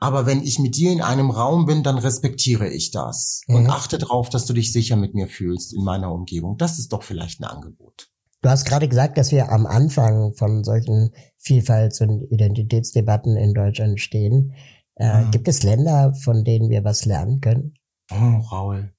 Aber 0.00 0.26
wenn 0.26 0.42
ich 0.42 0.58
mit 0.58 0.76
dir 0.76 0.92
in 0.92 1.00
einem 1.00 1.30
Raum 1.30 1.64
bin, 1.64 1.82
dann 1.82 1.96
respektiere 1.96 2.68
ich 2.68 2.90
das 2.90 3.42
mhm. 3.46 3.54
und 3.54 3.70
achte 3.70 3.96
darauf, 3.96 4.28
dass 4.28 4.44
du 4.44 4.52
dich 4.52 4.72
sicher 4.72 4.96
mit 4.96 5.14
mir 5.14 5.28
fühlst 5.28 5.72
in 5.72 5.82
meiner 5.82 6.12
Umgebung. 6.12 6.58
Das 6.58 6.78
ist 6.78 6.92
doch 6.92 7.02
vielleicht 7.02 7.40
ein 7.40 7.44
Angebot. 7.44 8.10
Du 8.44 8.50
hast 8.50 8.66
gerade 8.66 8.88
gesagt, 8.88 9.16
dass 9.16 9.32
wir 9.32 9.50
am 9.50 9.64
Anfang 9.64 10.34
von 10.34 10.64
solchen 10.64 11.12
Vielfalts- 11.38 12.02
und 12.02 12.30
Identitätsdebatten 12.30 13.38
in 13.38 13.54
Deutschland 13.54 13.98
stehen. 14.00 14.52
Äh, 14.96 15.22
mhm. 15.22 15.30
Gibt 15.30 15.48
es 15.48 15.62
Länder, 15.62 16.12
von 16.12 16.44
denen 16.44 16.68
wir 16.68 16.84
was 16.84 17.06
lernen 17.06 17.40
können? 17.40 17.72
Oh, 18.12 18.40
Raul. 18.52 18.92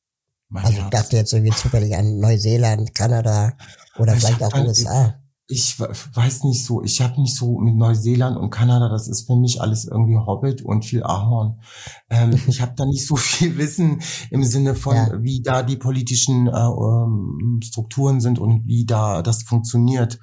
also 0.51 0.79
ich 0.79 0.89
dachte 0.89 1.17
jetzt 1.17 1.31
irgendwie 1.31 1.55
zufällig 1.55 1.95
an 1.95 2.17
Neuseeland, 2.17 2.95
Kanada 2.95 3.55
oder 3.99 4.15
ich 4.15 4.19
vielleicht 4.21 4.41
auch 4.41 4.55
USA 4.55 5.21
ich 5.47 5.79
weiß 5.79 6.43
nicht 6.45 6.65
so, 6.65 6.81
ich 6.81 7.01
habe 7.01 7.21
nicht 7.21 7.35
so 7.35 7.59
mit 7.59 7.75
Neuseeland 7.75 8.35
und 8.35 8.49
Kanada, 8.49 8.89
das 8.89 9.07
ist 9.07 9.27
für 9.27 9.35
mich 9.35 9.61
alles 9.61 9.85
irgendwie 9.85 10.17
Hobbit 10.17 10.63
und 10.63 10.85
viel 10.85 11.03
Ahorn. 11.03 11.61
Ähm, 12.09 12.39
ich 12.47 12.61
habe 12.61 12.73
da 12.75 12.85
nicht 12.85 13.05
so 13.05 13.15
viel 13.15 13.57
Wissen 13.57 14.01
im 14.31 14.43
Sinne 14.43 14.73
von, 14.73 14.95
ja. 14.95 15.23
wie 15.23 15.41
da 15.41 15.61
die 15.61 15.77
politischen 15.77 16.47
äh, 16.47 16.51
ähm, 16.51 17.59
Strukturen 17.63 18.21
sind 18.21 18.39
und 18.39 18.65
wie 18.65 18.85
da 18.85 19.21
das 19.21 19.43
funktioniert. 19.43 20.19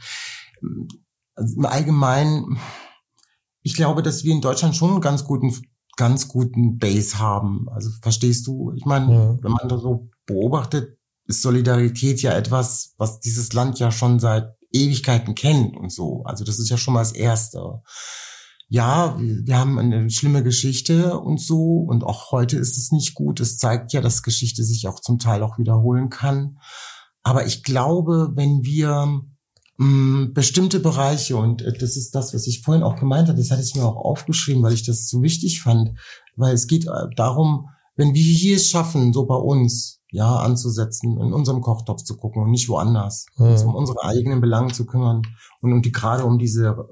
Also 1.36 1.56
Im 1.56 1.66
Allgemeinen, 1.66 2.58
ich 3.62 3.74
glaube, 3.74 4.02
dass 4.02 4.24
wir 4.24 4.32
in 4.32 4.40
Deutschland 4.40 4.74
schon 4.74 4.90
einen 4.90 5.00
ganz 5.00 5.24
guten, 5.24 5.54
ganz 5.96 6.26
guten 6.26 6.78
Base 6.78 7.20
haben. 7.20 7.68
Also 7.70 7.90
verstehst 8.02 8.48
du? 8.48 8.72
Ich 8.74 8.86
meine, 8.86 9.14
ja. 9.14 9.38
wenn 9.40 9.52
man 9.52 9.68
da 9.68 9.78
so 9.78 10.10
beobachtet, 10.26 10.98
ist 11.26 11.42
Solidarität 11.42 12.22
ja 12.22 12.32
etwas, 12.32 12.94
was 12.98 13.20
dieses 13.20 13.52
Land 13.52 13.78
ja 13.78 13.92
schon 13.92 14.18
seit 14.18 14.56
Ewigkeiten 14.72 15.34
kennt 15.34 15.76
und 15.76 15.92
so. 15.92 16.22
Also 16.24 16.44
das 16.44 16.58
ist 16.58 16.70
ja 16.70 16.76
schon 16.76 16.94
mal 16.94 17.00
das 17.00 17.12
Erste. 17.12 17.82
Ja, 18.68 19.18
wir 19.18 19.58
haben 19.58 19.78
eine 19.78 20.08
schlimme 20.08 20.42
Geschichte 20.42 21.18
und 21.18 21.40
so 21.40 21.84
und 21.88 22.04
auch 22.04 22.32
heute 22.32 22.56
ist 22.56 22.78
es 22.78 22.90
nicht 22.90 23.14
gut. 23.14 23.40
Es 23.40 23.58
zeigt 23.58 23.92
ja, 23.92 24.00
dass 24.00 24.22
Geschichte 24.22 24.64
sich 24.64 24.88
auch 24.88 25.00
zum 25.00 25.18
Teil 25.18 25.42
auch 25.42 25.58
wiederholen 25.58 26.08
kann. 26.08 26.58
Aber 27.22 27.46
ich 27.46 27.62
glaube, 27.62 28.30
wenn 28.34 28.64
wir 28.64 29.22
mh, 29.76 29.86
mm, 29.86 30.32
bestimmte 30.34 30.80
Bereiche 30.80 31.36
und 31.36 31.62
äh, 31.62 31.72
das 31.72 31.96
ist 31.96 32.14
das, 32.14 32.34
was 32.34 32.46
ich 32.46 32.62
vorhin 32.62 32.82
auch 32.82 32.96
gemeint 32.96 33.28
habe, 33.28 33.38
das 33.38 33.50
hatte 33.50 33.62
ich 33.62 33.74
mir 33.74 33.84
auch 33.84 33.96
aufgeschrieben, 33.96 34.62
weil 34.62 34.72
ich 34.74 34.84
das 34.84 35.08
so 35.08 35.22
wichtig 35.22 35.60
fand, 35.60 35.98
weil 36.36 36.54
es 36.54 36.66
geht 36.66 36.86
äh, 36.86 37.08
darum, 37.16 37.68
wenn 37.96 38.14
wir 38.14 38.22
hier 38.22 38.56
es 38.56 38.70
schaffen, 38.70 39.12
so 39.12 39.26
bei 39.26 39.36
uns, 39.36 40.01
ja, 40.12 40.36
anzusetzen, 40.36 41.18
in 41.18 41.32
unserem 41.32 41.62
Kochtopf 41.62 42.02
zu 42.02 42.18
gucken 42.18 42.42
und 42.42 42.50
nicht 42.50 42.68
woanders, 42.68 43.26
mhm. 43.36 43.46
uns 43.46 43.62
um 43.64 43.74
unsere 43.74 44.04
eigenen 44.04 44.42
Belange 44.42 44.72
zu 44.72 44.84
kümmern 44.84 45.22
und, 45.62 45.72
und 45.72 45.86
die 45.86 45.90
gerade 45.90 46.24
um 46.24 46.38
diese 46.38 46.86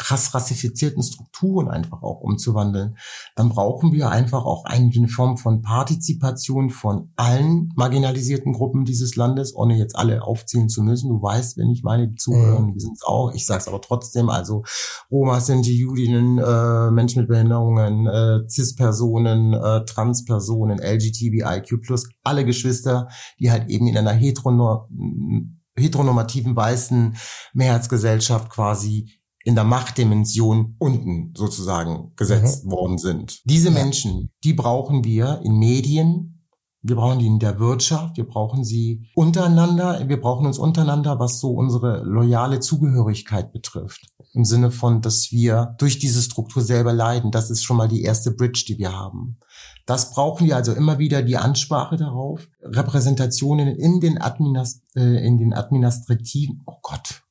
krass 0.00 0.34
rassifizierten 0.34 1.02
Strukturen 1.02 1.68
einfach 1.68 2.02
auch 2.02 2.22
umzuwandeln, 2.22 2.96
dann 3.36 3.50
brauchen 3.50 3.92
wir 3.92 4.10
einfach 4.10 4.46
auch 4.46 4.64
eine 4.64 5.08
Form 5.08 5.36
von 5.36 5.60
Partizipation 5.60 6.70
von 6.70 7.12
allen 7.16 7.70
marginalisierten 7.76 8.54
Gruppen 8.54 8.86
dieses 8.86 9.16
Landes, 9.16 9.54
ohne 9.54 9.76
jetzt 9.76 9.96
alle 9.96 10.22
aufzählen 10.22 10.70
zu 10.70 10.82
müssen. 10.82 11.10
Du 11.10 11.20
weißt, 11.20 11.58
wenn 11.58 11.70
ich 11.70 11.82
meine 11.82 12.14
zuhören, 12.14 12.68
mhm. 12.68 12.74
wir 12.74 12.80
sind 12.80 12.94
es 12.94 13.02
auch. 13.02 13.34
Ich 13.34 13.44
sage 13.44 13.60
es 13.60 13.68
aber 13.68 13.82
trotzdem, 13.82 14.30
also 14.30 14.62
Roma, 15.10 15.38
Sinti, 15.38 15.76
Judinnen, 15.76 16.38
äh, 16.38 16.90
Menschen 16.90 17.20
mit 17.20 17.28
Behinderungen, 17.28 18.06
äh, 18.06 18.48
Cis-Personen, 18.48 19.52
äh, 19.52 19.84
Trans-Personen, 19.84 20.78
LGTBIQ+, 20.78 21.78
alle 22.24 22.46
Geschwister, 22.46 23.08
die 23.38 23.50
halt 23.50 23.68
eben 23.68 23.86
in 23.86 23.98
einer 23.98 24.12
heteronormativen 24.12 26.56
weißen 26.56 27.16
Mehrheitsgesellschaft 27.52 28.48
quasi 28.48 29.19
in 29.44 29.54
der 29.54 29.64
Machtdimension 29.64 30.76
unten 30.78 31.32
sozusagen 31.36 32.12
gesetzt 32.16 32.66
mhm. 32.66 32.70
worden 32.70 32.98
sind. 32.98 33.40
Diese. 33.44 33.70
Menschen, 33.70 34.30
die 34.44 34.52
brauchen 34.52 35.04
wir 35.04 35.40
in 35.44 35.58
Medien, 35.58 36.40
wir 36.82 36.96
brauchen 36.96 37.18
die 37.18 37.26
in 37.26 37.38
der 37.38 37.58
Wirtschaft, 37.58 38.16
wir 38.16 38.26
brauchen 38.26 38.64
sie 38.64 39.06
untereinander, 39.14 40.08
wir 40.08 40.20
brauchen 40.20 40.46
uns 40.46 40.58
untereinander, 40.58 41.18
was 41.18 41.38
so 41.38 41.50
unsere 41.50 42.02
loyale 42.04 42.60
Zugehörigkeit 42.60 43.52
betrifft. 43.52 44.06
Im 44.32 44.44
Sinne 44.44 44.70
von, 44.70 45.02
dass 45.02 45.30
wir 45.30 45.74
durch 45.78 45.98
diese 45.98 46.22
Struktur 46.22 46.62
selber 46.62 46.92
leiden. 46.92 47.30
Das 47.30 47.50
ist 47.50 47.64
schon 47.64 47.76
mal 47.76 47.88
die 47.88 48.02
erste 48.02 48.30
Bridge, 48.30 48.64
die 48.66 48.78
wir 48.78 48.92
haben. 48.92 49.38
Das 49.84 50.12
brauchen 50.12 50.46
wir 50.46 50.56
also 50.56 50.72
immer 50.72 50.98
wieder 50.98 51.22
die 51.22 51.36
Ansprache 51.36 51.96
darauf. 51.96 52.48
Repräsentationen 52.62 53.68
in 53.68 54.00
den, 54.00 54.20
Administ 54.20 54.82
äh, 54.94 55.26
in 55.26 55.36
den 55.36 55.52
administrativen, 55.52 56.62
oh 56.64 56.78
Gott, 56.82 57.22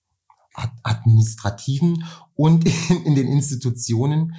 administrativen 0.84 2.04
und 2.36 2.66
in, 2.66 3.04
in 3.06 3.16
den 3.16 3.28
Institutionen 3.28 4.34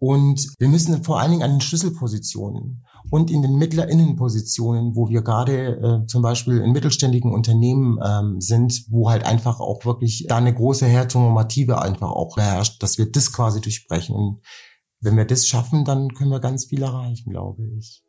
Und 0.00 0.54
wir 0.58 0.68
müssen 0.68 1.04
vor 1.04 1.20
allen 1.20 1.30
Dingen 1.30 1.42
an 1.42 1.52
den 1.52 1.60
Schlüsselpositionen 1.60 2.86
und 3.10 3.30
in 3.30 3.42
den 3.42 3.56
Mittlerinnenpositionen, 3.56 4.96
wo 4.96 5.10
wir 5.10 5.22
gerade 5.22 6.02
äh, 6.04 6.06
zum 6.06 6.22
Beispiel 6.22 6.58
in 6.58 6.72
mittelständigen 6.72 7.32
Unternehmen 7.32 7.98
ähm, 8.02 8.40
sind, 8.40 8.86
wo 8.88 9.10
halt 9.10 9.24
einfach 9.24 9.60
auch 9.60 9.84
wirklich 9.84 10.24
da 10.26 10.38
eine 10.38 10.54
große 10.54 10.86
Heteronormative 10.86 11.82
einfach 11.82 12.10
auch 12.10 12.38
herrscht, 12.38 12.82
dass 12.82 12.96
wir 12.96 13.12
das 13.12 13.30
quasi 13.30 13.60
durchbrechen. 13.60 14.16
Und 14.16 14.40
wenn 15.00 15.18
wir 15.18 15.26
das 15.26 15.46
schaffen, 15.46 15.84
dann 15.84 16.14
können 16.14 16.30
wir 16.30 16.40
ganz 16.40 16.64
viel 16.64 16.82
erreichen, 16.82 17.30
glaube 17.30 17.62
ich. 17.78 18.02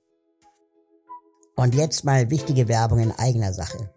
Und 1.58 1.76
jetzt 1.76 2.06
mal 2.06 2.30
wichtige 2.30 2.70
Werbung 2.70 3.00
in 3.00 3.12
eigener 3.12 3.52
Sache. 3.52 3.94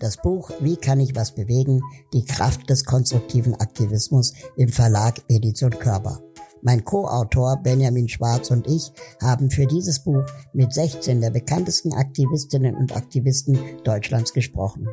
Das 0.00 0.16
Buch 0.16 0.50
Wie 0.60 0.76
kann 0.76 1.00
ich 1.00 1.14
was 1.14 1.34
bewegen? 1.34 1.80
Die 2.12 2.24
Kraft 2.24 2.68
des 2.70 2.84
konstruktiven 2.84 3.54
Aktivismus 3.54 4.32
im 4.56 4.68
Verlag 4.68 5.22
Edition 5.28 5.70
Körper 5.70 6.20
mein 6.62 6.84
Co-Autor 6.84 7.56
Benjamin 7.56 8.08
Schwarz 8.08 8.50
und 8.50 8.66
ich 8.68 8.92
haben 9.20 9.50
für 9.50 9.66
dieses 9.66 10.04
Buch 10.04 10.24
mit 10.52 10.72
16 10.72 11.20
der 11.20 11.30
bekanntesten 11.30 11.92
Aktivistinnen 11.92 12.76
und 12.76 12.96
Aktivisten 12.96 13.58
Deutschlands 13.84 14.32
gesprochen. 14.32 14.88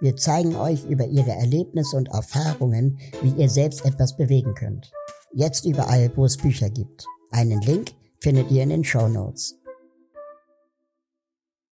Wir 0.00 0.16
zeigen 0.16 0.56
euch 0.56 0.84
über 0.86 1.06
ihre 1.06 1.32
Erlebnisse 1.32 1.96
und 1.96 2.08
Erfahrungen, 2.08 2.98
wie 3.22 3.40
ihr 3.40 3.48
selbst 3.48 3.84
etwas 3.84 4.16
bewegen 4.16 4.54
könnt. 4.54 4.90
Jetzt 5.32 5.64
überall, 5.66 6.10
wo 6.16 6.24
es 6.24 6.36
Bücher 6.36 6.70
gibt. 6.70 7.06
Einen 7.30 7.60
Link 7.60 7.92
findet 8.18 8.50
ihr 8.50 8.62
in 8.62 8.70
den 8.70 8.84
Show 8.84 9.08
Notes. 9.08 9.56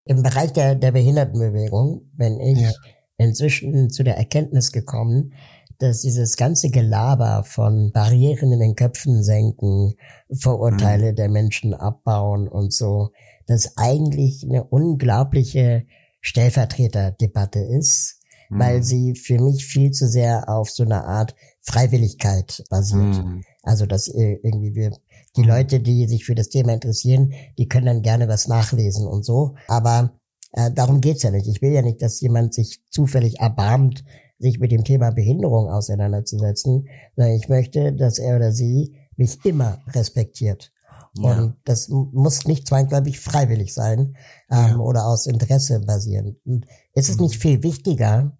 Im 0.04 0.22
Bereich 0.22 0.52
der, 0.52 0.74
der 0.74 0.92
Behindertenbewegung 0.92 2.10
bin 2.14 2.40
ich 2.40 2.60
ja. 2.60 2.70
inzwischen 3.18 3.90
zu 3.90 4.02
der 4.02 4.16
Erkenntnis 4.16 4.72
gekommen, 4.72 5.32
dass 5.78 6.02
dieses 6.02 6.36
ganze 6.36 6.70
Gelaber 6.70 7.42
von 7.44 7.90
Barrieren 7.92 8.52
in 8.52 8.60
den 8.60 8.76
Köpfen 8.76 9.22
senken, 9.22 9.94
Vorurteile 10.32 11.12
mhm. 11.12 11.16
der 11.16 11.28
Menschen 11.28 11.74
abbauen 11.74 12.48
und 12.48 12.72
so, 12.72 13.10
das 13.46 13.76
eigentlich 13.76 14.44
eine 14.44 14.64
unglaubliche 14.64 15.84
Stellvertreterdebatte 16.20 17.58
ist, 17.58 18.20
mhm. 18.48 18.58
weil 18.60 18.82
sie 18.82 19.16
für 19.16 19.40
mich 19.40 19.64
viel 19.64 19.90
zu 19.90 20.06
sehr 20.06 20.48
auf 20.48 20.70
so 20.70 20.84
einer 20.84 21.04
Art 21.04 21.34
Freiwilligkeit 21.60 22.62
basiert. 22.70 23.24
Mhm. 23.24 23.42
Also 23.62 23.86
dass 23.86 24.06
irgendwie 24.06 24.74
wir 24.74 24.92
die 25.36 25.42
Leute, 25.42 25.80
die 25.80 26.06
sich 26.06 26.24
für 26.24 26.34
das 26.34 26.48
Thema 26.48 26.74
interessieren, 26.74 27.32
die 27.58 27.68
können 27.68 27.86
dann 27.86 28.02
gerne 28.02 28.28
was 28.28 28.48
nachlesen 28.48 29.06
und 29.06 29.24
so. 29.24 29.54
Aber 29.66 30.12
äh, 30.52 30.70
darum 30.70 31.00
geht's 31.00 31.22
ja 31.22 31.30
nicht. 31.30 31.46
Ich 31.46 31.62
will 31.62 31.72
ja 31.72 31.82
nicht, 31.82 32.02
dass 32.02 32.20
jemand 32.20 32.54
sich 32.54 32.82
zufällig 32.90 33.40
erbarmt, 33.40 34.04
sich 34.38 34.58
mit 34.58 34.72
dem 34.72 34.84
Thema 34.84 35.10
Behinderung 35.10 35.68
auseinanderzusetzen, 35.68 36.88
sondern 37.16 37.34
ich 37.34 37.48
möchte, 37.48 37.92
dass 37.92 38.18
er 38.18 38.36
oder 38.36 38.52
sie 38.52 38.96
mich 39.16 39.44
immer 39.44 39.78
respektiert. 39.88 40.72
Ja. 41.14 41.38
Und 41.38 41.56
das 41.64 41.88
muss 41.88 42.46
nicht 42.46 42.66
zwangsläufig 42.66 43.20
freiwillig 43.20 43.74
sein 43.74 44.16
ähm, 44.50 44.68
ja. 44.70 44.76
oder 44.78 45.06
aus 45.06 45.26
Interesse 45.26 45.80
basieren. 45.80 46.36
Und 46.44 46.66
ist 46.94 47.08
es 47.08 47.16
mhm. 47.16 47.24
nicht 47.24 47.36
viel 47.36 47.62
wichtiger, 47.62 48.36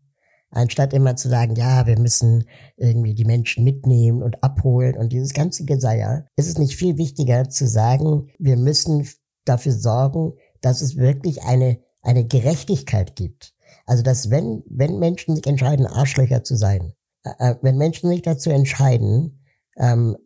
anstatt 0.52 0.92
immer 0.92 1.16
zu 1.16 1.28
sagen, 1.28 1.56
ja, 1.56 1.86
wir 1.86 1.98
müssen 1.98 2.44
irgendwie 2.76 3.14
die 3.14 3.24
Menschen 3.24 3.64
mitnehmen 3.64 4.22
und 4.22 4.42
abholen 4.44 4.96
und 4.96 5.12
dieses 5.12 5.32
ganze 5.32 5.64
Geseier, 5.64 6.26
ist 6.36 6.46
es 6.46 6.58
nicht 6.58 6.76
viel 6.76 6.98
wichtiger 6.98 7.48
zu 7.48 7.66
sagen, 7.66 8.30
wir 8.38 8.56
müssen 8.56 9.08
dafür 9.44 9.72
sorgen, 9.72 10.34
dass 10.60 10.82
es 10.82 10.96
wirklich 10.96 11.42
eine, 11.42 11.80
eine 12.02 12.24
Gerechtigkeit 12.24 13.16
gibt. 13.16 13.54
Also, 13.86 14.02
dass 14.02 14.30
wenn, 14.30 14.62
wenn 14.68 14.98
Menschen 14.98 15.34
sich 15.34 15.46
entscheiden, 15.46 15.86
Arschlöcher 15.86 16.44
zu 16.44 16.56
sein, 16.56 16.92
äh, 17.24 17.30
äh, 17.38 17.56
wenn 17.62 17.78
Menschen 17.78 18.10
sich 18.10 18.22
dazu 18.22 18.50
entscheiden, 18.50 19.42
ähm, 19.76 20.16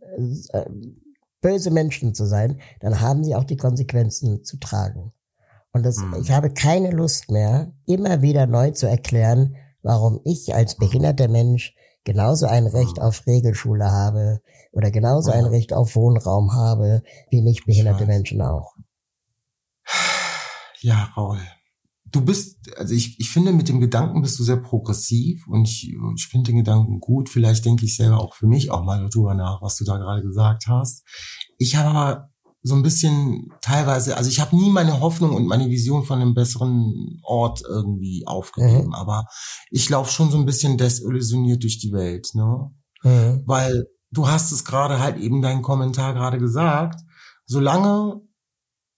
äh, 0.53 0.65
böse 1.41 1.71
Menschen 1.71 2.15
zu 2.15 2.27
sein, 2.27 2.61
dann 2.81 3.01
haben 3.01 3.23
sie 3.23 3.35
auch 3.35 3.45
die 3.45 3.57
Konsequenzen 3.57 4.45
zu 4.45 4.59
tragen. 4.59 5.13
Und 5.73 5.85
das, 5.85 5.99
mhm. 5.99 6.17
ich 6.21 6.33
habe 6.33 6.51
keine 6.51 6.91
Lust 6.91 7.31
mehr, 7.31 7.73
immer 7.87 8.23
wieder 8.23 8.47
neu 8.47 8.73
zu 8.73 8.87
erklären, 8.87 9.57
warum 9.87 10.21
ich 10.25 10.55
als 10.55 10.77
behinderter 10.77 11.29
Mensch 11.29 11.75
genauso 12.05 12.47
ein 12.47 12.67
Recht 12.67 13.01
auf 13.01 13.27
Regelschule 13.27 13.91
habe 13.91 14.41
oder 14.73 14.91
genauso 14.91 15.31
ein 15.31 15.47
Recht 15.47 15.73
auf 15.73 15.97
Wohnraum 15.97 16.53
habe, 16.53 17.03
wie 17.31 17.41
nicht 17.41 17.67
behinderte 17.67 18.07
Menschen 18.07 18.43
auch. 18.43 18.75
Ja, 20.81 21.11
Raul 21.17 21.41
du 22.17 22.25
bist, 22.25 22.59
also 22.77 22.95
ich, 22.95 23.19
ich 23.21 23.31
finde, 23.31 23.53
mit 23.53 23.69
dem 23.69 23.81
Gedanken 23.81 24.23
bist 24.23 24.39
du 24.39 24.45
sehr 24.45 24.57
progressiv 24.57 25.47
und 25.49 25.69
ich, 25.69 25.95
ich 26.17 26.27
finde 26.27 26.51
den 26.51 26.59
Gedanken 26.59 27.01
gut. 27.01 27.29
Vielleicht 27.29 27.65
denke 27.65 27.85
ich 27.85 27.97
selber 27.97 28.21
auch 28.21 28.35
für 28.35 28.47
mich 28.47 28.71
auch 28.71 28.85
mal 28.85 29.07
darüber 29.09 29.35
nach, 29.35 29.61
was 29.63 29.77
du 29.77 29.85
da 29.85 29.97
gerade 29.99 30.23
gesagt 30.23 30.67
hast. 30.67 31.05
Ich 31.59 31.77
habe 31.77 31.91
aber 31.91 32.31
so 32.67 32.75
ein 32.75 32.83
bisschen 32.83 33.53
teilweise, 33.63 34.17
also 34.17 34.29
ich 34.29 34.41
habe 34.41 34.57
nie 34.57 34.71
meine 34.71 35.01
Hoffnung 35.01 35.35
und 35.35 35.47
meine 35.47 35.71
Vision 35.71 36.05
von 36.05 36.21
einem 36.21 36.35
besseren 36.35 37.21
Ort 37.23 37.63
irgendwie 37.67 38.27
aufgegeben, 38.27 38.89
mhm. 38.89 38.95
aber 38.95 39.27
ich 39.71 39.89
laufe 39.89 40.13
schon 40.13 40.31
so 40.31 40.39
ein 40.39 40.47
bisschen 40.47 40.77
desillusioniert 40.77 41.63
durch 41.63 41.79
die 41.79 41.93
Welt, 41.93 42.31
ne? 42.35 42.71
Mhm. 43.03 43.43
Weil 43.47 43.87
du 44.11 44.27
hast 44.29 44.53
es 44.53 44.65
gerade 44.65 44.99
halt 45.01 45.19
eben 45.19 45.43
deinen 45.43 45.63
Kommentar 45.63 46.15
gerade 46.15 46.39
gesagt, 46.39 47.01
solange 47.45 48.21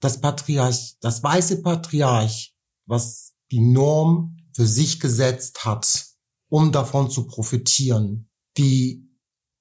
das 0.00 0.20
Patriarch, 0.20 0.96
das 1.00 1.22
weiße 1.22 1.62
Patriarch 1.62 2.54
was 2.88 3.34
die 3.52 3.60
Norm 3.60 4.36
für 4.54 4.66
sich 4.66 4.98
gesetzt 4.98 5.64
hat, 5.64 6.06
um 6.48 6.72
davon 6.72 7.10
zu 7.10 7.26
profitieren. 7.26 8.28
Die 8.56 9.06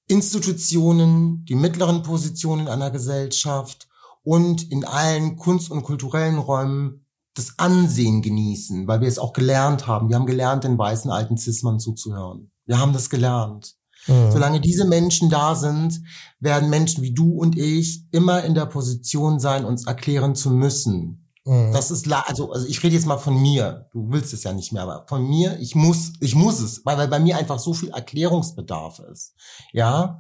Institutionen, 0.07 1.43
die 1.45 1.55
mittleren 1.55 2.01
Positionen 2.01 2.67
einer 2.67 2.89
Gesellschaft 2.89 3.87
und 4.27 4.69
in 4.73 4.83
allen 4.83 5.37
kunst- 5.37 5.71
und 5.71 5.83
kulturellen 5.83 6.37
Räumen 6.37 7.05
das 7.33 7.57
Ansehen 7.59 8.21
genießen, 8.21 8.85
weil 8.85 8.99
wir 8.99 9.07
es 9.07 9.19
auch 9.19 9.31
gelernt 9.31 9.87
haben. 9.87 10.09
Wir 10.09 10.17
haben 10.17 10.25
gelernt, 10.25 10.65
den 10.65 10.77
weißen 10.77 11.09
alten 11.09 11.37
Zismann 11.37 11.79
zuzuhören. 11.79 12.51
Wir 12.65 12.77
haben 12.77 12.91
das 12.91 13.09
gelernt. 13.09 13.75
Mhm. 14.05 14.29
Solange 14.33 14.59
diese 14.59 14.83
Menschen 14.83 15.29
da 15.29 15.55
sind, 15.55 16.01
werden 16.41 16.69
Menschen 16.69 17.03
wie 17.03 17.13
du 17.13 17.37
und 17.37 17.57
ich 17.57 18.03
immer 18.11 18.43
in 18.43 18.53
der 18.53 18.65
Position 18.65 19.39
sein, 19.39 19.63
uns 19.63 19.87
erklären 19.87 20.35
zu 20.35 20.51
müssen, 20.51 21.26
Mhm. 21.47 21.71
Das 21.71 21.91
ist 21.91 22.11
also 22.11 22.51
also 22.51 22.67
ich 22.67 22.83
rede 22.83 22.95
jetzt 22.95 23.05
mal 23.05 23.17
von 23.17 23.41
mir. 23.41 23.87
Du 23.93 24.11
willst 24.11 24.33
es 24.33 24.43
ja 24.43 24.51
nicht 24.51 24.73
mehr, 24.73 24.83
aber 24.83 25.05
von 25.07 25.25
mir, 25.25 25.57
ich 25.59 25.75
muss 25.75 26.11
ich 26.19 26.35
muss 26.35 26.59
es, 26.59 26.85
weil, 26.85 26.97
weil 26.97 27.07
bei 27.07 27.19
mir 27.19 27.37
einfach 27.37 27.57
so 27.57 27.73
viel 27.73 27.89
Erklärungsbedarf 27.89 28.99
ist. 29.11 29.33
Ja? 29.71 30.19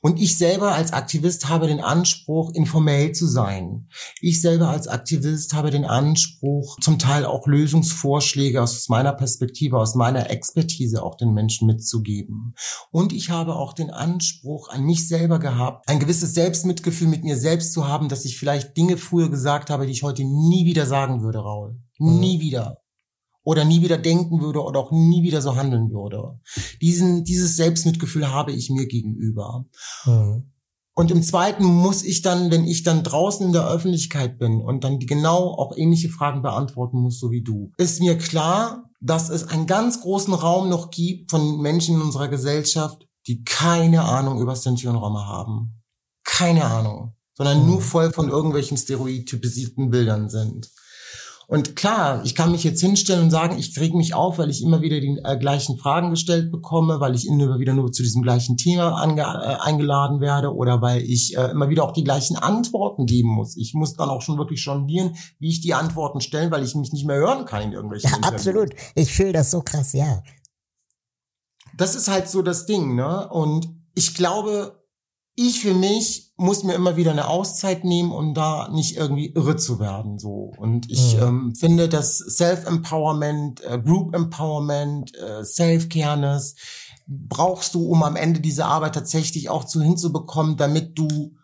Und 0.00 0.18
ich 0.18 0.38
selber 0.38 0.72
als 0.72 0.92
Aktivist 0.92 1.48
habe 1.50 1.66
den 1.66 1.80
Anspruch 1.80 2.54
informell 2.54 3.12
zu 3.12 3.26
sein. 3.26 3.88
Ich 4.20 4.40
selber 4.40 4.68
als 4.68 4.88
Aktivist 4.88 5.52
habe 5.52 5.70
den 5.70 5.84
Anspruch 5.84 6.78
zum 6.80 6.98
Teil 6.98 7.26
auch 7.26 7.46
Lösungsvorschläge 7.46 8.62
aus 8.62 8.88
meiner 8.88 9.12
Perspektive, 9.12 9.78
aus 9.78 9.94
meiner 9.94 10.30
Expertise 10.30 11.02
auch 11.02 11.16
den 11.16 11.34
Menschen 11.34 11.66
mitzugeben. 11.66 12.54
Und 12.90 13.12
ich 13.12 13.28
habe 13.28 13.56
auch 13.56 13.74
den 13.74 13.90
Anspruch 13.90 14.70
an 14.70 14.84
mich 14.84 15.06
selber 15.06 15.38
gehabt, 15.38 15.88
ein 15.88 16.00
gewisses 16.00 16.32
Selbstmitgefühl 16.32 17.08
mit 17.08 17.24
mir 17.24 17.36
selbst 17.36 17.74
zu 17.74 17.86
haben, 17.86 18.08
dass 18.08 18.24
ich 18.24 18.38
vielleicht 18.38 18.76
Dinge 18.76 18.96
früher 18.96 19.28
gesagt 19.28 19.68
habe, 19.68 19.86
die 19.86 19.92
ich 19.92 20.02
heute 20.02 20.24
nie 20.24 20.61
nie 20.62 20.68
wieder 20.68 20.86
sagen 20.86 21.22
würde, 21.22 21.38
Raul. 21.38 21.80
Mhm. 21.98 22.20
Nie 22.20 22.40
wieder. 22.40 22.78
Oder 23.44 23.64
nie 23.64 23.82
wieder 23.82 23.98
denken 23.98 24.40
würde 24.40 24.62
oder 24.62 24.78
auch 24.78 24.92
nie 24.92 25.24
wieder 25.24 25.42
so 25.42 25.56
handeln 25.56 25.90
würde. 25.90 26.38
Diesen, 26.80 27.24
dieses 27.24 27.56
Selbstmitgefühl 27.56 28.30
habe 28.30 28.52
ich 28.52 28.70
mir 28.70 28.86
gegenüber. 28.86 29.66
Mhm. 30.04 30.52
Und 30.94 31.10
im 31.10 31.22
zweiten 31.22 31.64
muss 31.64 32.04
ich 32.04 32.22
dann, 32.22 32.50
wenn 32.50 32.66
ich 32.66 32.82
dann 32.82 33.02
draußen 33.02 33.46
in 33.46 33.52
der 33.52 33.66
Öffentlichkeit 33.66 34.38
bin 34.38 34.60
und 34.60 34.84
dann 34.84 34.98
genau 35.00 35.54
auch 35.54 35.76
ähnliche 35.76 36.10
Fragen 36.10 36.42
beantworten 36.42 36.98
muss, 36.98 37.18
so 37.18 37.30
wie 37.30 37.42
du, 37.42 37.72
ist 37.78 38.00
mir 38.00 38.18
klar, 38.18 38.90
dass 39.00 39.30
es 39.30 39.48
einen 39.48 39.66
ganz 39.66 40.02
großen 40.02 40.34
Raum 40.34 40.68
noch 40.68 40.90
gibt 40.90 41.30
von 41.30 41.60
Menschen 41.60 41.96
in 41.96 42.02
unserer 42.02 42.28
Gesellschaft, 42.28 43.08
die 43.26 43.42
keine 43.42 44.04
Ahnung 44.04 44.40
über 44.40 44.54
Sinti 44.54 44.86
und 44.86 44.96
Roma 44.96 45.26
haben. 45.26 45.82
Keine 46.24 46.66
Ahnung 46.66 47.14
sondern 47.34 47.66
nur 47.66 47.76
mhm. 47.76 47.82
voll 47.82 48.12
von 48.12 48.28
irgendwelchen 48.28 48.76
stereotypisierten 48.76 49.90
Bildern 49.90 50.28
sind. 50.28 50.70
Und 51.52 51.76
klar, 51.76 52.22
ich 52.24 52.34
kann 52.34 52.50
mich 52.50 52.64
jetzt 52.64 52.80
hinstellen 52.80 53.24
und 53.24 53.30
sagen, 53.30 53.58
ich 53.58 53.78
reg 53.78 53.92
mich 53.92 54.14
auf, 54.14 54.38
weil 54.38 54.48
ich 54.48 54.62
immer 54.62 54.80
wieder 54.80 55.00
die 55.00 55.20
äh, 55.22 55.36
gleichen 55.36 55.76
Fragen 55.76 56.08
gestellt 56.08 56.50
bekomme, 56.50 56.98
weil 56.98 57.14
ich 57.14 57.26
immer 57.26 57.58
wieder 57.58 57.74
nur 57.74 57.92
zu 57.92 58.02
diesem 58.02 58.22
gleichen 58.22 58.56
Thema 58.56 59.04
äh, 59.04 59.56
eingeladen 59.60 60.22
werde 60.22 60.54
oder 60.54 60.80
weil 60.80 61.02
ich 61.02 61.36
äh, 61.36 61.50
immer 61.50 61.68
wieder 61.68 61.84
auch 61.84 61.92
die 61.92 62.04
gleichen 62.04 62.36
Antworten 62.36 63.04
geben 63.04 63.28
muss. 63.28 63.56
Ich 63.58 63.74
muss 63.74 63.94
dann 63.96 64.08
auch 64.08 64.22
schon 64.22 64.38
wirklich 64.38 64.64
jonglieren, 64.64 65.14
wie 65.40 65.50
ich 65.50 65.60
die 65.60 65.74
Antworten 65.74 66.22
stellen, 66.22 66.50
weil 66.50 66.64
ich 66.64 66.74
mich 66.74 66.90
nicht 66.90 67.06
mehr 67.06 67.16
hören 67.16 67.44
kann 67.44 67.62
in 67.62 67.72
irgendwelchen 67.72 68.10
Ja, 68.10 68.28
absolut. 68.28 68.70
Ich 68.94 69.12
fühle 69.12 69.32
das 69.32 69.50
so 69.50 69.60
krass, 69.60 69.92
ja. 69.92 70.22
Das 71.76 71.94
ist 71.94 72.08
halt 72.08 72.30
so 72.30 72.40
das 72.40 72.64
Ding, 72.64 72.94
ne? 72.94 73.28
Und 73.28 73.68
ich 73.94 74.14
glaube, 74.14 74.81
ich 75.34 75.60
für 75.60 75.74
mich 75.74 76.32
muss 76.36 76.62
mir 76.62 76.74
immer 76.74 76.96
wieder 76.96 77.12
eine 77.12 77.28
Auszeit 77.28 77.84
nehmen, 77.84 78.12
um 78.12 78.34
da 78.34 78.68
nicht 78.68 78.96
irgendwie 78.96 79.32
irre 79.32 79.56
zu 79.56 79.78
werden. 79.80 80.18
So 80.18 80.52
und 80.56 80.90
ich 80.90 81.16
mhm. 81.16 81.22
ähm, 81.22 81.54
finde, 81.54 81.88
dass 81.88 82.18
Self-Empowerment, 82.18 83.62
äh, 83.64 83.78
Group 83.78 84.14
Empowerment, 84.14 85.16
äh, 85.16 85.44
Self-Careness 85.44 86.56
brauchst 87.06 87.74
du, 87.74 87.86
um 87.86 88.02
am 88.02 88.16
Ende 88.16 88.40
diese 88.40 88.66
Arbeit 88.66 88.94
tatsächlich 88.94 89.48
auch 89.48 89.64
zu 89.64 89.80
hinzubekommen, 89.80 90.56
damit 90.56 90.98
du 90.98 91.34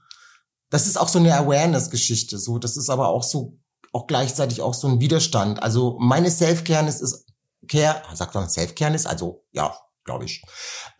das 0.70 0.86
ist 0.86 0.98
auch 0.98 1.08
so 1.08 1.18
eine 1.18 1.34
Awareness-Geschichte. 1.34 2.38
So, 2.38 2.58
das 2.58 2.76
ist 2.76 2.90
aber 2.90 3.08
auch 3.08 3.22
so 3.22 3.58
auch 3.92 4.06
gleichzeitig 4.06 4.60
auch 4.60 4.74
so 4.74 4.86
ein 4.86 5.00
Widerstand. 5.00 5.62
Also 5.62 5.96
meine 5.98 6.30
Self-Care 6.30 6.86
ist 6.88 7.26
Care, 7.68 8.02
sagt 8.14 8.34
man 8.34 8.48
Self-Care 8.48 8.94
ist, 8.94 9.06
also 9.06 9.44
ja, 9.52 9.74
glaube 10.08 10.24
ich. 10.24 10.42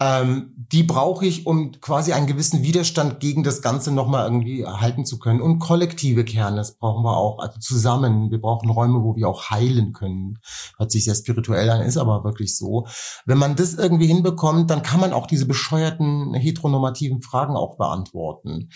Ähm, 0.01 0.53
die 0.55 0.83
brauche 0.83 1.25
ich, 1.25 1.47
um 1.47 1.73
quasi 1.81 2.12
einen 2.12 2.27
gewissen 2.27 2.62
Widerstand 2.62 3.21
gegen 3.21 3.42
das 3.42 3.62
Ganze 3.62 3.90
nochmal 3.90 4.25
irgendwie 4.25 4.61
erhalten 4.61 5.07
zu 5.07 5.18
können. 5.18 5.40
Und 5.40 5.61
kollektive 5.61 6.25
Kernes 6.25 6.77
brauchen 6.77 7.03
wir 7.05 7.16
auch, 7.16 7.38
also 7.38 7.59
zusammen. 7.59 8.31
Wir 8.31 8.38
brauchen 8.38 8.68
Räume, 8.68 9.03
wo 9.03 9.16
wir 9.16 9.27
auch 9.27 9.49
heilen 9.49 9.94
können. 9.94 10.40
Hört 10.77 10.92
sich 10.92 11.05
sehr 11.05 11.14
spirituell 11.14 11.71
an, 11.71 11.81
ist 11.81 11.97
aber 11.97 12.23
wirklich 12.23 12.55
so. 12.55 12.87
Wenn 13.25 13.38
man 13.38 13.57
das 13.57 13.75
irgendwie 13.75 14.07
hinbekommt, 14.07 14.68
dann 14.68 14.83
kann 14.83 15.01
man 15.01 15.14
auch 15.14 15.27
diese 15.27 15.47
bescheuerten 15.47 16.35
heteronormativen 16.35 17.23
Fragen 17.23 17.57
auch 17.57 17.79
beantworten. 17.79 18.68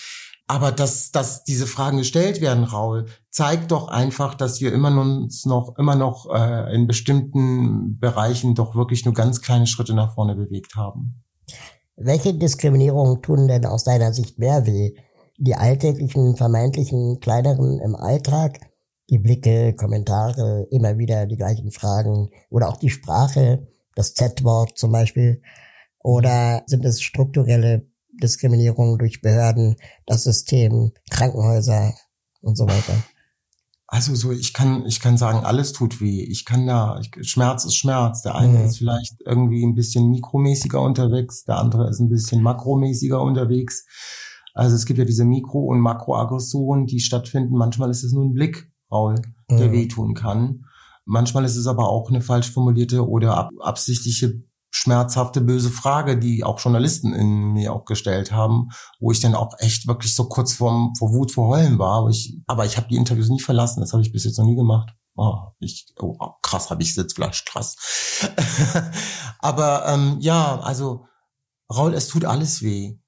Aber 0.53 0.71
dass, 0.71 1.11
dass 1.13 1.45
diese 1.45 1.67
Fragen 1.67 1.97
gestellt 1.97 2.43
werden, 2.43 2.65
Raul, 2.65 3.07
zeigt 3.31 3.71
doch 3.71 3.89
einfach, 3.89 4.35
dass 4.35 4.61
wir 4.61 4.71
immer 4.71 4.91
uns 5.01 5.47
noch, 5.47 5.79
immer 5.79 5.97
noch 5.97 6.29
äh, 6.31 6.75
in 6.75 6.87
bestimmten 6.87 7.99
Bereichen 7.99 8.55
doch 8.55 8.75
wirklich 8.75 9.07
nur 9.07 9.15
ganz 9.15 9.41
kleine 9.41 9.67
Schritte 9.67 9.95
nach 9.95 10.13
vorne 10.13 10.35
bewegt 10.35 10.77
haben. 10.77 11.25
Welche 11.97 12.35
Diskriminierungen 12.35 13.23
tun 13.23 13.49
denn 13.49 13.65
aus 13.65 13.85
deiner 13.85 14.13
Sicht 14.13 14.39
mehr 14.39 14.67
weh? 14.67 14.93
Die 15.39 15.55
alltäglichen, 15.55 16.37
vermeintlichen, 16.37 17.19
kleineren 17.21 17.81
im 17.81 17.97
Alltag, 17.97 18.61
die 19.09 19.21
Blicke, 19.21 19.73
Kommentare, 19.73 20.67
immer 20.71 20.99
wieder 20.99 21.25
die 21.25 21.37
gleichen 21.37 21.71
Fragen 21.71 22.29
oder 22.51 22.69
auch 22.69 22.77
die 22.77 22.91
Sprache, 22.91 23.69
das 23.95 24.13
Z-Wort 24.13 24.77
zum 24.77 24.93
Beispiel? 24.93 25.41
Oder 26.05 26.63
sind 26.67 26.85
es 26.85 27.01
strukturelle 27.01 27.91
Diskriminierung 28.23 28.99
durch 28.99 29.21
Behörden, 29.21 29.77
das 30.07 30.25
System, 30.25 30.93
Krankenhäuser 31.11 31.95
und 32.41 32.57
so 32.57 32.67
weiter? 32.67 32.95
Also 33.87 34.15
so, 34.15 34.33
ich 34.33 34.55
kann, 34.55 34.87
ich 34.87 35.01
kann 35.01 35.19
sagen, 35.19 35.45
alles 35.45 35.75
tut 35.75 36.01
weh. 36.01 36.23
Ich 36.23 36.47
kann 36.47 36.67
da, 36.67 36.99
ich, 36.99 37.11
Schmerz 37.29 37.67
ist 37.67 37.75
Schmerz. 37.75 38.23
Der 38.23 38.35
eine 38.35 38.61
mhm. 38.61 38.65
ist 38.65 38.79
vielleicht 38.79 39.17
irgendwie 39.27 39.63
ein 39.63 39.75
bisschen 39.75 40.11
mikromäßiger 40.11 40.81
unterwegs, 40.81 41.45
der 41.45 41.59
andere 41.59 41.91
ist 41.91 42.01
ein 42.01 42.09
bisschen 42.09 42.43
makromäßiger 42.43 43.21
unterwegs. 43.21 43.85
Also 44.55 44.77
es 44.77 44.87
gibt 44.87 44.99
ja 44.99 45.05
diese 45.05 45.27
Mikro- 45.27 45.67
und 45.67 45.81
Makroaggressionen, 45.81 46.87
die 46.87 47.01
stattfinden. 47.01 47.55
Manchmal 47.55 47.91
ist 47.91 48.03
es 48.03 48.13
nur 48.13 48.25
ein 48.25 48.33
Blick, 48.33 48.71
Raul, 48.91 49.17
der 49.51 49.69
mhm. 49.69 49.73
wehtun 49.73 50.15
kann. 50.15 50.65
Manchmal 51.05 51.45
ist 51.45 51.57
es 51.57 51.67
aber 51.67 51.89
auch 51.89 52.09
eine 52.09 52.23
falsch 52.23 52.51
formulierte 52.51 53.07
oder 53.07 53.37
ab, 53.37 53.51
absichtliche 53.61 54.43
schmerzhafte, 54.73 55.43
böse 55.43 55.71
Frage, 55.71 56.19
die 56.19 56.43
auch 56.43 56.59
Journalisten 56.59 57.13
in 57.13 57.53
mir 57.53 57.75
auch 57.75 57.85
gestellt 57.85 58.33
haben, 58.33 58.71
wo 58.99 59.13
ich 59.13 59.21
dann 59.21 59.35
auch 59.35 59.55
echt 59.59 59.87
wirklich 59.87 60.15
so 60.15 60.29
kurz 60.29 60.55
vorm, 60.55 60.95
vor 60.99 61.13
Wut, 61.13 61.31
vor 61.31 61.49
Heulen 61.49 61.79
war. 61.79 61.99
Aber 61.99 62.09
ich, 62.09 62.39
aber 62.47 62.65
ich 62.65 62.79
habe 62.79 62.89
die 62.89 62.97
Interviews 62.97 63.29
nie 63.29 63.41
verlassen. 63.41 63.81
Das 63.81 63.93
habe 63.93 64.03
ich 64.03 64.13
bis 64.13 64.25
jetzt 64.25 64.39
noch 64.39 64.47
nie 64.47 64.57
gemacht. 64.57 64.95
Oh, 65.15 65.37
ich, 65.61 65.93
oh, 66.01 66.17
krass, 66.41 66.71
habe 66.71 66.83
ich 66.83 66.95
Sitzfleisch, 66.95 67.45
krass. 67.45 67.77
aber 69.41 69.87
ähm, 69.87 70.17
ja, 70.21 70.59
also 70.61 71.05
Raul, 71.73 71.93
es 71.93 72.09
tut 72.09 72.25
alles 72.25 72.63
weh. 72.63 72.99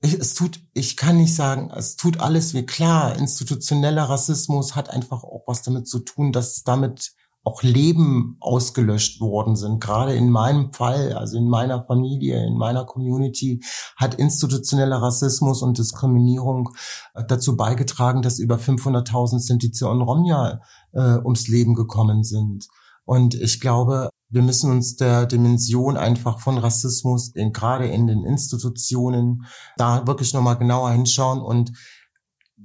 Ich, 0.00 0.14
es 0.14 0.34
tut, 0.34 0.60
ich 0.74 0.96
kann 0.96 1.18
nicht 1.18 1.36
sagen, 1.36 1.70
es 1.70 1.94
tut 1.94 2.18
alles 2.18 2.52
weh. 2.52 2.64
Klar, 2.64 3.16
institutioneller 3.16 4.04
Rassismus 4.04 4.74
hat 4.74 4.90
einfach 4.90 5.22
auch 5.22 5.44
was 5.46 5.62
damit 5.62 5.88
zu 5.88 6.00
tun, 6.00 6.32
dass 6.32 6.64
damit 6.64 7.12
auch 7.44 7.62
Leben 7.62 8.36
ausgelöscht 8.40 9.20
worden 9.20 9.54
sind. 9.54 9.78
Gerade 9.80 10.14
in 10.14 10.30
meinem 10.30 10.72
Fall, 10.72 11.12
also 11.12 11.36
in 11.36 11.48
meiner 11.48 11.84
Familie, 11.84 12.44
in 12.46 12.56
meiner 12.56 12.86
Community, 12.86 13.62
hat 13.96 14.14
institutioneller 14.14 15.02
Rassismus 15.02 15.62
und 15.62 15.76
Diskriminierung 15.76 16.70
äh, 17.14 17.22
dazu 17.28 17.56
beigetragen, 17.56 18.22
dass 18.22 18.38
über 18.38 18.56
500.000 18.56 19.38
Sintize 19.40 19.86
und 19.88 20.00
Romja 20.00 20.60
äh, 20.92 21.18
ums 21.18 21.46
Leben 21.48 21.74
gekommen 21.74 22.24
sind. 22.24 22.66
Und 23.04 23.34
ich 23.34 23.60
glaube, 23.60 24.08
wir 24.30 24.42
müssen 24.42 24.70
uns 24.70 24.96
der 24.96 25.26
Dimension 25.26 25.98
einfach 25.98 26.40
von 26.40 26.56
Rassismus 26.56 27.28
in, 27.34 27.52
gerade 27.52 27.86
in 27.86 28.06
den 28.06 28.24
Institutionen 28.24 29.44
da 29.76 30.06
wirklich 30.06 30.32
nochmal 30.32 30.56
genauer 30.56 30.90
hinschauen 30.90 31.40
und 31.40 31.72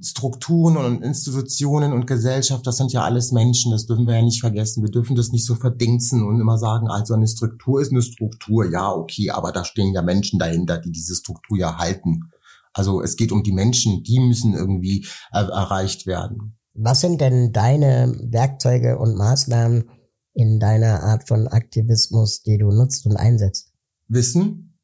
Strukturen 0.02 0.78
und 0.78 1.04
Institutionen 1.04 1.92
und 1.92 2.08
Gesellschaft, 2.08 2.66
das 2.66 2.78
sind 2.78 2.94
ja 2.94 3.04
alles 3.04 3.32
Menschen, 3.32 3.72
das 3.72 3.86
dürfen 3.86 4.08
wir 4.08 4.16
ja 4.16 4.22
nicht 4.22 4.40
vergessen. 4.40 4.84
Wir 4.84 4.92
dürfen 4.92 5.16
das 5.16 5.32
nicht 5.32 5.46
so 5.46 5.56
verdingsen 5.56 6.26
und 6.26 6.40
immer 6.40 6.58
sagen, 6.58 6.88
also 6.88 7.14
eine 7.14 7.28
Struktur 7.28 7.82
ist 7.82 7.92
eine 7.92 8.02
Struktur, 8.02 8.70
ja, 8.72 8.92
okay, 8.92 9.30
aber 9.32 9.52
da 9.52 9.66
stehen 9.66 9.94
ja 9.94 10.02
Menschen 10.02 10.40
dahinter, 10.40 10.78
die 10.78 10.92
diese 10.92 11.16
Struktur 11.16 11.58
ja 11.58 11.78
halten. 11.78 12.32
Also 12.74 13.02
es 13.02 13.18
geht 13.18 13.32
um 13.32 13.44
die 13.44 13.52
Menschen, 13.52 14.04
die 14.04 14.20
müssen 14.20 14.54
irgendwie 14.54 15.06
er 15.32 15.50
erreicht 15.50 16.06
werden. 16.06 16.58
Was 16.74 17.02
sind 17.02 17.20
denn 17.20 17.52
deine 17.52 18.16
Werkzeuge 18.24 19.00
und 19.00 19.18
Maßnahmen 19.18 19.90
in 20.34 20.60
deiner 20.60 21.04
Art 21.04 21.28
von 21.28 21.48
Aktivismus, 21.48 22.42
die 22.44 22.58
du 22.58 22.72
nutzt 22.72 23.06
und 23.06 23.18
einsetzt? 23.18 23.74
Wissen, 24.08 24.80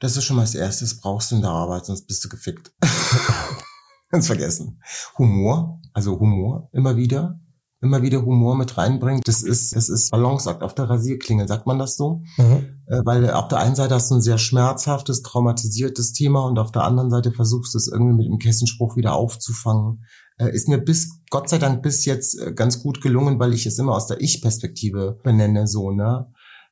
das 0.00 0.16
ist 0.16 0.24
schon 0.24 0.36
mal 0.36 0.42
das 0.42 0.54
Erste, 0.56 0.84
das 0.84 0.98
brauchst 0.98 1.30
du 1.30 1.36
in 1.36 1.42
der 1.42 1.50
Arbeit, 1.50 1.86
sonst 1.86 2.06
bist 2.06 2.24
du 2.24 2.28
gefickt. 2.28 2.72
ganz 4.10 4.26
vergessen. 4.26 4.80
Humor, 5.18 5.80
also 5.92 6.18
Humor 6.18 6.68
immer 6.72 6.96
wieder, 6.96 7.40
immer 7.80 8.02
wieder 8.02 8.22
Humor 8.24 8.56
mit 8.56 8.76
reinbringen. 8.76 9.22
Das 9.24 9.42
ist, 9.42 9.74
das 9.74 9.88
ist 9.88 10.10
Balanceakt 10.10 10.62
auf 10.62 10.74
der 10.74 10.90
Rasierklinge, 10.90 11.48
sagt 11.48 11.66
man 11.66 11.78
das 11.78 11.96
so? 11.96 12.22
Mhm. 12.36 12.82
Äh, 12.86 13.00
weil 13.04 13.30
auf 13.30 13.48
der 13.48 13.58
einen 13.58 13.74
Seite 13.74 13.94
hast 13.94 14.10
du 14.10 14.16
ein 14.16 14.22
sehr 14.22 14.38
schmerzhaftes, 14.38 15.22
traumatisiertes 15.22 16.12
Thema 16.12 16.44
und 16.44 16.58
auf 16.58 16.72
der 16.72 16.84
anderen 16.84 17.10
Seite 17.10 17.32
versuchst 17.32 17.74
du 17.74 17.78
es 17.78 17.88
irgendwie 17.88 18.16
mit 18.16 18.26
dem 18.26 18.38
Kessenspruch 18.38 18.96
wieder 18.96 19.14
aufzufangen. 19.14 20.04
Äh, 20.36 20.54
ist 20.54 20.68
mir 20.68 20.78
bis, 20.78 21.20
Gott 21.30 21.48
sei 21.48 21.58
Dank, 21.58 21.82
bis 21.82 22.04
jetzt 22.04 22.38
äh, 22.38 22.52
ganz 22.52 22.82
gut 22.82 23.00
gelungen, 23.00 23.38
weil 23.38 23.54
ich 23.54 23.64
es 23.64 23.78
immer 23.78 23.94
aus 23.94 24.06
der 24.06 24.20
Ich-Perspektive 24.20 25.18
benenne, 25.22 25.66
so, 25.66 25.90
ne? 25.90 26.26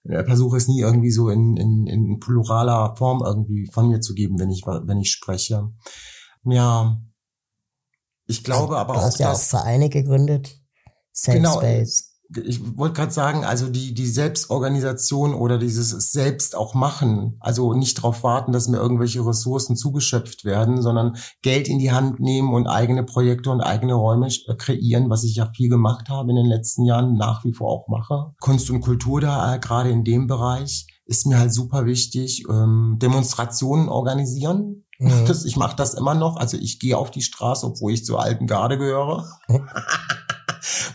versuche 0.04 0.56
es 0.56 0.68
nie 0.68 0.80
irgendwie 0.80 1.10
so 1.10 1.28
in, 1.28 1.56
in, 1.56 1.86
in 1.86 2.18
pluraler 2.18 2.94
Form 2.96 3.22
irgendwie 3.22 3.68
von 3.70 3.88
mir 3.88 4.00
zu 4.00 4.14
geben, 4.14 4.38
wenn 4.38 4.48
ich, 4.48 4.62
wenn 4.64 5.00
ich 5.00 5.10
spreche. 5.10 5.68
Ja, 6.44 6.98
ich 8.28 8.44
glaube 8.44 8.76
aber 8.76 8.94
du 8.94 9.00
auch, 9.00 9.04
hast 9.04 9.18
ja 9.18 9.32
auch 9.32 9.40
Vereine 9.40 9.88
gegründet. 9.88 10.60
Safe 11.12 11.38
genau, 11.38 11.56
Space. 11.56 12.14
Ich 12.44 12.60
wollte 12.76 12.96
gerade 12.96 13.10
sagen, 13.10 13.46
also 13.46 13.70
die, 13.70 13.94
die 13.94 14.06
Selbstorganisation 14.06 15.32
oder 15.32 15.56
dieses 15.56 15.90
Selbst 16.12 16.54
auch 16.54 16.74
machen, 16.74 17.38
also 17.40 17.72
nicht 17.72 17.96
darauf 17.96 18.22
warten, 18.22 18.52
dass 18.52 18.68
mir 18.68 18.76
irgendwelche 18.76 19.24
Ressourcen 19.24 19.76
zugeschöpft 19.76 20.44
werden, 20.44 20.82
sondern 20.82 21.16
Geld 21.40 21.68
in 21.68 21.78
die 21.78 21.90
Hand 21.90 22.20
nehmen 22.20 22.52
und 22.52 22.66
eigene 22.66 23.02
Projekte 23.02 23.50
und 23.50 23.62
eigene 23.62 23.94
Räume 23.94 24.26
äh, 24.26 24.54
kreieren, 24.56 25.08
was 25.08 25.24
ich 25.24 25.36
ja 25.36 25.50
viel 25.56 25.70
gemacht 25.70 26.10
habe 26.10 26.28
in 26.28 26.36
den 26.36 26.46
letzten 26.46 26.84
Jahren, 26.84 27.14
nach 27.14 27.46
wie 27.46 27.54
vor 27.54 27.70
auch 27.70 27.88
mache. 27.88 28.34
Kunst 28.40 28.68
und 28.68 28.82
Kultur 28.82 29.22
da, 29.22 29.54
äh, 29.54 29.58
gerade 29.58 29.88
in 29.88 30.04
dem 30.04 30.26
Bereich, 30.26 30.86
ist 31.06 31.26
mir 31.26 31.38
halt 31.38 31.54
super 31.54 31.86
wichtig. 31.86 32.44
Ähm, 32.50 32.98
Demonstrationen 33.00 33.88
organisieren, 33.88 34.84
Mhm. 34.98 35.26
Das, 35.26 35.44
ich 35.44 35.56
mache 35.56 35.76
das 35.76 35.94
immer 35.94 36.14
noch. 36.14 36.36
Also 36.36 36.56
ich 36.56 36.78
gehe 36.78 36.98
auf 36.98 37.10
die 37.10 37.22
Straße, 37.22 37.66
obwohl 37.66 37.92
ich 37.92 38.04
zur 38.04 38.20
alten 38.20 38.46
Garde 38.46 38.78
gehöre. 38.78 39.26
Mhm. 39.48 39.68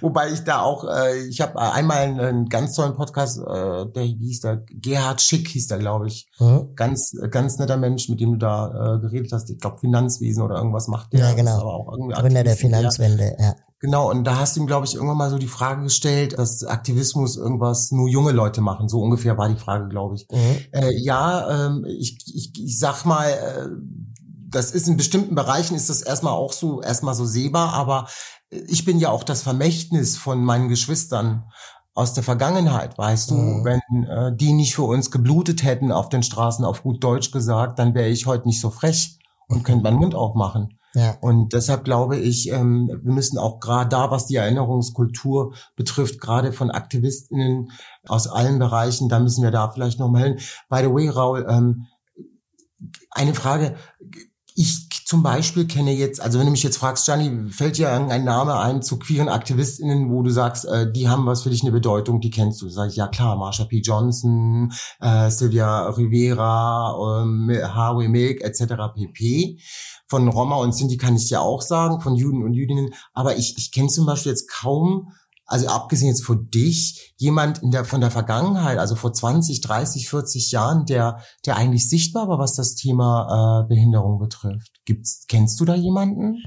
Wobei 0.02 0.32
ich 0.32 0.44
da 0.44 0.62
auch, 0.62 0.84
äh, 0.84 1.26
ich 1.28 1.40
habe 1.40 1.60
einmal 1.60 1.98
einen, 2.00 2.20
einen, 2.20 2.50
ganz 2.50 2.76
tollen 2.76 2.96
Podcast, 2.96 3.40
äh, 3.40 3.86
der 3.86 4.04
hieß 4.04 4.42
da, 4.42 4.58
Gerhard 4.70 5.22
Schick 5.22 5.48
hieß 5.48 5.68
da, 5.68 5.78
glaube 5.78 6.08
ich. 6.08 6.28
Mhm. 6.40 6.76
Ganz, 6.76 7.16
ganz 7.32 7.58
netter 7.58 7.78
Mensch, 7.78 8.10
mit 8.10 8.20
dem 8.20 8.34
du 8.34 8.38
da 8.38 8.96
äh, 8.96 9.00
geredet 9.00 9.32
hast. 9.32 9.50
Ich 9.50 9.60
glaube 9.60 9.78
Finanzwesen 9.80 10.44
oder 10.44 10.58
irgendwas 10.58 10.88
macht 10.88 11.14
der. 11.14 11.22
Ja, 11.22 11.34
genau. 11.34 11.60
Aber 11.60 11.74
auch 11.74 11.98
Gründer 12.20 12.44
der 12.44 12.58
Finanzwende, 12.58 13.36
ja. 13.40 13.56
Genau, 13.84 14.10
und 14.10 14.24
da 14.24 14.40
hast 14.40 14.56
du 14.56 14.62
ihm, 14.62 14.66
glaube 14.66 14.86
ich, 14.86 14.96
irgendwann 14.96 15.18
mal 15.18 15.30
so 15.30 15.38
die 15.38 15.46
Frage 15.46 15.84
gestellt, 15.84 16.40
dass 16.40 16.64
Aktivismus 16.64 17.36
irgendwas 17.36 17.92
nur 17.92 18.08
junge 18.08 18.32
Leute 18.32 18.62
machen. 18.62 18.88
So 18.88 19.02
ungefähr 19.02 19.38
war 19.38 19.50
die 19.50 19.60
Frage, 19.60 19.90
glaube 19.90 20.16
ich. 20.16 20.26
Mhm. 20.32 20.58
Äh, 20.72 20.94
ja, 21.02 21.68
ähm, 21.68 21.86
ich, 22.00 22.18
ich, 22.34 22.54
ich 22.58 22.80
sag 22.80 23.04
mal, 23.04 23.28
äh, 23.28 23.68
das 24.48 24.72
ist 24.72 24.88
in 24.88 24.96
bestimmten 24.96 25.36
Bereichen 25.36 25.76
ist 25.76 25.90
das 25.90 26.02
erstmal 26.02 26.32
auch 26.32 26.54
so, 26.54 26.82
erstmal 26.82 27.14
so 27.14 27.26
sehbar, 27.26 27.74
aber 27.74 28.08
ich 28.50 28.86
bin 28.86 29.00
ja 29.00 29.10
auch 29.10 29.26
das 29.26 29.42
Vermächtnis 29.42 30.16
von 30.16 30.46
meinen 30.46 30.70
Geschwistern 30.70 31.52
aus 31.94 32.14
der 32.14 32.24
Vergangenheit, 32.24 32.98
weißt 32.98 33.32
du, 33.32 33.36
mhm. 33.36 33.66
wenn 33.66 34.04
äh, 34.06 34.34
die 34.34 34.54
nicht 34.54 34.76
für 34.76 34.84
uns 34.84 35.12
geblutet 35.12 35.62
hätten 35.62 35.92
auf 35.92 36.08
den 36.08 36.24
Straßen, 36.24 36.64
auf 36.64 36.84
gut 36.84 37.04
Deutsch 37.04 37.32
gesagt, 37.32 37.80
dann 37.80 37.94
wäre 37.96 38.08
ich 38.08 38.28
heute 38.28 38.48
nicht 38.48 38.62
so 38.62 38.70
frech 38.70 39.20
und 39.50 39.64
könnte 39.64 39.84
meinen 39.84 39.98
Mund 39.98 40.16
aufmachen. 40.16 40.80
Ja. 40.96 41.18
Und 41.22 41.54
deshalb 41.54 41.86
glaube 41.86 42.18
ich, 42.18 42.52
ähm, 42.52 42.88
wir 42.88 43.14
müssen 43.14 43.40
auch 43.40 43.60
gerade 43.60 43.90
da, 43.90 44.12
was 44.12 44.28
die 44.28 44.36
Erinnerungskultur 44.36 45.54
betrifft, 45.76 46.22
gerade 46.22 46.54
von 46.54 46.70
Aktivistinnen 46.70 47.72
aus 48.08 48.28
allen 48.28 48.60
Bereichen, 48.60 49.10
da 49.10 49.20
müssen 49.20 49.44
wir 49.44 49.52
da 49.52 49.70
vielleicht 49.70 50.00
noch 50.00 50.10
mal 50.10 50.24
hin. 50.24 50.40
By 50.70 50.80
the 50.82 50.94
way, 50.94 51.10
Raul, 51.10 51.46
ähm, 51.50 51.88
eine 53.12 53.34
Frage. 53.34 53.76
Ich 54.56 54.90
zum 55.06 55.24
Beispiel 55.24 55.68
kenne 55.68 55.94
jetzt, 55.94 56.22
also 56.22 56.40
wenn 56.40 56.46
du 56.46 56.52
mich 56.52 56.64
jetzt 56.64 56.78
fragst, 56.78 57.06
Gianni, 57.06 57.50
fällt 57.50 57.78
dir 57.78 57.90
irgendein 57.90 58.24
Name 58.24 58.60
ein 58.60 58.82
zu 58.82 58.98
queeren 58.98 59.30
AktivistInnen, 59.30 60.12
wo 60.12 60.22
du 60.22 60.30
sagst, 60.30 60.66
äh, 60.66 60.92
die 60.92 61.10
haben 61.10 61.26
was 61.26 61.44
für 61.44 61.50
dich 61.50 61.62
eine 61.64 61.72
Bedeutung, 61.72 62.20
die 62.20 62.30
kennst 62.30 62.62
du? 62.62 62.70
Sag 62.70 62.90
ich, 62.90 62.96
ja 62.96 63.08
klar, 63.08 63.36
Marsha 63.36 63.66
P. 63.66 63.82
Johnson, 63.82 64.72
äh, 65.02 65.30
Sylvia 65.30 65.88
Rivera, 65.90 67.22
ähm, 67.24 67.52
Harvey 67.64 68.08
Milk 68.08 68.42
etc. 68.42 68.74
pp. 68.96 69.60
Von 70.06 70.28
Roma 70.28 70.58
und 70.58 70.76
Sinti 70.76 70.98
kann 70.98 71.16
ich 71.16 71.30
ja 71.30 71.40
auch 71.40 71.62
sagen, 71.62 72.02
von 72.02 72.16
Juden 72.16 72.44
und 72.44 72.54
Jüdinnen. 72.54 72.94
Aber 73.14 73.38
ich, 73.38 73.56
ich 73.58 73.72
kenne 73.72 73.88
zum 73.88 74.06
Beispiel 74.06 74.32
jetzt 74.32 74.50
kaum 74.50 75.12
also 75.46 75.68
abgesehen 75.68 76.08
jetzt 76.08 76.24
von 76.24 76.50
dich, 76.50 77.14
jemand 77.18 77.62
in 77.62 77.72
der, 77.72 77.86
von 77.86 78.02
der 78.02 78.12
Vergangenheit, 78.12 78.78
also 78.78 78.96
vor 78.96 79.14
20, 79.14 79.62
30, 79.62 80.10
40 80.10 80.52
Jahren, 80.52 80.86
der, 80.86 81.20
der 81.46 81.58
eigentlich 81.58 81.90
sichtbar 81.90 82.28
war, 82.28 82.40
was 82.40 82.56
das 82.56 82.76
Thema 82.76 83.64
äh, 83.64 83.68
Behinderung 83.68 84.20
betrifft. 84.20 84.72
Gibt's, 84.86 85.26
kennst 85.28 85.60
du 85.60 85.66
da 85.66 85.76
jemanden? 85.76 86.42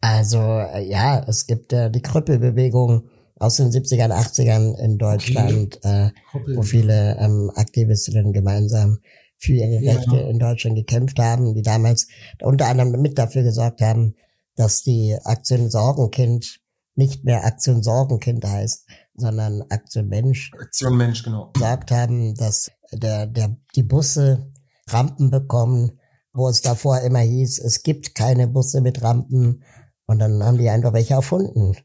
Also, 0.00 0.38
äh, 0.38 0.88
ja, 0.88 1.20
es 1.20 1.46
gibt 1.46 1.72
äh, 1.72 1.90
die 1.90 2.02
Krüppelbewegung 2.02 3.08
aus 3.38 3.56
den 3.56 3.70
70ern, 3.70 4.10
80ern 4.10 4.78
in 4.78 4.98
Deutschland, 4.98 5.76
okay. 5.76 6.06
äh, 6.06 6.56
wo 6.56 6.62
viele 6.62 7.16
ähm, 7.18 7.50
Aktivistinnen 7.54 8.32
gemeinsam 8.32 8.98
für 9.42 9.54
ihre 9.54 9.84
Rechte 9.84 10.16
ja. 10.16 10.28
in 10.28 10.38
Deutschland 10.38 10.76
gekämpft 10.76 11.18
haben, 11.18 11.54
die 11.54 11.62
damals 11.62 12.06
unter 12.40 12.66
anderem 12.68 13.02
mit 13.02 13.18
dafür 13.18 13.42
gesorgt 13.42 13.80
haben, 13.80 14.14
dass 14.54 14.82
die 14.82 15.18
Aktion 15.24 15.68
Sorgenkind 15.68 16.60
nicht 16.94 17.24
mehr 17.24 17.44
Aktion 17.44 17.82
Sorgenkind 17.82 18.44
heißt, 18.44 18.86
sondern 19.14 19.62
Aktion 19.62 20.06
Mensch. 20.08 20.52
Aktion 20.60 20.96
Mensch, 20.96 21.24
genau. 21.24 21.50
Gesagt 21.54 21.90
haben, 21.90 22.34
dass 22.36 22.70
der, 22.92 23.26
der, 23.26 23.56
die 23.74 23.82
Busse 23.82 24.52
Rampen 24.88 25.30
bekommen, 25.30 25.98
wo 26.32 26.48
es 26.48 26.62
davor 26.62 27.00
immer 27.00 27.20
hieß, 27.20 27.58
es 27.58 27.82
gibt 27.82 28.14
keine 28.14 28.46
Busse 28.46 28.80
mit 28.80 29.02
Rampen. 29.02 29.64
Und 30.06 30.20
dann 30.20 30.42
haben 30.44 30.58
die 30.58 30.70
einfach 30.70 30.92
welche 30.92 31.14
erfunden. 31.14 31.76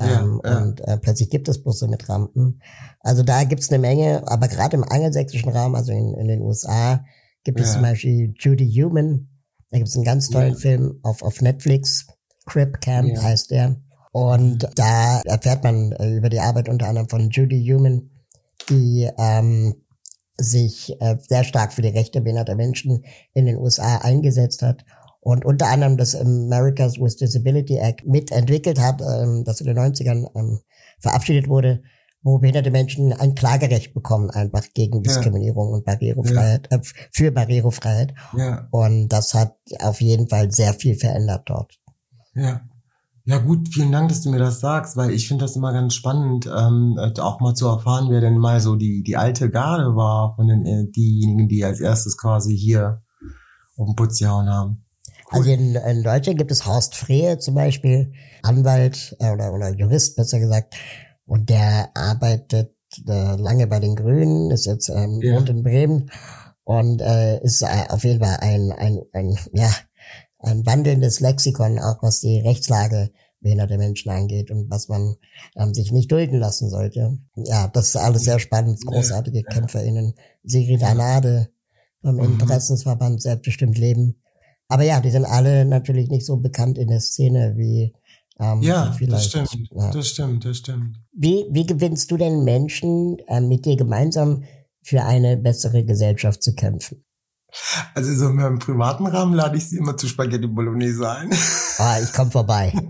Ja, 0.00 0.20
ähm, 0.20 0.40
ja. 0.44 0.62
Und 0.62 0.80
äh, 0.80 0.96
plötzlich 0.96 1.28
gibt 1.28 1.48
es 1.48 1.62
Busse 1.62 1.88
mit 1.88 2.08
Rampen. 2.08 2.62
Also 3.02 3.22
da 3.22 3.44
gibt's 3.44 3.70
eine 3.70 3.78
Menge, 3.78 4.22
aber 4.26 4.48
gerade 4.48 4.76
im 4.76 4.84
angelsächsischen 4.84 5.50
Raum, 5.50 5.74
also 5.74 5.92
in, 5.92 6.14
in 6.14 6.28
den 6.28 6.40
USA, 6.40 7.04
gibt 7.44 7.58
ja. 7.58 7.66
es 7.66 7.72
zum 7.72 7.82
Beispiel 7.82 8.34
Judy 8.38 8.70
Human. 8.72 9.28
Da 9.70 9.78
gibt's 9.78 9.96
einen 9.96 10.04
ganz 10.04 10.28
tollen 10.28 10.54
Film 10.54 11.00
auf, 11.02 11.22
auf 11.22 11.40
Netflix. 11.40 12.06
Crip 12.46 12.80
Camp 12.80 13.16
heißt 13.16 13.50
der. 13.50 13.76
Und 14.12 14.68
da 14.76 15.20
erfährt 15.22 15.64
man 15.64 15.92
äh, 15.92 16.16
über 16.16 16.28
die 16.28 16.40
Arbeit 16.40 16.68
unter 16.68 16.86
anderem 16.86 17.08
von 17.08 17.30
Judy 17.30 17.64
Human, 17.66 18.10
die 18.68 19.08
ähm, 19.18 19.74
sich 20.36 20.94
äh, 21.00 21.16
sehr 21.20 21.44
stark 21.44 21.72
für 21.72 21.82
die 21.82 21.88
Rechte 21.88 22.20
behinderter 22.20 22.54
Menschen 22.54 23.04
in 23.32 23.46
den 23.46 23.56
USA 23.56 23.98
eingesetzt 23.98 24.62
hat 24.62 24.84
und 25.20 25.44
unter 25.44 25.68
anderem 25.68 25.96
das 25.96 26.14
Americas 26.14 26.98
with 26.98 27.16
Disability 27.16 27.76
Act 27.76 28.04
mitentwickelt 28.06 28.80
hat, 28.80 29.00
ähm, 29.00 29.44
das 29.44 29.60
in 29.60 29.68
den 29.68 29.78
90ern 29.78 30.26
ähm, 30.34 30.60
verabschiedet 31.00 31.48
wurde, 31.48 31.82
wo 32.22 32.38
behinderte 32.38 32.70
Menschen 32.70 33.12
ein 33.12 33.34
Klagerecht 33.34 33.94
bekommen, 33.94 34.30
einfach 34.30 34.64
gegen 34.74 35.02
Diskriminierung 35.02 35.70
ja. 35.70 35.74
und 35.74 35.84
Barrierefreiheit, 35.84 36.68
ja. 36.70 36.78
äh, 36.78 36.80
für 37.10 37.32
Barrierefreiheit. 37.32 38.14
Ja. 38.36 38.68
Und 38.70 39.08
das 39.08 39.34
hat 39.34 39.56
auf 39.80 40.00
jeden 40.00 40.28
Fall 40.28 40.52
sehr 40.52 40.74
viel 40.74 40.94
verändert 40.94 41.42
dort. 41.46 41.78
Ja. 42.34 42.62
Ja 43.24 43.38
gut, 43.38 43.68
vielen 43.72 43.92
Dank, 43.92 44.08
dass 44.08 44.22
du 44.22 44.30
mir 44.30 44.40
das 44.40 44.58
sagst, 44.58 44.96
weil 44.96 45.12
ich 45.12 45.28
finde 45.28 45.44
das 45.44 45.54
immer 45.54 45.72
ganz 45.72 45.94
spannend, 45.94 46.46
ähm, 46.46 46.98
äh, 46.98 47.20
auch 47.20 47.38
mal 47.38 47.54
zu 47.54 47.68
erfahren, 47.68 48.08
wer 48.10 48.20
denn 48.20 48.36
mal 48.36 48.60
so 48.60 48.74
die 48.74 49.04
die 49.04 49.16
alte 49.16 49.48
Garde 49.48 49.94
war 49.94 50.34
von 50.34 50.48
den 50.48 50.66
äh, 50.66 50.90
diejenigen, 50.90 51.48
die 51.48 51.64
als 51.64 51.78
erstes 51.78 52.16
quasi 52.18 52.56
hier 52.56 53.00
auf 53.76 53.86
den 53.86 53.94
Putz 53.94 54.18
gehauen 54.18 54.48
haben. 54.50 54.84
Cool. 55.30 55.38
Also 55.38 55.50
in, 55.50 55.76
in 55.76 56.02
Deutschland 56.02 56.38
gibt 56.38 56.50
es 56.50 56.66
Horst 56.66 56.96
Frehe 56.96 57.38
zum 57.38 57.54
Beispiel, 57.54 58.12
Anwalt 58.42 59.16
äh, 59.20 59.30
oder, 59.30 59.52
oder 59.52 59.72
Jurist 59.72 60.16
besser 60.16 60.40
gesagt, 60.40 60.74
und 61.26 61.50
der 61.50 61.90
arbeitet 61.94 62.74
äh, 63.06 63.36
lange 63.36 63.66
bei 63.66 63.80
den 63.80 63.96
Grünen, 63.96 64.50
ist 64.50 64.66
jetzt 64.66 64.88
ähm, 64.88 65.20
ja. 65.22 65.38
in 65.38 65.62
Bremen 65.62 66.10
und 66.64 67.00
äh, 67.00 67.42
ist 67.42 67.62
äh, 67.62 67.88
auf 67.88 68.04
jeden 68.04 68.22
Fall 68.22 68.38
ein, 68.40 68.72
ein, 68.72 69.00
ein 69.12 69.36
ja 69.52 69.70
ein 70.38 70.66
wandelndes 70.66 71.20
Lexikon, 71.20 71.78
auch 71.78 72.02
was 72.02 72.20
die 72.20 72.40
Rechtslage 72.40 73.10
behinderter 73.40 73.78
Menschen 73.78 74.10
angeht 74.10 74.50
und 74.50 74.70
was 74.70 74.88
man 74.88 75.16
ähm, 75.56 75.74
sich 75.74 75.92
nicht 75.92 76.10
dulden 76.10 76.38
lassen 76.38 76.70
sollte. 76.70 77.18
Ja, 77.36 77.68
das 77.68 77.88
ist 77.88 77.96
alles 77.96 78.22
sehr 78.22 78.38
spannend, 78.38 78.84
großartige 78.84 79.40
ja, 79.40 79.48
KämpferInnen. 79.48 80.14
Sigrid 80.44 80.82
Anade 80.82 81.48
vom 82.02 82.16
mhm. 82.16 82.24
Interessensverband 82.24 83.20
Selbstbestimmt 83.20 83.78
Leben. 83.78 84.22
Aber 84.68 84.84
ja, 84.84 85.00
die 85.00 85.10
sind 85.10 85.24
alle 85.24 85.64
natürlich 85.64 86.08
nicht 86.08 86.24
so 86.24 86.36
bekannt 86.36 86.78
in 86.78 86.88
der 86.88 87.00
Szene 87.00 87.54
wie 87.56 87.92
ähm, 88.38 88.62
ja, 88.62 88.96
das 89.00 89.26
stimmt, 89.26 89.68
ja. 89.70 89.90
das 89.90 90.08
stimmt, 90.08 90.44
das 90.44 90.56
stimmt. 90.58 90.96
Wie, 91.12 91.46
wie 91.50 91.66
gewinnst 91.66 92.10
du 92.10 92.16
denn 92.16 92.44
Menschen, 92.44 93.18
äh, 93.26 93.40
mit 93.40 93.64
dir 93.64 93.76
gemeinsam 93.76 94.44
für 94.82 95.02
eine 95.02 95.36
bessere 95.36 95.84
Gesellschaft 95.84 96.42
zu 96.42 96.54
kämpfen? 96.54 97.04
Also 97.94 98.14
so 98.14 98.30
in 98.30 98.36
meinem 98.36 98.58
privaten 98.58 99.06
Rahmen 99.06 99.34
lade 99.34 99.58
ich 99.58 99.68
sie 99.68 99.76
immer 99.76 99.96
zu 99.96 100.08
Spaghetti 100.08 100.46
Bolognese 100.46 101.10
ein. 101.10 101.30
Ah, 101.78 101.98
ich 102.02 102.12
komme 102.12 102.30
vorbei. 102.30 102.72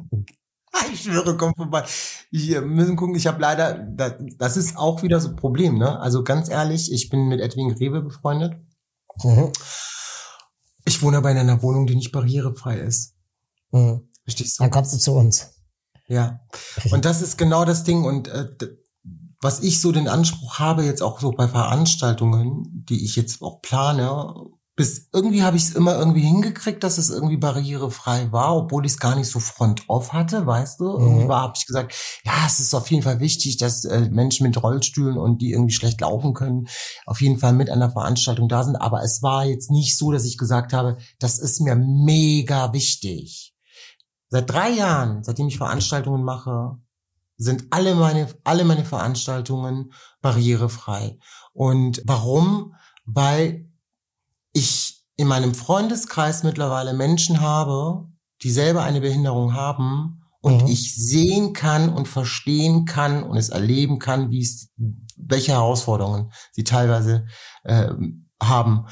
Ich 0.91 1.03
schwöre, 1.03 1.37
komm 1.37 1.55
vorbei. 1.55 1.85
Wir 2.31 2.63
müssen 2.63 2.97
gucken, 2.97 3.15
ich 3.15 3.27
habe 3.27 3.41
leider, 3.41 3.75
das, 3.75 4.15
das 4.39 4.57
ist 4.57 4.77
auch 4.77 5.03
wieder 5.03 5.21
so 5.21 5.29
ein 5.29 5.37
Problem, 5.37 5.77
ne? 5.79 6.01
Also 6.01 6.25
ganz 6.25 6.49
ehrlich, 6.49 6.91
ich 6.91 7.11
bin 7.11 7.29
mit 7.29 7.41
Edwin 7.41 7.71
Rewe 7.73 8.01
befreundet. 8.01 8.55
Mhm. 9.23 9.53
Ich 10.85 11.03
wohne 11.03 11.19
aber 11.19 11.31
in 11.31 11.37
einer 11.37 11.63
Wohnung, 11.63 11.87
die 11.87 11.95
nicht 11.95 12.11
barrierefrei 12.11 12.79
ist. 12.79 13.15
Mhm. 13.71 14.09
Verstehst 14.25 14.59
du? 14.59 14.65
Dann 14.65 14.71
kommst 14.71 14.93
du 14.93 14.99
zu 14.99 15.13
uns. 15.13 15.51
Ja. 16.09 16.41
Und 16.91 17.05
das 17.05 17.23
ist 17.23 17.39
genau 17.39 17.65
das 17.65 17.85
Ding. 17.85 18.05
Und 18.05 18.29
äh, 18.29 18.49
was 19.41 19.61
ich 19.61 19.81
so 19.81 19.93
den 19.93 20.09
Anspruch 20.09 20.59
habe, 20.59 20.85
jetzt 20.85 21.03
auch 21.03 21.21
so 21.21 21.33
bei 21.33 21.49
Veranstaltungen, 21.49 22.85
die 22.89 23.05
ich 23.05 23.17
jetzt 23.17 23.43
auch 23.43 23.61
plane, 23.61 24.35
bis 24.75 25.09
irgendwie 25.13 25.43
habe 25.43 25.57
ich 25.57 25.65
es 25.65 25.75
immer 25.75 25.99
irgendwie 25.99 26.23
hingekriegt, 26.23 26.83
dass 26.83 26.97
es 26.97 27.11
irgendwie 27.11 27.37
barrierefrei 27.37 28.33
war, 28.33 28.57
obwohl 28.57 28.87
ich 28.87 28.93
es 28.93 28.99
gar 28.99 29.17
nicht 29.17 29.29
so 29.29 29.39
front 29.39 29.83
off 29.89 30.15
hatte, 30.15 30.47
weißt 30.47 30.81
du? 30.81 30.97
Mhm. 30.97 31.07
Irgendwie 31.07 31.35
habe 31.35 31.53
ich 31.57 31.67
gesagt, 31.67 31.95
ja, 32.25 32.47
es 32.47 32.59
ist 32.59 32.73
auf 32.73 32.91
jeden 32.91 33.03
Fall 33.03 33.21
wichtig, 33.21 33.59
dass 33.59 33.85
äh, 33.85 34.09
Menschen 34.11 34.47
mit 34.47 34.63
Rollstühlen 34.63 35.19
und 35.19 35.43
die 35.43 35.53
irgendwie 35.53 35.75
schlecht 35.75 36.01
laufen 36.01 36.33
können, 36.33 36.69
auf 37.05 37.21
jeden 37.21 37.39
Fall 37.39 37.53
mit 37.53 37.69
der 37.69 37.91
Veranstaltung 37.91 38.49
da 38.49 38.65
sind. 38.65 38.77
Aber 38.77 39.03
es 39.03 39.23
war 39.23 39.45
jetzt 39.45 39.71
nicht 39.71 39.99
so, 39.99 40.11
dass 40.11 40.25
ich 40.25 40.39
gesagt 40.39 40.73
habe, 40.73 40.97
das 41.19 41.39
ist 41.39 41.61
mir 41.61 41.77
mega 41.77 42.73
wichtig. 42.73 43.52
Seit 44.33 44.49
drei 44.49 44.71
Jahren, 44.71 45.23
seitdem 45.23 45.49
ich 45.49 45.59
Veranstaltungen 45.59 46.25
mache, 46.25 46.79
sind 47.37 47.67
alle 47.69 47.95
meine, 47.95 48.29
alle 48.45 48.65
meine 48.65 48.87
Veranstaltungen 48.87 49.93
barrierefrei. 50.23 51.19
Und 51.53 52.01
warum? 52.07 52.75
Weil 53.05 53.69
ich 54.55 55.05
in 55.17 55.29
meinem 55.29 55.53
Freundeskreis 55.53 56.45
mittlerweile 56.45 56.95
Menschen 56.95 57.43
habe, 57.43 58.09
die 58.43 58.51
selber 58.51 58.85
eine 58.85 59.03
Behinderung 59.03 59.53
haben 59.53 60.23
und 60.41 60.63
mhm. 60.63 60.69
ich 60.69 60.97
sehen 60.97 61.53
kann 61.53 61.91
und 61.91 62.09
verstehen 62.09 62.87
kann 62.87 63.25
und 63.25 63.37
es 63.37 63.51
erleben 63.51 63.99
kann, 63.99 64.31
wie 64.31 64.41
es, 64.41 64.71
welche 65.19 65.53
Herausforderungen 65.53 66.33
sie 66.53 66.65
teilweise 66.65 67.27
äh, 67.65 67.91
haben. 68.43 68.87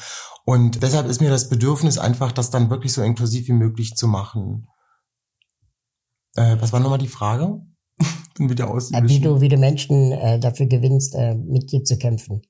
Und 0.45 0.83
deshalb 0.83 1.07
ist 1.07 1.23
mir 1.23 1.31
das 1.31 1.49
Bedürfnis 1.49 1.97
einfach, 1.97 2.31
das 2.31 2.51
dann 2.51 2.69
wirklich 2.69 2.93
so 2.93 3.01
inklusiv 3.01 3.49
wie 3.49 3.53
möglich 3.53 3.95
zu 3.97 4.07
machen. 4.07 4.67
Äh, 6.37 6.57
was 6.61 6.73
war 6.73 6.81
nochmal 6.81 6.99
die 6.99 7.09
Frage? 7.09 7.61
Aus. 8.61 8.93
Äh, 8.93 9.03
wie 9.05 9.21
du, 9.21 9.41
wie 9.41 9.49
du 9.49 9.59
Menschen 9.59 10.13
äh, 10.13 10.39
dafür 10.39 10.67
gewinnst, 10.67 11.15
äh, 11.15 11.35
mit 11.35 11.73
dir 11.73 11.85
zu 11.85 11.99
kämpfen. 11.99 12.43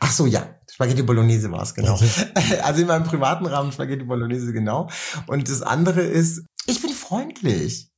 Ach 0.00 0.10
so, 0.10 0.26
ja. 0.26 0.58
Spaghetti 0.70 1.02
Bolognese 1.02 1.50
war 1.52 1.62
es, 1.62 1.74
genau. 1.74 1.98
Also 2.62 2.80
in 2.80 2.88
meinem 2.88 3.04
privaten 3.04 3.46
Rahmen 3.46 3.70
Spaghetti 3.70 4.04
Bolognese, 4.04 4.52
genau. 4.52 4.88
Und 5.28 5.48
das 5.48 5.62
andere 5.62 6.02
ist, 6.02 6.44
ich 6.66 6.82
bin 6.82 6.90
freundlich. 6.90 7.88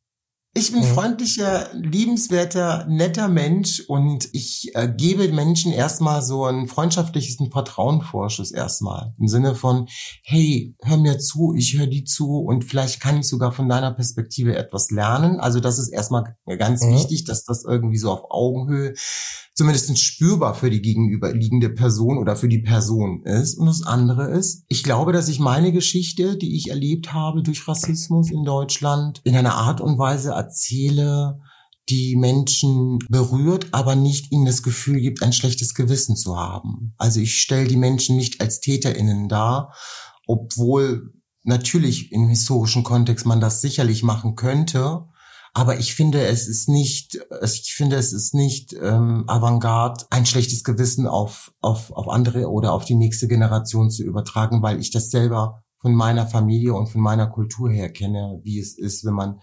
Ich 0.56 0.72
bin 0.72 0.80
mhm. 0.80 0.86
freundlicher, 0.86 1.68
liebenswerter, 1.74 2.86
netter 2.88 3.28
Mensch 3.28 3.80
und 3.88 4.26
ich 4.32 4.70
äh, 4.74 4.88
gebe 4.88 5.28
Menschen 5.28 5.70
erstmal 5.70 6.22
so 6.22 6.46
ein 6.46 6.66
freundschaftliches 6.66 7.36
Vertrauenvorschuss 7.52 8.52
erstmal. 8.52 9.12
Im 9.18 9.28
Sinne 9.28 9.54
von, 9.54 9.86
hey, 10.22 10.74
hör 10.80 10.96
mir 10.96 11.18
zu, 11.18 11.52
ich 11.54 11.76
höre 11.76 11.88
die 11.88 12.04
zu 12.04 12.38
und 12.38 12.64
vielleicht 12.64 13.00
kann 13.00 13.18
ich 13.18 13.28
sogar 13.28 13.52
von 13.52 13.68
deiner 13.68 13.92
Perspektive 13.92 14.56
etwas 14.56 14.90
lernen. 14.90 15.40
Also 15.40 15.60
das 15.60 15.78
ist 15.78 15.90
erstmal 15.90 16.34
ganz 16.46 16.82
mhm. 16.82 16.94
wichtig, 16.94 17.24
dass 17.24 17.44
das 17.44 17.62
irgendwie 17.62 17.98
so 17.98 18.10
auf 18.10 18.30
Augenhöhe 18.30 18.94
zumindest 19.56 19.98
spürbar 19.98 20.54
für 20.54 20.70
die 20.70 20.82
gegenüberliegende 20.82 21.70
Person 21.70 22.18
oder 22.18 22.36
für 22.36 22.48
die 22.48 22.60
Person 22.60 23.22
ist. 23.22 23.58
Und 23.58 23.66
das 23.66 23.82
andere 23.82 24.30
ist, 24.30 24.64
ich 24.68 24.82
glaube, 24.82 25.12
dass 25.12 25.28
ich 25.28 25.40
meine 25.40 25.72
Geschichte, 25.72 26.36
die 26.36 26.56
ich 26.56 26.70
erlebt 26.70 27.12
habe 27.14 27.42
durch 27.42 27.66
Rassismus 27.66 28.30
in 28.30 28.44
Deutschland, 28.44 29.22
in 29.24 29.34
einer 29.34 29.54
Art 29.54 29.80
und 29.80 29.98
Weise 29.98 30.32
erzähle, 30.32 31.40
die 31.88 32.16
Menschen 32.16 32.98
berührt, 33.08 33.68
aber 33.72 33.94
nicht 33.94 34.30
ihnen 34.32 34.44
das 34.44 34.62
Gefühl 34.62 35.00
gibt, 35.00 35.22
ein 35.22 35.32
schlechtes 35.32 35.74
Gewissen 35.74 36.16
zu 36.16 36.36
haben. 36.36 36.94
Also 36.98 37.20
ich 37.20 37.40
stelle 37.40 37.68
die 37.68 37.76
Menschen 37.76 38.16
nicht 38.16 38.40
als 38.40 38.60
TäterInnen 38.60 39.28
dar, 39.28 39.72
obwohl 40.26 41.12
natürlich 41.44 42.12
im 42.12 42.28
historischen 42.28 42.82
Kontext 42.82 43.24
man 43.24 43.40
das 43.40 43.60
sicherlich 43.60 44.02
machen 44.02 44.34
könnte. 44.34 45.04
Aber 45.56 45.78
ich 45.78 45.94
finde, 45.94 46.22
es 46.26 46.48
ist 46.48 46.68
nicht, 46.68 47.18
ich 47.42 47.72
finde, 47.74 47.96
es 47.96 48.12
ist 48.12 48.34
nicht 48.34 48.74
ähm, 48.74 49.24
Avantgarde, 49.26 50.04
ein 50.10 50.26
schlechtes 50.26 50.64
Gewissen 50.64 51.06
auf, 51.06 51.50
auf, 51.62 51.90
auf 51.92 52.10
andere 52.10 52.50
oder 52.50 52.74
auf 52.74 52.84
die 52.84 52.94
nächste 52.94 53.26
Generation 53.26 53.90
zu 53.90 54.02
übertragen, 54.02 54.60
weil 54.60 54.78
ich 54.78 54.90
das 54.90 55.08
selber 55.08 55.62
von 55.78 55.94
meiner 55.94 56.26
Familie 56.26 56.74
und 56.74 56.88
von 56.88 57.00
meiner 57.00 57.26
Kultur 57.28 57.70
her 57.70 57.90
kenne, 57.90 58.38
wie 58.42 58.60
es 58.60 58.76
ist, 58.76 59.06
wenn 59.06 59.14
man 59.14 59.40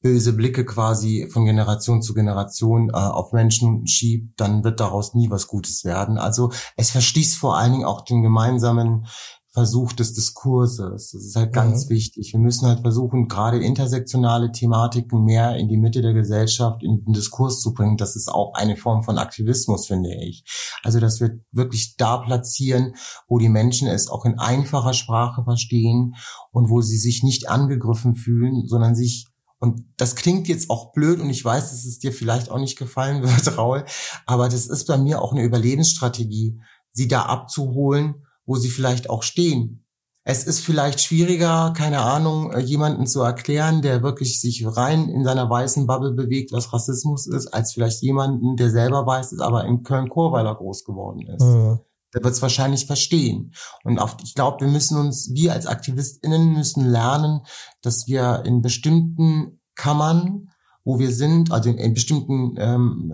böse 0.00 0.32
Blicke 0.32 0.64
quasi 0.64 1.28
von 1.30 1.44
Generation 1.44 2.02
zu 2.02 2.14
Generation 2.14 2.88
äh, 2.88 2.94
auf 2.94 3.32
Menschen 3.32 3.86
schiebt, 3.86 4.40
dann 4.40 4.64
wird 4.64 4.80
daraus 4.80 5.14
nie 5.14 5.30
was 5.30 5.46
Gutes 5.46 5.84
werden. 5.84 6.18
Also 6.18 6.50
es 6.76 6.90
verschließt 6.90 7.36
vor 7.36 7.56
allen 7.56 7.74
Dingen 7.74 7.84
auch 7.84 8.00
den 8.00 8.22
gemeinsamen 8.22 9.06
Versuch 9.50 9.94
des 9.94 10.12
Diskurses. 10.12 11.10
Das 11.12 11.24
ist 11.24 11.34
halt 11.34 11.54
ganz 11.54 11.86
mhm. 11.86 11.90
wichtig. 11.94 12.32
Wir 12.34 12.40
müssen 12.40 12.66
halt 12.66 12.80
versuchen, 12.80 13.28
gerade 13.28 13.58
intersektionale 13.58 14.52
Thematiken 14.52 15.24
mehr 15.24 15.56
in 15.56 15.68
die 15.68 15.78
Mitte 15.78 16.02
der 16.02 16.12
Gesellschaft, 16.12 16.82
in 16.82 17.02
den 17.04 17.14
Diskurs 17.14 17.60
zu 17.60 17.72
bringen. 17.72 17.96
Das 17.96 18.14
ist 18.14 18.28
auch 18.28 18.52
eine 18.54 18.76
Form 18.76 19.02
von 19.02 19.16
Aktivismus, 19.16 19.86
finde 19.86 20.14
ich. 20.14 20.44
Also, 20.82 21.00
dass 21.00 21.20
wir 21.20 21.40
wirklich 21.50 21.96
da 21.96 22.18
platzieren, 22.18 22.94
wo 23.26 23.38
die 23.38 23.48
Menschen 23.48 23.88
es 23.88 24.08
auch 24.08 24.26
in 24.26 24.38
einfacher 24.38 24.92
Sprache 24.92 25.42
verstehen 25.44 26.14
und 26.52 26.68
wo 26.68 26.82
sie 26.82 26.98
sich 26.98 27.22
nicht 27.22 27.48
angegriffen 27.48 28.16
fühlen, 28.16 28.66
sondern 28.66 28.94
sich 28.94 29.26
und 29.60 29.82
das 29.96 30.14
klingt 30.14 30.46
jetzt 30.46 30.70
auch 30.70 30.92
blöd 30.92 31.18
und 31.18 31.30
ich 31.30 31.44
weiß, 31.44 31.70
dass 31.70 31.84
es 31.84 31.98
dir 31.98 32.12
vielleicht 32.12 32.48
auch 32.48 32.60
nicht 32.60 32.78
gefallen 32.78 33.22
wird, 33.24 33.58
Raul, 33.58 33.84
aber 34.24 34.48
das 34.48 34.66
ist 34.66 34.86
bei 34.86 34.98
mir 34.98 35.20
auch 35.20 35.32
eine 35.32 35.42
Überlebensstrategie, 35.42 36.60
sie 36.92 37.08
da 37.08 37.22
abzuholen, 37.22 38.24
wo 38.48 38.56
sie 38.56 38.70
vielleicht 38.70 39.10
auch 39.10 39.22
stehen. 39.22 39.84
Es 40.24 40.44
ist 40.44 40.60
vielleicht 40.60 41.00
schwieriger, 41.00 41.72
keine 41.76 42.00
Ahnung, 42.00 42.50
äh, 42.52 42.60
jemanden 42.60 43.06
zu 43.06 43.20
erklären, 43.20 43.82
der 43.82 44.02
wirklich 44.02 44.40
sich 44.40 44.66
rein 44.66 45.08
in 45.08 45.22
seiner 45.24 45.48
weißen 45.48 45.86
Bubble 45.86 46.12
bewegt, 46.12 46.50
was 46.52 46.72
Rassismus 46.72 47.26
ist, 47.26 47.46
als 47.48 47.72
vielleicht 47.72 48.02
jemanden, 48.02 48.56
der 48.56 48.70
selber 48.70 49.06
weiß 49.06 49.32
ist, 49.32 49.40
aber 49.40 49.64
in 49.64 49.84
Köln-Chorweiler 49.84 50.54
groß 50.54 50.84
geworden 50.84 51.26
ist. 51.28 51.44
Mhm. 51.44 51.80
Der 52.14 52.24
wird 52.24 52.34
es 52.34 52.42
wahrscheinlich 52.42 52.86
verstehen. 52.86 53.52
Und 53.84 53.98
auf, 53.98 54.16
ich 54.22 54.34
glaube, 54.34 54.64
wir 54.64 54.72
müssen 54.72 54.98
uns, 54.98 55.30
wir 55.34 55.52
als 55.52 55.66
AktivistInnen 55.66 56.54
müssen 56.54 56.86
lernen, 56.86 57.42
dass 57.82 58.06
wir 58.06 58.42
in 58.46 58.62
bestimmten 58.62 59.60
Kammern, 59.74 60.48
wo 60.84 60.98
wir 60.98 61.12
sind, 61.12 61.52
also 61.52 61.68
in, 61.68 61.76
in 61.76 61.92
bestimmten 61.92 62.54
ähm, 62.56 63.12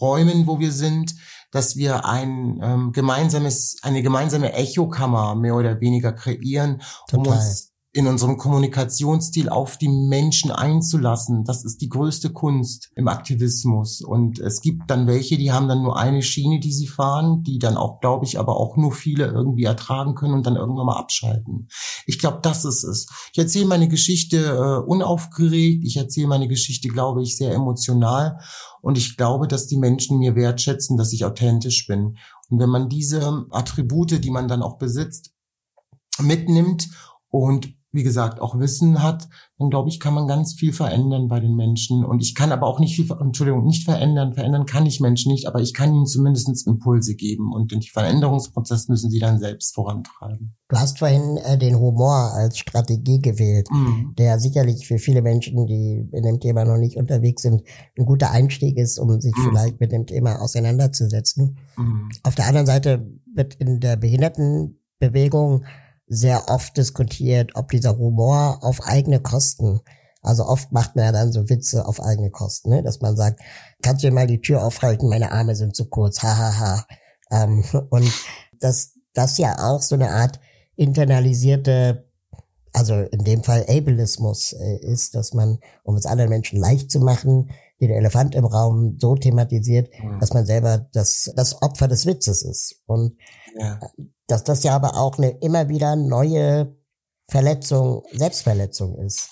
Räumen, 0.00 0.46
wo 0.46 0.60
wir 0.60 0.70
sind, 0.70 1.14
dass 1.52 1.76
wir 1.76 2.04
ein 2.06 2.58
ähm, 2.62 2.92
gemeinsames, 2.92 3.76
eine 3.82 4.02
gemeinsame 4.02 4.52
Echokammer 4.54 5.36
mehr 5.36 5.54
oder 5.54 5.80
weniger 5.80 6.12
kreieren, 6.12 6.82
Total. 7.08 7.26
um 7.26 7.32
uns 7.32 7.72
in 7.94 8.06
unserem 8.06 8.38
Kommunikationsstil 8.38 9.50
auf 9.50 9.76
die 9.76 9.90
Menschen 9.90 10.50
einzulassen. 10.50 11.44
Das 11.44 11.62
ist 11.62 11.82
die 11.82 11.90
größte 11.90 12.30
Kunst 12.30 12.90
im 12.94 13.06
Aktivismus. 13.06 14.00
Und 14.00 14.38
es 14.38 14.62
gibt 14.62 14.90
dann 14.90 15.06
welche, 15.06 15.36
die 15.36 15.52
haben 15.52 15.68
dann 15.68 15.82
nur 15.82 15.98
eine 15.98 16.22
Schiene, 16.22 16.58
die 16.58 16.72
sie 16.72 16.86
fahren, 16.86 17.42
die 17.42 17.58
dann 17.58 17.76
auch, 17.76 18.00
glaube 18.00 18.24
ich, 18.24 18.38
aber 18.38 18.56
auch 18.56 18.78
nur 18.78 18.92
viele 18.92 19.26
irgendwie 19.26 19.64
ertragen 19.64 20.14
können 20.14 20.32
und 20.32 20.46
dann 20.46 20.56
irgendwann 20.56 20.86
mal 20.86 20.96
abschalten. 20.96 21.68
Ich 22.06 22.18
glaube, 22.18 22.38
das 22.40 22.64
ist 22.64 22.82
es. 22.82 23.08
Ich 23.30 23.38
erzähle 23.38 23.66
meine 23.66 23.88
Geschichte 23.88 24.38
äh, 24.38 24.88
unaufgeregt. 24.88 25.84
Ich 25.84 25.98
erzähle 25.98 26.28
meine 26.28 26.48
Geschichte, 26.48 26.88
glaube 26.88 27.20
ich, 27.20 27.36
sehr 27.36 27.52
emotional. 27.52 28.38
Und 28.82 28.98
ich 28.98 29.16
glaube, 29.16 29.48
dass 29.48 29.68
die 29.68 29.78
Menschen 29.78 30.18
mir 30.18 30.34
wertschätzen, 30.34 30.98
dass 30.98 31.12
ich 31.12 31.24
authentisch 31.24 31.86
bin. 31.86 32.18
Und 32.50 32.58
wenn 32.58 32.68
man 32.68 32.90
diese 32.90 33.46
Attribute, 33.50 34.22
die 34.22 34.30
man 34.30 34.48
dann 34.48 34.62
auch 34.62 34.76
besitzt, 34.76 35.32
mitnimmt 36.20 36.88
und 37.28 37.74
wie 37.92 38.02
gesagt, 38.02 38.40
auch 38.40 38.58
Wissen 38.58 39.02
hat, 39.02 39.28
dann 39.58 39.68
glaube 39.68 39.90
ich, 39.90 40.00
kann 40.00 40.14
man 40.14 40.26
ganz 40.26 40.54
viel 40.54 40.72
verändern 40.72 41.28
bei 41.28 41.40
den 41.40 41.54
Menschen. 41.54 42.04
Und 42.04 42.22
ich 42.22 42.34
kann 42.34 42.50
aber 42.50 42.66
auch 42.66 42.80
nicht 42.80 42.96
viel, 42.96 43.06
Entschuldigung, 43.20 43.64
nicht 43.64 43.84
verändern. 43.84 44.32
Verändern 44.32 44.64
kann 44.64 44.86
ich 44.86 45.00
Menschen 45.00 45.30
nicht, 45.30 45.46
aber 45.46 45.60
ich 45.60 45.74
kann 45.74 45.94
ihnen 45.94 46.06
zumindest 46.06 46.66
Impulse 46.66 47.14
geben. 47.14 47.52
Und 47.52 47.70
den 47.70 47.82
Veränderungsprozess 47.82 48.88
müssen 48.88 49.10
sie 49.10 49.18
dann 49.18 49.38
selbst 49.38 49.74
vorantreiben. 49.74 50.56
Du 50.68 50.76
hast 50.78 50.98
vorhin 51.00 51.36
äh, 51.36 51.58
den 51.58 51.78
Humor 51.78 52.32
als 52.32 52.58
Strategie 52.58 53.20
gewählt, 53.20 53.68
mhm. 53.70 54.14
der 54.16 54.38
sicherlich 54.38 54.86
für 54.86 54.96
viele 54.96 55.20
Menschen, 55.20 55.66
die 55.66 56.08
in 56.12 56.22
dem 56.22 56.40
Thema 56.40 56.64
noch 56.64 56.78
nicht 56.78 56.96
unterwegs 56.96 57.42
sind, 57.42 57.62
ein 57.98 58.06
guter 58.06 58.30
Einstieg 58.30 58.78
ist, 58.78 58.98
um 58.98 59.20
sich 59.20 59.36
mhm. 59.36 59.48
vielleicht 59.50 59.80
mit 59.80 59.92
dem 59.92 60.06
Thema 60.06 60.40
auseinanderzusetzen. 60.40 61.58
Mhm. 61.76 62.08
Auf 62.22 62.34
der 62.34 62.46
anderen 62.46 62.66
Seite 62.66 63.06
wird 63.34 63.54
in 63.56 63.80
der 63.80 63.96
Behindertenbewegung 63.96 65.64
sehr 66.12 66.50
oft 66.50 66.76
diskutiert, 66.76 67.52
ob 67.54 67.70
dieser 67.70 67.96
Humor 67.96 68.58
auf 68.60 68.82
eigene 68.86 69.20
Kosten, 69.20 69.80
also 70.20 70.44
oft 70.44 70.70
macht 70.70 70.94
man 70.94 71.06
ja 71.06 71.12
dann 71.12 71.32
so 71.32 71.48
Witze 71.48 71.86
auf 71.86 72.02
eigene 72.02 72.30
Kosten, 72.30 72.68
ne? 72.68 72.82
dass 72.82 73.00
man 73.00 73.16
sagt, 73.16 73.40
kannst 73.80 74.04
du 74.04 74.08
mir 74.08 74.14
mal 74.14 74.26
die 74.26 74.42
Tür 74.42 74.62
aufhalten, 74.62 75.08
meine 75.08 75.32
Arme 75.32 75.56
sind 75.56 75.74
zu 75.74 75.86
kurz, 75.86 76.22
hahaha. 76.22 76.58
Ha, 76.58 76.86
ha. 77.30 77.44
ähm, 77.44 77.64
und 77.90 78.12
dass 78.60 78.92
das 79.14 79.38
ja 79.38 79.56
auch 79.58 79.80
so 79.80 79.94
eine 79.94 80.10
Art 80.10 80.38
internalisierte, 80.76 82.06
also 82.74 82.94
in 82.94 83.24
dem 83.24 83.42
Fall 83.42 83.64
Ableismus 83.66 84.52
äh, 84.52 84.76
ist, 84.80 85.14
dass 85.14 85.32
man, 85.32 85.60
um 85.82 85.96
es 85.96 86.04
anderen 86.04 86.30
Menschen 86.30 86.60
leicht 86.60 86.90
zu 86.90 87.00
machen, 87.00 87.50
den 87.80 87.90
Elefant 87.90 88.34
im 88.34 88.44
Raum 88.44 88.98
so 89.00 89.16
thematisiert, 89.16 89.88
mhm. 90.02 90.20
dass 90.20 90.34
man 90.34 90.44
selber 90.44 90.86
das, 90.92 91.32
das 91.36 91.62
Opfer 91.62 91.88
des 91.88 92.04
Witzes 92.04 92.42
ist. 92.42 92.82
Und 92.86 93.16
ja 93.58 93.80
dass 94.32 94.44
das 94.44 94.62
ja 94.62 94.74
aber 94.74 94.96
auch 94.96 95.18
eine 95.18 95.30
immer 95.42 95.68
wieder 95.68 95.94
neue 95.94 96.74
Verletzung, 97.28 98.02
Selbstverletzung 98.12 98.96
ist. 98.96 99.28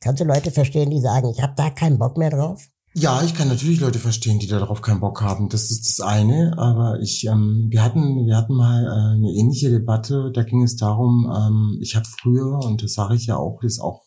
Kannst 0.00 0.20
du 0.20 0.24
Leute 0.24 0.52
verstehen, 0.52 0.90
die 0.90 1.00
sagen, 1.00 1.28
ich 1.28 1.42
habe 1.42 1.54
da 1.56 1.70
keinen 1.70 1.98
Bock 1.98 2.16
mehr 2.16 2.30
drauf? 2.30 2.68
Ja, 2.96 3.20
ich 3.24 3.34
kann 3.34 3.48
natürlich 3.48 3.80
Leute 3.80 3.98
verstehen, 3.98 4.38
die 4.38 4.46
darauf 4.46 4.80
keinen 4.80 5.00
Bock 5.00 5.22
haben. 5.22 5.48
Das 5.48 5.72
ist 5.72 5.98
das 5.98 6.06
eine. 6.06 6.56
Aber 6.56 7.00
ich, 7.00 7.26
ähm, 7.26 7.66
wir 7.68 7.82
hatten, 7.82 8.26
wir 8.26 8.36
hatten 8.36 8.54
mal 8.54 8.84
äh, 8.84 9.16
eine 9.16 9.32
ähnliche 9.32 9.70
Debatte. 9.70 10.30
Da 10.32 10.44
ging 10.44 10.62
es 10.62 10.76
darum, 10.76 11.28
ähm, 11.36 11.78
ich 11.80 11.96
habe 11.96 12.06
früher 12.06 12.60
und 12.64 12.84
das 12.84 12.94
sage 12.94 13.16
ich 13.16 13.26
ja 13.26 13.36
auch, 13.36 13.58
das 13.60 13.80
auch, 13.80 14.02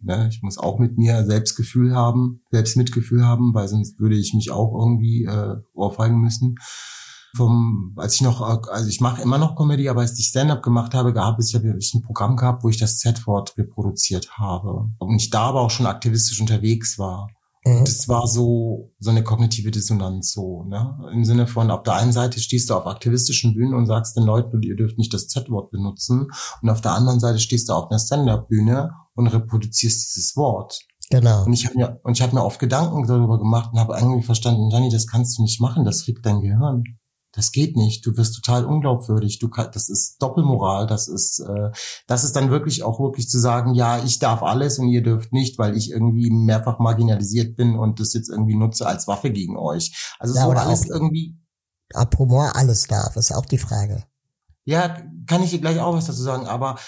ne, 0.00 0.28
ich 0.30 0.40
muss 0.42 0.56
auch 0.56 0.78
mit 0.78 0.96
mir 0.96 1.26
Selbstgefühl 1.26 1.94
haben, 1.94 2.40
Selbstmitgefühl 2.50 3.26
haben, 3.26 3.52
weil 3.52 3.68
sonst 3.68 4.00
würde 4.00 4.16
ich 4.16 4.32
mich 4.32 4.50
auch 4.50 4.72
irgendwie 4.72 5.24
äh, 5.26 5.56
ohrfeigen 5.74 6.18
müssen 6.22 6.56
vom, 7.36 7.94
als 7.96 8.14
ich 8.14 8.22
noch, 8.22 8.40
also 8.40 8.88
ich 8.88 9.00
mache 9.00 9.22
immer 9.22 9.38
noch 9.38 9.56
Comedy, 9.56 9.88
aber 9.88 10.00
als 10.00 10.18
ich 10.18 10.26
Stand-up 10.26 10.62
gemacht 10.62 10.94
habe, 10.94 11.12
gab 11.12 11.38
es, 11.38 11.48
ich 11.48 11.54
habe 11.54 11.68
ein 11.68 12.02
Programm 12.02 12.36
gehabt, 12.36 12.64
wo 12.64 12.68
ich 12.68 12.78
das 12.78 12.98
Z-Wort 12.98 13.56
reproduziert 13.56 14.32
habe. 14.32 14.90
Und 14.98 15.16
ich 15.16 15.30
da 15.30 15.42
aber 15.42 15.60
auch 15.60 15.70
schon 15.70 15.86
aktivistisch 15.86 16.40
unterwegs 16.40 16.98
war. 16.98 17.28
Mhm. 17.64 17.84
Das 17.84 18.08
war 18.08 18.26
so, 18.26 18.90
so 18.98 19.10
eine 19.10 19.22
kognitive 19.22 19.70
Dissonanz 19.70 20.32
so, 20.32 20.64
ne? 20.64 20.98
Im 21.12 21.24
Sinne 21.24 21.46
von, 21.46 21.70
auf 21.70 21.82
der 21.82 21.94
einen 21.94 22.12
Seite 22.12 22.40
stehst 22.40 22.70
du 22.70 22.74
auf 22.74 22.86
aktivistischen 22.86 23.54
Bühnen 23.54 23.74
und 23.74 23.86
sagst 23.86 24.16
den 24.16 24.24
Leuten, 24.24 24.62
ihr 24.62 24.76
dürft 24.76 24.98
nicht 24.98 25.12
das 25.12 25.28
Z-Wort 25.28 25.70
benutzen. 25.70 26.28
Und 26.62 26.70
auf 26.70 26.80
der 26.80 26.92
anderen 26.92 27.20
Seite 27.20 27.38
stehst 27.38 27.68
du 27.68 27.74
auf 27.74 27.90
einer 27.90 27.98
Stand-up-Bühne 27.98 28.90
und 29.14 29.26
reproduzierst 29.26 30.16
dieses 30.16 30.36
Wort. 30.36 30.80
Genau. 31.10 31.44
Und 31.44 31.52
ich 31.52 31.66
habe 31.66 31.76
mir, 31.76 32.00
und 32.02 32.16
ich 32.16 32.22
habe 32.22 32.34
mir 32.34 32.44
oft 32.44 32.60
Gedanken 32.60 33.06
darüber 33.06 33.38
gemacht 33.38 33.70
und 33.72 33.80
habe 33.80 33.96
irgendwie 33.98 34.22
verstanden, 34.22 34.70
Johnny, 34.70 34.90
das 34.90 35.06
kannst 35.06 35.38
du 35.38 35.42
nicht 35.42 35.60
machen, 35.60 35.84
das 35.84 36.02
fickt 36.02 36.24
dein 36.24 36.40
Gehirn 36.40 36.84
das 37.32 37.52
geht 37.52 37.76
nicht, 37.76 38.04
du 38.04 38.16
wirst 38.16 38.34
total 38.34 38.64
unglaubwürdig, 38.64 39.38
du 39.38 39.48
kann, 39.48 39.70
das 39.72 39.88
ist 39.88 40.20
Doppelmoral, 40.20 40.86
das 40.86 41.06
ist, 41.06 41.40
äh, 41.40 41.70
das 42.06 42.24
ist 42.24 42.34
dann 42.34 42.50
wirklich 42.50 42.82
auch 42.82 42.98
wirklich 43.00 43.28
zu 43.28 43.38
sagen, 43.38 43.74
ja, 43.74 44.02
ich 44.02 44.18
darf 44.18 44.42
alles 44.42 44.78
und 44.78 44.88
ihr 44.88 45.02
dürft 45.02 45.32
nicht, 45.32 45.58
weil 45.58 45.76
ich 45.76 45.90
irgendwie 45.90 46.30
mehrfach 46.30 46.78
marginalisiert 46.78 47.56
bin 47.56 47.78
und 47.78 48.00
das 48.00 48.14
jetzt 48.14 48.28
irgendwie 48.28 48.56
nutze 48.56 48.86
als 48.86 49.06
Waffe 49.06 49.30
gegen 49.30 49.56
euch. 49.56 50.14
Also 50.18 50.34
ja, 50.34 50.44
so 50.44 50.50
alles 50.50 50.88
irgendwie. 50.88 51.36
Humor 52.18 52.52
alles 52.54 52.86
darf, 52.86 53.16
ist 53.16 53.32
auch 53.32 53.46
die 53.46 53.58
Frage. 53.58 54.04
Ja, 54.64 55.02
kann 55.26 55.42
ich 55.42 55.50
dir 55.50 55.60
gleich 55.60 55.80
auch 55.80 55.94
was 55.94 56.06
dazu 56.06 56.22
sagen, 56.22 56.46
aber 56.46 56.78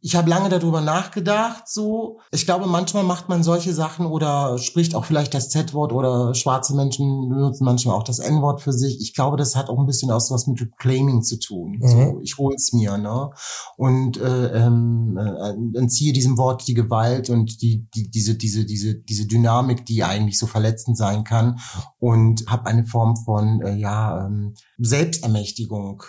ich 0.00 0.14
habe 0.14 0.30
lange 0.30 0.48
darüber 0.48 0.80
nachgedacht, 0.80 1.64
so. 1.66 2.18
Ich 2.30 2.44
glaube, 2.44 2.66
manchmal 2.66 3.02
macht 3.02 3.28
man 3.28 3.42
solche 3.42 3.74
Sachen 3.74 4.06
oder 4.06 4.58
spricht 4.58 4.94
auch 4.94 5.04
vielleicht 5.04 5.34
das 5.34 5.50
Z-Wort 5.50 5.92
oder 5.92 6.34
schwarze 6.34 6.74
Menschen 6.74 7.28
benutzen 7.28 7.64
manchmal 7.64 7.96
auch 7.96 8.04
das 8.04 8.18
N-Wort 8.18 8.60
für 8.60 8.72
sich. 8.72 9.00
Ich 9.00 9.14
glaube, 9.14 9.36
das 9.36 9.56
hat 9.56 9.68
auch 9.68 9.78
ein 9.78 9.86
bisschen 9.86 10.10
aus 10.10 10.30
was 10.30 10.46
mit 10.46 10.60
Reclaiming 10.60 11.22
zu 11.22 11.38
tun. 11.38 11.78
Mhm. 11.80 11.88
So, 11.88 12.20
ich 12.22 12.38
hol's 12.38 12.72
mir, 12.72 12.96
ne? 12.96 13.30
Und 13.76 14.18
äh, 14.18 14.66
ähm, 14.66 15.18
äh, 15.18 15.78
entziehe 15.78 16.12
diesem 16.12 16.38
Wort 16.38 16.66
die 16.68 16.74
Gewalt 16.74 17.30
und 17.30 17.60
die, 17.62 17.88
die 17.94 18.10
diese 18.10 18.36
diese 18.36 18.64
diese 18.64 18.94
diese 18.94 19.26
Dynamik, 19.26 19.84
die 19.84 20.04
eigentlich 20.04 20.38
so 20.38 20.46
verletzend 20.46 20.96
sein 20.96 21.24
kann 21.24 21.58
und 21.98 22.44
habe 22.46 22.66
eine 22.66 22.84
Form 22.84 23.16
von 23.16 23.60
äh, 23.62 23.74
ja 23.74 24.26
ähm, 24.26 24.54
Selbstermächtigung 24.78 26.02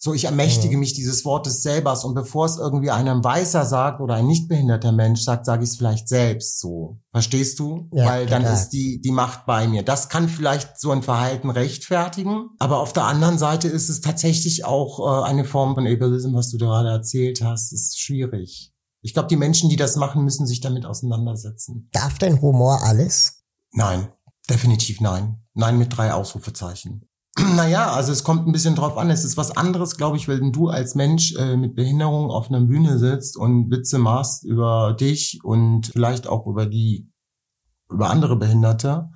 So, 0.00 0.14
ich 0.14 0.26
ermächtige 0.26 0.76
mhm. 0.76 0.80
mich 0.80 0.94
dieses 0.94 1.24
Wortes 1.24 1.60
selber 1.60 1.98
und 2.04 2.14
bevor 2.14 2.46
es 2.46 2.56
irgendwie 2.56 2.92
einem 2.92 3.24
Weißer 3.24 3.64
sagt 3.64 4.00
oder 4.00 4.14
ein 4.14 4.28
nicht 4.28 4.48
behinderter 4.48 4.92
Mensch 4.92 5.22
sagt, 5.22 5.44
sage 5.44 5.64
ich 5.64 5.70
es 5.70 5.76
vielleicht 5.76 6.08
selbst 6.08 6.60
so. 6.60 7.00
Verstehst 7.10 7.58
du? 7.58 7.88
Ja, 7.92 8.06
Weil 8.06 8.26
dann 8.26 8.44
ist 8.44 8.68
die, 8.68 9.00
die 9.00 9.10
Macht 9.10 9.44
bei 9.44 9.66
mir. 9.66 9.82
Das 9.82 10.08
kann 10.08 10.28
vielleicht 10.28 10.78
so 10.78 10.92
ein 10.92 11.02
Verhalten 11.02 11.50
rechtfertigen, 11.50 12.50
aber 12.60 12.78
auf 12.78 12.92
der 12.92 13.04
anderen 13.04 13.38
Seite 13.38 13.66
ist 13.66 13.88
es 13.88 14.00
tatsächlich 14.00 14.64
auch 14.64 15.00
äh, 15.00 15.28
eine 15.28 15.44
Form 15.44 15.74
von 15.74 15.88
Ableism, 15.88 16.32
was 16.32 16.50
du 16.50 16.58
gerade 16.58 16.90
erzählt 16.90 17.42
hast. 17.42 17.72
Das 17.72 17.80
ist 17.80 18.00
schwierig. 18.00 18.72
Ich 19.00 19.14
glaube, 19.14 19.28
die 19.28 19.36
Menschen, 19.36 19.68
die 19.68 19.76
das 19.76 19.96
machen, 19.96 20.22
müssen 20.22 20.46
sich 20.46 20.60
damit 20.60 20.86
auseinandersetzen. 20.86 21.88
Darf 21.90 22.18
dein 22.18 22.40
Humor 22.40 22.82
alles? 22.84 23.42
Nein, 23.72 24.12
definitiv 24.48 25.00
nein. 25.00 25.42
Nein 25.54 25.76
mit 25.76 25.96
drei 25.96 26.12
Ausrufezeichen. 26.12 27.07
Naja, 27.56 27.92
also 27.92 28.12
es 28.12 28.24
kommt 28.24 28.46
ein 28.46 28.52
bisschen 28.52 28.74
drauf 28.74 28.96
an. 28.96 29.10
Es 29.10 29.24
ist 29.24 29.36
was 29.36 29.56
anderes, 29.56 29.96
glaube 29.96 30.16
ich, 30.16 30.28
wenn 30.28 30.52
du 30.52 30.68
als 30.68 30.94
Mensch 30.94 31.34
äh, 31.36 31.56
mit 31.56 31.74
Behinderung 31.74 32.30
auf 32.30 32.48
einer 32.48 32.60
Bühne 32.60 32.98
sitzt 32.98 33.36
und 33.36 33.70
Witze 33.70 33.98
machst 33.98 34.44
über 34.44 34.96
dich 34.98 35.40
und 35.44 35.88
vielleicht 35.88 36.26
auch 36.26 36.46
über 36.46 36.66
die, 36.66 37.10
über 37.90 38.10
andere 38.10 38.36
Behinderte, 38.36 39.10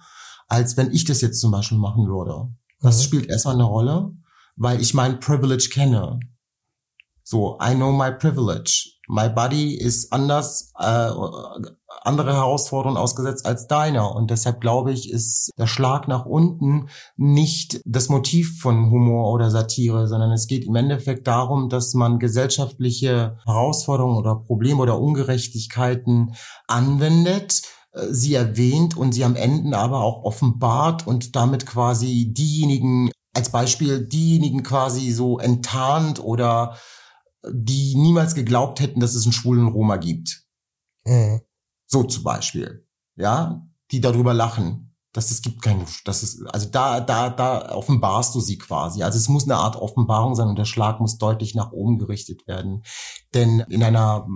als 0.48 0.76
wenn 0.76 0.92
ich 0.92 1.04
das 1.04 1.20
jetzt 1.20 1.40
zum 1.40 1.50
Beispiel 1.50 1.78
machen 1.78 2.06
würde. 2.06 2.52
Das 2.80 2.98
mhm. 2.98 3.02
spielt 3.02 3.26
erstmal 3.28 3.54
eine 3.54 3.64
Rolle, 3.64 4.12
weil 4.56 4.80
ich 4.80 4.94
mein 4.94 5.20
Privilege 5.20 5.68
kenne. 5.72 6.20
So, 7.24 7.58
I 7.60 7.74
know 7.74 7.92
my 7.92 8.10
privilege. 8.10 8.92
My 9.08 9.28
body 9.28 9.74
ist 9.74 10.12
anders, 10.12 10.72
äh, 10.78 11.10
andere 12.02 12.32
Herausforderungen 12.32 12.96
ausgesetzt 12.96 13.46
als 13.46 13.66
deiner. 13.66 14.14
Und 14.14 14.30
deshalb 14.30 14.60
glaube 14.60 14.92
ich, 14.92 15.10
ist 15.10 15.50
der 15.58 15.66
Schlag 15.66 16.08
nach 16.08 16.24
unten 16.24 16.88
nicht 17.16 17.80
das 17.84 18.08
Motiv 18.08 18.60
von 18.60 18.90
Humor 18.90 19.30
oder 19.32 19.50
Satire, 19.50 20.08
sondern 20.08 20.32
es 20.32 20.46
geht 20.46 20.64
im 20.64 20.74
Endeffekt 20.76 21.26
darum, 21.26 21.68
dass 21.68 21.94
man 21.94 22.18
gesellschaftliche 22.18 23.38
Herausforderungen 23.44 24.16
oder 24.16 24.36
Probleme 24.36 24.80
oder 24.80 24.98
Ungerechtigkeiten 24.98 26.34
anwendet 26.66 27.62
äh, 27.92 28.06
sie 28.10 28.34
erwähnt 28.34 28.96
und 28.96 29.12
sie 29.12 29.24
am 29.24 29.36
Ende 29.36 29.76
aber 29.76 30.00
auch 30.00 30.24
offenbart 30.24 31.06
und 31.06 31.36
damit 31.36 31.66
quasi 31.66 32.32
diejenigen, 32.32 33.10
als 33.34 33.50
Beispiel 33.50 34.06
diejenigen 34.06 34.62
quasi 34.62 35.10
so 35.10 35.38
enttarnt 35.38 36.22
oder 36.22 36.76
die 37.50 37.94
niemals 37.96 38.34
geglaubt 38.34 38.80
hätten, 38.80 39.00
dass 39.00 39.14
es 39.14 39.24
einen 39.24 39.32
schwulen 39.32 39.68
Roma 39.68 39.96
gibt. 39.96 40.44
Mhm. 41.04 41.40
So 41.86 42.04
zum 42.04 42.24
Beispiel. 42.24 42.86
Ja, 43.16 43.66
die 43.90 44.00
darüber 44.00 44.34
lachen. 44.34 44.88
Dass 45.14 45.30
es 45.30 45.42
gibt 45.42 45.60
keine, 45.60 45.84
das 46.06 46.22
ist, 46.22 46.42
also 46.46 46.70
da, 46.70 47.00
da, 47.00 47.28
da 47.28 47.72
offenbarst 47.72 48.34
du 48.34 48.40
sie 48.40 48.56
quasi. 48.56 49.02
Also 49.02 49.18
es 49.18 49.28
muss 49.28 49.44
eine 49.44 49.56
Art 49.56 49.76
Offenbarung 49.76 50.34
sein 50.34 50.48
und 50.48 50.56
der 50.56 50.64
Schlag 50.64 51.00
muss 51.00 51.18
deutlich 51.18 51.54
nach 51.54 51.70
oben 51.70 51.98
gerichtet 51.98 52.46
werden. 52.46 52.82
Denn 53.34 53.60
in 53.68 53.82
einer, 53.82 54.26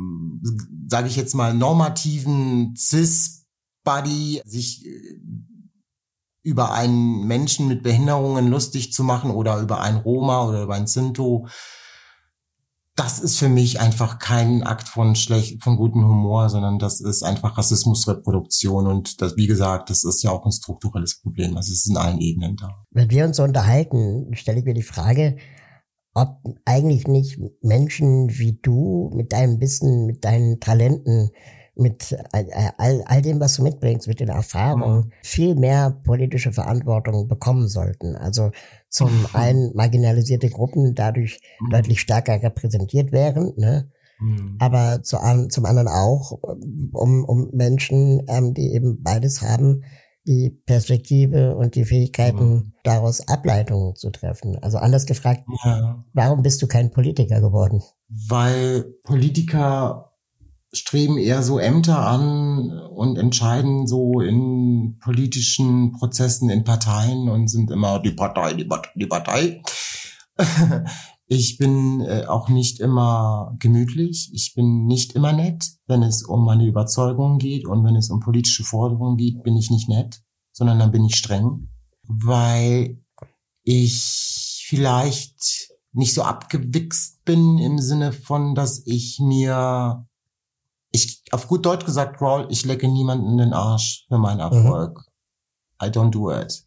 sage 0.87 1.09
ich 1.09 1.17
jetzt 1.17 1.35
mal, 1.35 1.55
normativen 1.55 2.75
Cis-Body 2.77 4.43
sich 4.45 4.85
äh, 4.85 5.19
über 6.43 6.73
einen 6.73 7.27
Menschen 7.27 7.69
mit 7.69 7.83
Behinderungen 7.83 8.47
lustig 8.49 8.93
zu 8.93 9.03
machen 9.03 9.31
oder 9.31 9.59
über 9.59 9.81
einen 9.81 9.99
Roma 9.99 10.47
oder 10.47 10.63
über 10.63 10.75
einen 10.75 10.87
Sinto, 10.87 11.49
das 12.97 13.21
ist 13.21 13.39
für 13.39 13.51
mich 13.51 13.79
einfach 13.79 14.19
kein 14.19 14.63
Akt 14.63 14.89
von 14.89 15.15
schlecht, 15.17 15.63
von 15.63 15.77
gutem 15.77 16.09
Humor, 16.09 16.49
sondern 16.49 16.79
das 16.79 17.03
ist 17.03 17.23
einfach 17.23 17.59
Rassismusreproduktion 17.59 18.87
und 18.87 19.21
das, 19.21 19.37
wie 19.37 19.47
gesagt, 19.47 19.91
das 19.91 20.03
ist 20.03 20.23
ja 20.23 20.31
auch 20.31 20.47
ein 20.47 20.53
strukturelles 20.53 21.21
Problem. 21.21 21.57
Also 21.59 21.73
es 21.73 21.81
ist 21.81 21.91
in 21.91 21.99
allen 21.99 22.21
Ebenen 22.21 22.57
da. 22.57 22.71
Wenn 22.91 23.11
wir 23.11 23.27
uns 23.27 23.37
so 23.37 23.43
unterhalten, 23.43 24.35
stelle 24.35 24.61
ich 24.61 24.65
mir 24.65 24.73
die 24.73 24.83
Frage, 24.83 25.37
ob 26.15 26.39
eigentlich 26.65 27.07
nicht 27.07 27.39
Menschen 27.61 28.31
wie 28.39 28.59
du 28.63 29.11
mit 29.15 29.33
deinem 29.33 29.61
Wissen, 29.61 30.07
mit 30.07 30.25
deinen 30.25 30.59
Talenten 30.59 31.31
mit 31.77 32.16
all, 32.33 33.03
all 33.05 33.22
dem, 33.22 33.39
was 33.39 33.57
du 33.57 33.62
mitbringst, 33.62 34.09
mit 34.09 34.20
den 34.20 34.29
Erfahrungen, 34.29 35.07
mhm. 35.07 35.12
viel 35.22 35.55
mehr 35.55 35.91
politische 36.05 36.53
Verantwortung 36.53 37.29
bekommen 37.29 37.68
sollten. 37.68 38.16
Also 38.16 38.51
zum 38.89 39.11
mhm. 39.11 39.27
einen 39.35 39.72
marginalisierte 39.74 40.49
Gruppen 40.49 40.95
dadurch 40.95 41.41
mhm. 41.61 41.70
deutlich 41.70 42.01
stärker 42.01 42.43
repräsentiert 42.43 43.12
wären, 43.12 43.53
ne? 43.57 43.91
Aber 44.59 45.03
zu, 45.03 45.18
zum 45.51 45.66
anderen 45.66 45.89
auch 45.89 46.33
um, 46.33 47.24
um 47.24 47.51
Menschen, 47.53 48.22
ähm, 48.29 48.55
die 48.55 48.72
eben 48.72 49.03
beides 49.03 49.43
haben, 49.43 49.83
die 50.27 50.51
Perspektive 50.66 51.55
und 51.57 51.74
die 51.74 51.85
Fähigkeiten, 51.85 52.72
daraus 52.83 53.27
Ableitungen 53.29 53.95
zu 53.95 54.11
treffen. 54.11 54.59
Also 54.61 54.79
anders 54.79 55.07
gefragt, 55.07 55.45
ja. 55.64 56.05
warum 56.14 56.43
bist 56.43 56.62
du 56.62 56.66
kein 56.66 56.91
Politiker 56.91 57.41
geworden? 57.41 57.83
Weil 58.09 58.87
Politiker 59.05 60.06
streben 60.79 61.18
eher 61.18 61.43
so 61.43 61.59
Ämter 61.59 62.07
an 62.07 62.70
und 62.70 63.18
entscheiden 63.18 63.87
so 63.87 64.20
in 64.20 64.99
politischen 65.01 65.93
Prozessen 65.93 66.51
in 66.51 66.64
Parteien 66.64 67.29
und 67.29 67.49
sind 67.49 67.70
immer 67.70 68.01
die 68.01 68.12
Partei, 68.12 68.55
die 68.55 68.64
Partei, 68.64 68.91
die 68.95 69.07
Partei. 69.07 69.62
Ich 71.29 71.59
bin 71.59 72.03
äh, 72.03 72.27
auch 72.27 72.49
nicht 72.49 72.79
immer 72.79 73.57
gemütlich. 73.59 74.31
Ich 74.33 74.55
bin 74.55 74.87
nicht 74.87 75.12
immer 75.14 75.33
nett. 75.33 75.72
Wenn 75.89 76.05
es 76.05 76.22
um 76.22 76.45
meine 76.45 76.66
Überzeugungen 76.66 77.39
geht 77.39 77.66
und 77.66 77.85
wenn 77.85 77.97
es 77.97 78.11
um 78.11 78.20
politische 78.20 78.62
Forderungen 78.62 79.16
geht, 79.16 79.43
bin 79.43 79.57
ich 79.57 79.70
nicht 79.70 79.89
nett, 79.89 80.22
sondern 80.53 80.79
dann 80.79 80.93
bin 80.93 81.05
ich 81.05 81.16
streng, 81.16 81.68
weil 82.05 83.03
ich 83.64 84.64
vielleicht 84.68 85.72
nicht 85.93 86.14
so 86.14 86.22
abgewichst 86.22 87.24
bin 87.24 87.59
im 87.59 87.79
Sinne 87.79 88.12
von, 88.12 88.55
dass 88.55 88.87
ich 88.87 89.18
mir 89.18 90.07
auf 91.37 91.49
gut 91.49 91.66
Deutsch 91.66 91.84
gesagt, 91.84 92.20
Rawl, 92.22 92.47
ich 92.51 92.64
lecke 92.64 92.89
niemanden 92.89 93.32
in 93.32 93.39
den 93.39 93.53
Arsch 93.53 94.07
für 94.09 94.18
meinen 94.18 94.39
mhm. 94.39 94.57
Erfolg. 94.57 94.99
Mhm. 94.99 95.87
I 95.87 95.91
don't 95.91 96.11
do 96.11 96.32
it. 96.32 96.64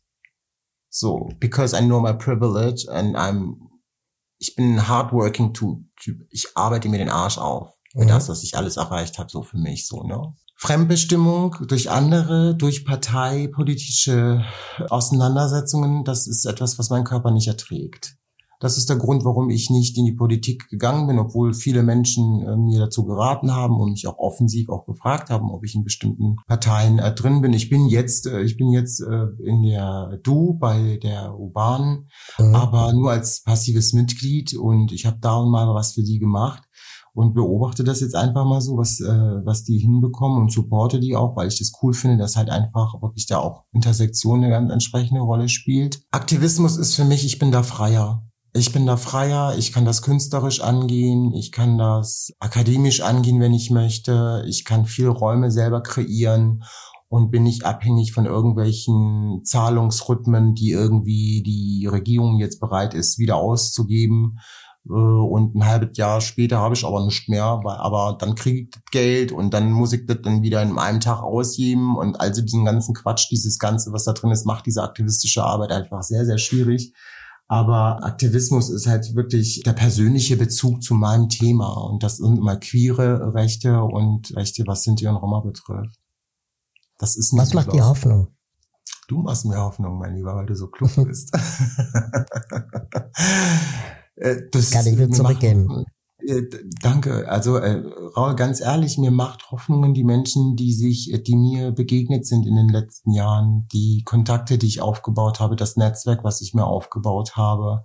So, 0.90 1.30
because 1.40 1.76
I 1.76 1.82
know 1.82 2.00
my 2.00 2.14
privilege 2.14 2.88
and 2.88 3.16
I'm, 3.16 3.56
ich 4.38 4.56
bin 4.56 4.76
ein 4.76 4.88
hardworking 4.88 5.54
Typ. 5.54 5.80
Ich 6.30 6.56
arbeite 6.56 6.88
mir 6.88 7.00
den 7.00 7.10
Arsch 7.10 7.40
auf. 7.40 7.74
Für 7.92 8.04
mhm. 8.04 8.10
das, 8.10 8.30
was 8.30 8.44
ich 8.44 8.56
alles 8.56 8.78
erreicht 8.78 9.18
habe, 9.18 9.32
so 9.32 9.42
für 9.42 9.58
mich, 9.58 9.88
so, 9.88 10.04
ne? 10.04 10.36
Fremdbestimmung 10.58 11.56
durch 11.68 11.90
andere, 11.90 12.56
durch 12.56 12.86
parteipolitische 12.86 14.46
Auseinandersetzungen, 14.90 16.04
das 16.04 16.28
ist 16.28 16.46
etwas, 16.46 16.78
was 16.78 16.92
mein 16.92 17.06
Körper 17.06 17.32
nicht 17.32 17.48
erträgt. 17.48 18.19
Das 18.60 18.78
ist 18.78 18.90
der 18.90 18.98
Grund, 18.98 19.24
warum 19.24 19.50
ich 19.50 19.70
nicht 19.70 19.98
in 19.98 20.06
die 20.06 20.14
Politik 20.14 20.68
gegangen 20.68 21.08
bin, 21.08 21.18
obwohl 21.18 21.54
viele 21.54 21.82
Menschen 21.82 22.42
äh, 22.46 22.58
mir 22.58 22.80
dazu 22.80 23.06
geraten 23.06 23.56
haben 23.56 23.80
und 23.80 23.92
mich 23.92 24.06
auch 24.06 24.18
offensiv 24.18 24.70
auch 24.70 24.86
gefragt 24.86 25.30
haben, 25.30 25.50
ob 25.50 25.64
ich 25.64 25.76
in 25.76 25.86
bestimmten 25.86 26.36
Parteien 26.46 27.00
äh, 27.00 27.16
drin 27.16 27.42
bin. 27.42 27.54
Ich 27.54 27.70
bin 27.70 27.88
jetzt, 27.88 28.28
äh, 28.28 28.42
ich 28.42 28.58
bin 28.58 28.70
jetzt 28.72 29.00
äh, 29.00 29.28
in 29.44 29.64
der 29.64 30.20
Du 30.24 30.58
bei 30.60 31.00
der 31.02 31.40
Urban, 31.40 32.08
mhm. 32.38 32.54
aber 32.54 32.92
nur 32.94 33.12
als 33.12 33.44
passives 33.44 33.94
Mitglied 33.94 34.54
und 34.54 34.92
ich 34.92 35.06
habe 35.06 35.18
da 35.22 35.38
und 35.38 35.52
mal 35.52 35.74
was 35.74 35.94
für 35.94 36.04
die 36.04 36.20
gemacht 36.20 36.64
und 37.14 37.34
beobachte 37.34 37.84
das 37.84 38.02
jetzt 38.02 38.16
einfach 38.16 38.46
mal 38.46 38.62
so, 38.62 38.78
was, 38.78 39.00
äh, 39.00 39.08
was 39.08 39.64
die 39.64 39.78
hinbekommen 39.78 40.38
und 40.42 40.52
supporte 40.52 41.00
die 41.00 41.16
auch, 41.16 41.36
weil 41.36 41.48
ich 41.48 41.60
das 41.60 41.72
cool 41.82 41.94
finde, 41.94 42.18
dass 42.18 42.36
halt 42.36 42.50
einfach 42.50 43.02
wirklich 43.02 43.26
da 43.26 43.40
auch 43.40 43.64
Intersektion 43.72 44.44
eine 44.44 44.50
ganz 44.50 44.72
entsprechende 44.72 45.22
Rolle 45.22 45.50
spielt. 45.50 46.02
Aktivismus 46.12 46.78
ist 46.78 46.96
für 46.96 47.06
mich, 47.06 47.26
ich 47.26 47.40
bin 47.40 47.52
da 47.52 47.64
freier 47.64 48.29
ich 48.54 48.72
bin 48.72 48.86
da 48.86 48.98
freier, 48.98 49.56
ich 49.58 49.72
kann 49.72 49.86
das 49.86 50.02
künstlerisch 50.02 50.62
angehen, 50.62 51.34
ich 51.34 51.52
kann 51.52 51.78
das 51.78 52.34
akademisch 52.40 53.02
angehen, 53.02 53.40
wenn 53.40 53.54
ich 53.54 53.70
möchte, 53.70 54.44
ich 54.48 54.66
kann 54.66 54.86
viel 54.86 55.08
Räume 55.08 55.52
selber 55.52 55.82
kreieren 55.82 56.64
und 57.10 57.32
bin 57.32 57.44
nicht 57.44 57.66
abhängig 57.66 58.14
von 58.14 58.26
irgendwelchen 58.26 59.42
Zahlungsrhythmen, 59.44 60.56
die 60.56 60.72
irgendwie 60.72 61.44
die 61.44 61.88
Regierung 61.88 62.40
jetzt 62.40 62.60
bereit 62.60 62.94
ist, 62.94 63.20
wieder 63.20 63.36
auszugeben. 63.36 64.40
Äh, 64.88 64.94
und 64.94 65.56
ein 65.56 65.66
halbes 65.66 65.98
Jahr 65.98 66.22
später 66.22 66.60
habe 66.60 66.76
ich 66.76 66.86
aber 66.86 67.06
nicht 67.06 67.30
mehr, 67.30 67.44
aber 67.44 68.18
dann 68.20 68.36
kriege 68.36 68.62
ich 68.62 68.70
das 68.72 68.84
Geld 68.92 69.32
und 69.32 69.54
dann 69.54 69.72
muss 69.72 69.94
ich 69.94 70.06
das 70.06 70.18
dann 70.24 70.42
wieder 70.44 70.62
in 70.62 70.78
einem 70.78 71.00
Tag 71.00 71.22
ausgeben 71.22 71.98
und 71.98 72.20
also 72.20 72.42
diesen 72.42 72.66
ganzen 72.66 72.96
Quatsch, 72.96 73.30
dieses 73.32 73.60
Ganze, 73.60 73.92
was 73.92 74.06
da 74.06 74.14
drin 74.14 74.32
ist, 74.32 74.46
macht 74.46 74.66
diese 74.66 74.84
aktivistische 74.84 75.44
Arbeit 75.44 75.72
einfach 75.72 76.04
sehr, 76.04 76.26
sehr 76.26 76.38
schwierig. 76.38 76.94
Aber 77.52 78.04
Aktivismus 78.04 78.70
ist 78.70 78.86
halt 78.86 79.16
wirklich 79.16 79.64
der 79.66 79.74
persönliche 79.74 80.38
Bezug 80.38 80.84
zu 80.84 80.94
meinem 80.94 81.30
Thema. 81.30 81.68
Und 81.68 82.04
das 82.04 82.18
sind 82.18 82.38
immer 82.38 82.58
queere 82.58 83.34
Rechte 83.34 83.82
und 83.82 84.36
Rechte, 84.36 84.64
was 84.68 84.84
Sinti 84.84 85.08
und 85.08 85.16
Roma 85.16 85.40
betrifft. 85.40 86.00
Das 87.00 87.18
ist 87.18 87.34
nicht 87.34 87.42
Was 87.42 87.54
macht 87.56 87.74
die 87.74 87.82
Hoffnung? 87.82 88.28
Du 89.08 89.18
machst 89.18 89.46
mir 89.46 89.58
Hoffnung, 89.58 89.98
mein 89.98 90.16
Lieber, 90.16 90.36
weil 90.36 90.46
du 90.46 90.56
so 90.56 90.68
klug 90.72 90.92
bist. 91.06 91.36
Äh, 94.22 94.50
das 94.52 94.72
Kann 94.72 94.86
ich 94.86 94.98
dir 94.98 95.10
zurückgeben. 95.10 95.86
Äh, 96.26 96.44
danke. 96.82 97.30
Also 97.30 97.58
äh, 97.58 97.82
Raul, 98.16 98.36
ganz 98.36 98.60
ehrlich, 98.60 98.98
mir 98.98 99.12
macht 99.12 99.52
Hoffnungen 99.52 99.94
die 99.94 100.04
Menschen, 100.04 100.56
die 100.56 100.74
sich, 100.74 101.14
äh, 101.14 101.20
die 101.20 101.36
mir 101.36 101.72
begegnet 101.72 102.26
sind 102.26 102.46
in 102.46 102.56
den 102.56 102.70
letzten 102.70 103.12
Jahren, 103.12 103.68
die 103.72 104.04
Kontakte, 104.06 104.58
die 104.58 104.68
ich 104.68 104.82
aufgebaut 104.82 105.40
habe, 105.40 105.56
das 105.56 105.78
Netzwerk, 105.78 106.24
was 106.24 106.42
ich 106.42 106.54
mir 106.54 106.66
aufgebaut 106.66 107.36
habe, 107.36 107.84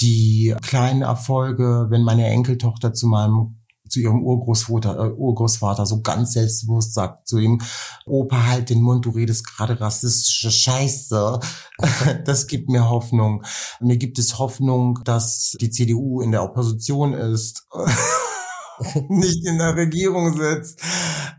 die 0.00 0.54
kleinen 0.62 1.02
Erfolge, 1.02 1.86
wenn 1.90 2.02
meine 2.02 2.26
Enkeltochter 2.26 2.92
zu 2.92 3.08
meinem 3.08 3.57
zu 3.88 4.00
ihrem 4.00 4.22
Urgroßvater, 4.22 4.98
äh, 4.98 5.10
Urgroßvater 5.10 5.86
so 5.86 6.02
ganz 6.02 6.32
selbstbewusst 6.32 6.94
sagt 6.94 7.28
zu 7.28 7.38
ihm, 7.38 7.60
Opa, 8.06 8.46
halt 8.46 8.70
den 8.70 8.82
Mund, 8.82 9.04
du 9.04 9.10
redest 9.10 9.46
gerade 9.46 9.80
rassistische 9.80 10.50
Scheiße. 10.50 11.40
das 12.24 12.46
gibt 12.46 12.68
mir 12.68 12.88
Hoffnung. 12.88 13.44
Mir 13.80 13.96
gibt 13.96 14.18
es 14.18 14.38
Hoffnung, 14.38 15.00
dass 15.04 15.56
die 15.60 15.70
CDU 15.70 16.20
in 16.20 16.32
der 16.32 16.42
Opposition 16.42 17.14
ist. 17.14 17.66
nicht 19.08 19.46
in 19.46 19.58
der 19.58 19.76
Regierung 19.76 20.36
sitzt. 20.36 20.80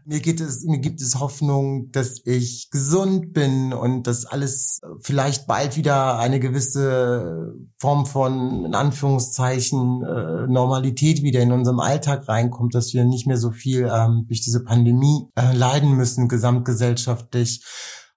Mir 0.05 0.19
geht 0.19 0.41
es, 0.41 0.63
mir 0.63 0.79
gibt 0.79 1.01
es 1.01 1.19
Hoffnung, 1.19 1.91
dass 1.91 2.21
ich 2.25 2.69
gesund 2.71 3.33
bin 3.33 3.73
und 3.73 4.07
dass 4.07 4.25
alles 4.25 4.81
vielleicht 5.01 5.47
bald 5.47 5.77
wieder 5.77 6.17
eine 6.19 6.39
gewisse 6.39 7.53
Form 7.77 8.05
von, 8.05 8.65
in 8.65 8.75
Anführungszeichen, 8.75 10.03
äh, 10.03 10.47
Normalität 10.47 11.23
wieder 11.23 11.41
in 11.41 11.51
unserem 11.51 11.79
Alltag 11.79 12.27
reinkommt, 12.27 12.75
dass 12.75 12.93
wir 12.93 13.05
nicht 13.05 13.27
mehr 13.27 13.37
so 13.37 13.51
viel 13.51 13.89
ähm, 13.91 14.25
durch 14.27 14.41
diese 14.41 14.63
Pandemie 14.63 15.27
äh, 15.35 15.55
leiden 15.55 15.95
müssen, 15.95 16.27
gesamtgesellschaftlich 16.27 17.63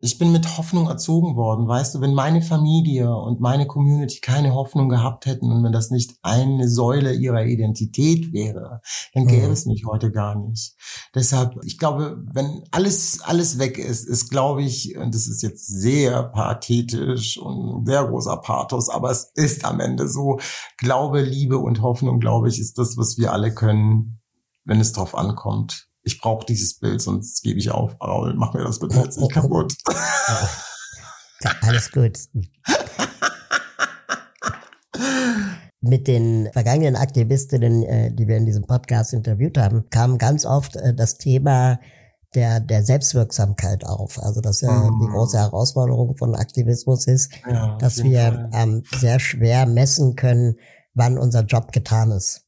ich 0.05 0.19
bin 0.19 0.33
mit 0.33 0.59
Hoffnung 0.59 0.89
erzogen 0.89 1.37
worden. 1.37 1.69
Weißt 1.69 1.95
du, 1.95 2.01
wenn 2.01 2.13
meine 2.13 2.43
Familie 2.43 3.15
und 3.15 3.41
meine 3.41 3.69
Community 3.69 4.19
keine 4.21 4.53
Hoffnung 4.53 4.89
gehabt 4.89 5.27
hätten 5.27 5.53
und 5.53 5.63
wenn 5.63 5.71
das 5.71 5.91
nicht 5.91 6.17
eine 6.23 6.69
Säule 6.69 7.15
ihrer 7.15 7.45
Identität 7.45 8.33
wäre, 8.33 8.81
dann 9.15 9.29
gäbe 9.29 9.47
mhm. 9.47 9.53
es 9.53 9.65
mich 9.65 9.85
heute 9.87 10.11
gar 10.11 10.35
nicht. 10.35 10.75
Deshalb, 11.15 11.55
ich 11.65 11.79
glaube, 11.79 12.21
wenn 12.33 12.65
alles, 12.73 13.21
alles 13.23 13.61
weg 13.61 13.79
ist, 13.79 14.09
ist, 14.09 14.29
glaube 14.29 14.63
ich, 14.63 14.97
und 14.97 15.15
das 15.15 15.29
ist 15.29 15.41
jetzt 15.41 15.69
sehr 15.69 16.25
pathetisch 16.25 17.39
und 17.39 17.87
sehr 17.87 18.05
großer 18.05 18.39
Pathos, 18.39 18.89
aber 18.89 19.13
es 19.13 19.31
ist 19.37 19.65
am 19.65 19.79
Ende 19.79 20.09
so, 20.09 20.41
Glaube, 20.79 21.23
Liebe 21.23 21.59
und 21.59 21.81
Hoffnung, 21.81 22.19
glaube 22.19 22.49
ich, 22.49 22.59
ist 22.59 22.77
das, 22.77 22.97
was 22.97 23.19
wir 23.19 23.33
alle 23.33 23.55
können, 23.55 24.21
wenn 24.65 24.81
es 24.81 24.93
drauf 24.93 25.15
ankommt 25.17 25.92
ich 26.03 26.21
brauche 26.21 26.45
dieses 26.47 26.79
Bild, 26.79 27.01
sonst 27.01 27.43
gebe 27.43 27.59
ich 27.59 27.71
auf. 27.71 28.01
Raul, 28.01 28.35
mach 28.35 28.55
mir 28.55 28.65
das 28.65 28.81
bitte 28.81 28.99
jetzt 28.99 29.19
nicht 29.19 29.33
kaputt. 29.33 29.75
Ja, 31.43 31.51
alles 31.63 31.91
gut. 31.91 32.19
Mit 35.81 36.07
den 36.07 36.49
vergangenen 36.53 36.95
Aktivistinnen, 36.95 37.83
äh, 37.83 38.15
die 38.15 38.29
wir 38.29 38.37
in 38.37 38.47
diesem 38.47 38.65
Podcast 38.65 39.13
interviewt 39.13 39.59
haben, 39.59 39.91
kam 39.91 40.19
ganz 40.19 40.47
oft 40.47 40.77
äh, 40.77 40.95
das 40.95 41.19
Thema 41.19 41.81
der, 42.35 42.61
der 42.61 42.85
Selbstwirksamkeit 42.85 43.85
auf. 43.85 44.23
Also 44.23 44.41
dass 44.41 44.61
ja 44.61 44.71
mhm. 44.71 45.01
die 45.01 45.09
große 45.09 45.39
Herausforderung 45.39 46.17
von 46.17 46.35
Aktivismus 46.37 47.07
ist, 47.09 47.33
ja, 47.49 47.77
dass 47.79 48.03
wir 48.03 48.49
ähm, 48.53 48.85
sehr 48.97 49.19
schwer 49.19 49.67
messen 49.67 50.15
können, 50.15 50.57
wann 50.95 51.19
unser 51.19 51.43
Job 51.43 51.73
getan 51.73 52.13
ist. 52.13 52.45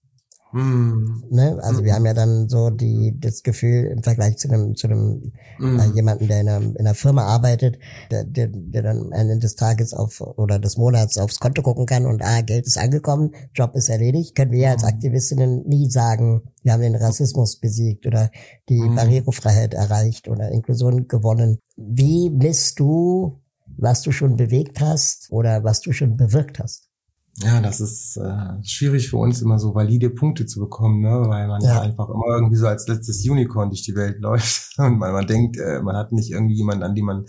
Mm. 0.54 1.24
Ne? 1.30 1.58
Also 1.62 1.82
mm. 1.82 1.84
wir 1.84 1.94
haben 1.94 2.06
ja 2.06 2.14
dann 2.14 2.48
so 2.48 2.70
die 2.70 3.16
das 3.18 3.42
Gefühl 3.42 3.86
im 3.86 4.02
Vergleich 4.04 4.36
zu 4.38 4.48
einem 4.48 4.76
zu 4.76 4.86
einem 4.86 5.32
mm. 5.58 5.80
äh, 5.80 5.86
jemanden, 5.96 6.28
der 6.28 6.40
in 6.40 6.48
einer, 6.48 6.64
in 6.64 6.78
einer 6.78 6.94
Firma 6.94 7.24
arbeitet, 7.24 7.78
der, 8.12 8.22
der, 8.22 8.48
der 8.48 8.82
dann 8.82 9.00
am 9.00 9.12
Ende 9.12 9.38
des 9.38 9.56
Tages 9.56 9.92
auf 9.92 10.20
oder 10.20 10.60
des 10.60 10.76
Monats 10.76 11.18
aufs 11.18 11.40
Konto 11.40 11.62
gucken 11.62 11.86
kann 11.86 12.06
und 12.06 12.22
ah 12.22 12.40
Geld 12.40 12.66
ist 12.66 12.78
angekommen, 12.78 13.32
Job 13.52 13.74
ist 13.74 13.88
erledigt, 13.88 14.36
können 14.36 14.52
wir 14.52 14.60
ja 14.60 14.70
als. 14.70 14.84
Aktivistinnen 14.84 15.66
nie 15.66 15.90
sagen, 15.90 16.42
wir 16.62 16.72
haben 16.72 16.82
den 16.82 16.94
Rassismus 16.94 17.58
besiegt 17.58 18.06
oder 18.06 18.30
die. 18.68 18.80
Barrierefreiheit 18.94 19.74
erreicht 19.74 20.28
oder 20.28 20.50
Inklusion 20.50 21.08
gewonnen. 21.08 21.58
Wie 21.76 22.30
misst 22.30 22.78
du, 22.78 23.40
was 23.76 24.02
du 24.02 24.12
schon 24.12 24.36
bewegt 24.36 24.80
hast 24.80 25.30
oder 25.30 25.64
was 25.64 25.80
du 25.80 25.92
schon 25.92 26.16
bewirkt 26.16 26.58
hast? 26.60 26.88
Ja, 27.38 27.60
das 27.60 27.80
ist 27.80 28.16
äh, 28.16 28.62
schwierig 28.62 29.10
für 29.10 29.16
uns 29.16 29.42
immer 29.42 29.58
so 29.58 29.74
valide 29.74 30.08
Punkte 30.10 30.46
zu 30.46 30.60
bekommen, 30.60 31.00
ne? 31.00 31.24
weil 31.26 31.48
man 31.48 31.62
ja. 31.62 31.80
einfach 31.80 32.08
immer 32.08 32.26
irgendwie 32.28 32.56
so 32.56 32.68
als 32.68 32.86
letztes 32.86 33.28
Unicorn 33.28 33.70
durch 33.70 33.82
die 33.82 33.96
Welt 33.96 34.18
läuft 34.20 34.78
und 34.78 35.00
weil 35.00 35.12
man 35.12 35.26
denkt, 35.26 35.56
äh, 35.56 35.82
man 35.82 35.96
hat 35.96 36.12
nicht 36.12 36.30
irgendwie 36.30 36.54
jemanden, 36.54 36.84
an 36.84 36.94
dem 36.94 37.06
man 37.06 37.26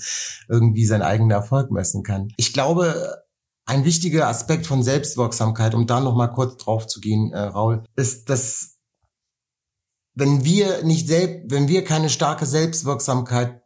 irgendwie 0.48 0.86
seinen 0.86 1.02
eigenen 1.02 1.32
Erfolg 1.32 1.72
messen 1.72 2.04
kann. 2.04 2.28
Ich 2.38 2.54
glaube, 2.54 3.24
ein 3.66 3.84
wichtiger 3.84 4.28
Aspekt 4.28 4.68
von 4.68 4.84
Selbstwirksamkeit, 4.84 5.74
um 5.74 5.88
da 5.88 6.00
noch 6.00 6.16
mal 6.16 6.28
kurz 6.28 6.58
drauf 6.58 6.86
zu 6.86 7.00
gehen, 7.02 7.32
äh, 7.32 7.40
Raul, 7.40 7.84
ist, 7.96 8.30
dass 8.30 8.78
wenn 10.14 10.46
wir 10.46 10.84
nicht 10.84 11.08
selbst, 11.08 11.52
wenn 11.52 11.68
wir 11.68 11.84
keine 11.84 12.10
starke 12.10 12.46
Selbstwirksamkeit 12.46 13.64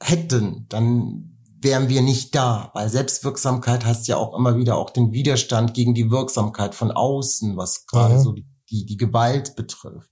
hätten, 0.00 0.66
dann 0.68 1.37
wären 1.60 1.88
wir 1.88 2.02
nicht 2.02 2.34
da, 2.34 2.70
weil 2.74 2.88
Selbstwirksamkeit 2.88 3.84
heißt 3.84 4.08
ja 4.08 4.16
auch 4.16 4.36
immer 4.36 4.56
wieder 4.56 4.76
auch 4.76 4.90
den 4.90 5.12
Widerstand 5.12 5.74
gegen 5.74 5.94
die 5.94 6.10
Wirksamkeit 6.10 6.74
von 6.74 6.90
außen, 6.90 7.56
was 7.56 7.86
gerade 7.86 8.14
mhm. 8.14 8.20
so 8.20 8.32
die, 8.32 8.46
die, 8.70 8.86
die 8.86 8.96
Gewalt 8.96 9.56
betrifft. 9.56 10.10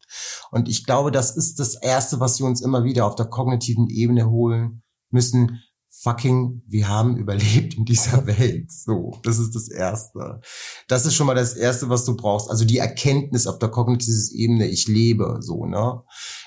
Und 0.51 0.69
ich 0.69 0.85
glaube, 0.85 1.13
das 1.13 1.37
ist 1.37 1.59
das 1.59 1.75
Erste, 1.75 2.21
was 2.21 2.39
wir 2.39 2.47
uns 2.47 2.61
immer 2.61 2.85
wieder 2.85 3.07
auf 3.07 3.15
der 3.15 3.27
kognitiven 3.27 3.89
Ebene 3.89 4.29
holen 4.29 4.83
müssen, 5.11 5.63
fucking, 6.03 6.63
wir 6.67 6.89
haben 6.89 7.17
überlebt 7.17 7.75
in 7.75 7.85
dieser 7.85 8.27
Welt. 8.39 8.71
So, 8.71 9.19
das 9.23 9.39
ist 9.39 9.55
das 9.55 9.69
Erste. 9.69 10.41
Das 10.89 11.07
ist 11.07 11.15
schon 11.15 11.27
mal 11.27 11.35
das 11.35 11.55
Erste, 11.55 11.89
was 11.89 12.05
du 12.05 12.17
brauchst. 12.17 12.51
Also 12.51 12.65
die 12.65 12.79
Erkenntnis 12.79 13.47
auf 13.47 13.59
der 13.59 13.71
kognitiven 13.71 14.31
Ebene, 14.33 14.67
ich 14.69 14.87
lebe, 14.89 15.39
so, 15.41 15.67
ne? 15.67 16.03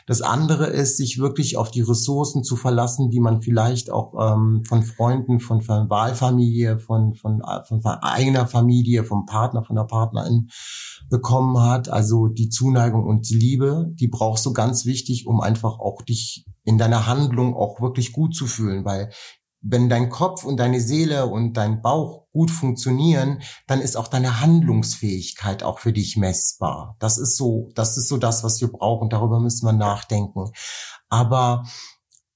Das 0.10 0.24
andere 0.24 0.66
ist, 0.66 0.98
sich 0.98 1.20
wirklich 1.20 1.56
auf 1.56 1.70
die 1.70 1.82
Ressourcen 1.82 2.44
zu 2.44 2.56
verlassen, 2.56 3.12
die 3.12 3.20
man 3.20 3.44
vielleicht 3.44 3.92
auch 3.92 4.16
ähm, 4.20 4.64
von 4.68 4.82
Freunden, 4.82 5.40
von, 5.40 5.62
von 5.62 5.88
Wahlfamilie, 5.88 6.80
von, 6.80 7.14
von, 7.14 7.44
von, 7.68 7.82
von 7.84 7.92
eigener 8.02 8.48
Familie, 8.48 9.04
vom 9.04 9.28
Partner, 9.28 9.62
von 9.62 9.76
der 9.76 9.84
Partnerin 9.84 10.50
bekommen 11.12 11.62
hat. 11.62 11.90
Also 11.90 12.28
die 12.28 12.50
Zuneigung 12.50 13.04
und 13.04 13.30
die 13.30 13.36
Liebe, 13.36 13.92
die 14.00 14.08
brauchst 14.08 14.48
du 14.48 14.52
ganz 14.52 14.88
wichtig, 14.88 15.28
um 15.28 15.42
einfach 15.42 15.78
auch 15.78 16.02
dich 16.02 16.44
in 16.64 16.80
deiner 16.80 17.06
Handlung 17.06 17.56
auch 17.56 17.80
wirklich 17.80 18.12
gut 18.12 18.34
zu 18.34 18.48
fühlen, 18.48 18.86
weil 18.86 19.12
wenn 19.62 19.90
dein 19.90 20.10
Kopf 20.10 20.44
und 20.46 20.58
deine 20.58 20.80
Seele 20.80 21.26
und 21.26 21.54
dein 21.54 21.82
Bauch 21.82 22.28
gut 22.32 22.50
funktionieren, 22.52 23.42
dann 23.68 23.82
ist 23.82 23.98
auch 23.98 24.08
deine 24.08 24.42
Handlungsfähigkeit 24.42 25.64
auch 25.64 25.80
für 25.80 25.92
dich 25.92 26.16
messbar. 26.16 26.96
Das 27.00 27.18
ist 27.18 27.36
so, 27.36 27.70
das 27.76 27.98
ist 27.98 28.08
so 28.08 28.18
das, 28.18 28.44
was 28.44 28.62
wir 28.62 28.72
brauchen. 28.72 29.10
Darüber 29.10 29.40
müssen 29.40 29.66
wir 29.66 29.74
nachdenken. 29.74 30.52
Aber 31.10 31.64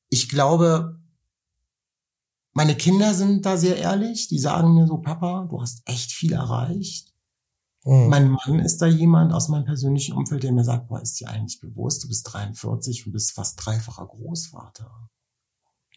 ich 0.09 0.29
glaube, 0.29 0.99
meine 2.51 2.75
Kinder 2.75 3.13
sind 3.13 3.45
da 3.45 3.57
sehr 3.57 3.77
ehrlich. 3.77 4.27
Die 4.27 4.39
sagen 4.39 4.75
mir 4.75 4.87
so, 4.87 4.97
Papa, 4.97 5.47
du 5.49 5.61
hast 5.61 5.81
echt 5.85 6.11
viel 6.11 6.33
erreicht. 6.33 7.13
Mhm. 7.85 8.09
Mein 8.09 8.31
Mann 8.31 8.59
ist 8.59 8.81
da 8.81 8.85
jemand 8.85 9.33
aus 9.33 9.49
meinem 9.49 9.65
persönlichen 9.65 10.15
Umfeld, 10.15 10.43
der 10.43 10.51
mir 10.51 10.63
sagt, 10.63 10.87
boah, 10.87 11.01
ist 11.01 11.19
dir 11.19 11.29
eigentlich 11.29 11.59
bewusst, 11.59 12.03
du 12.03 12.07
bist 12.07 12.31
43 12.31 13.05
und 13.05 13.13
bist 13.13 13.31
fast 13.31 13.63
dreifacher 13.63 14.07
Großvater. 14.07 15.09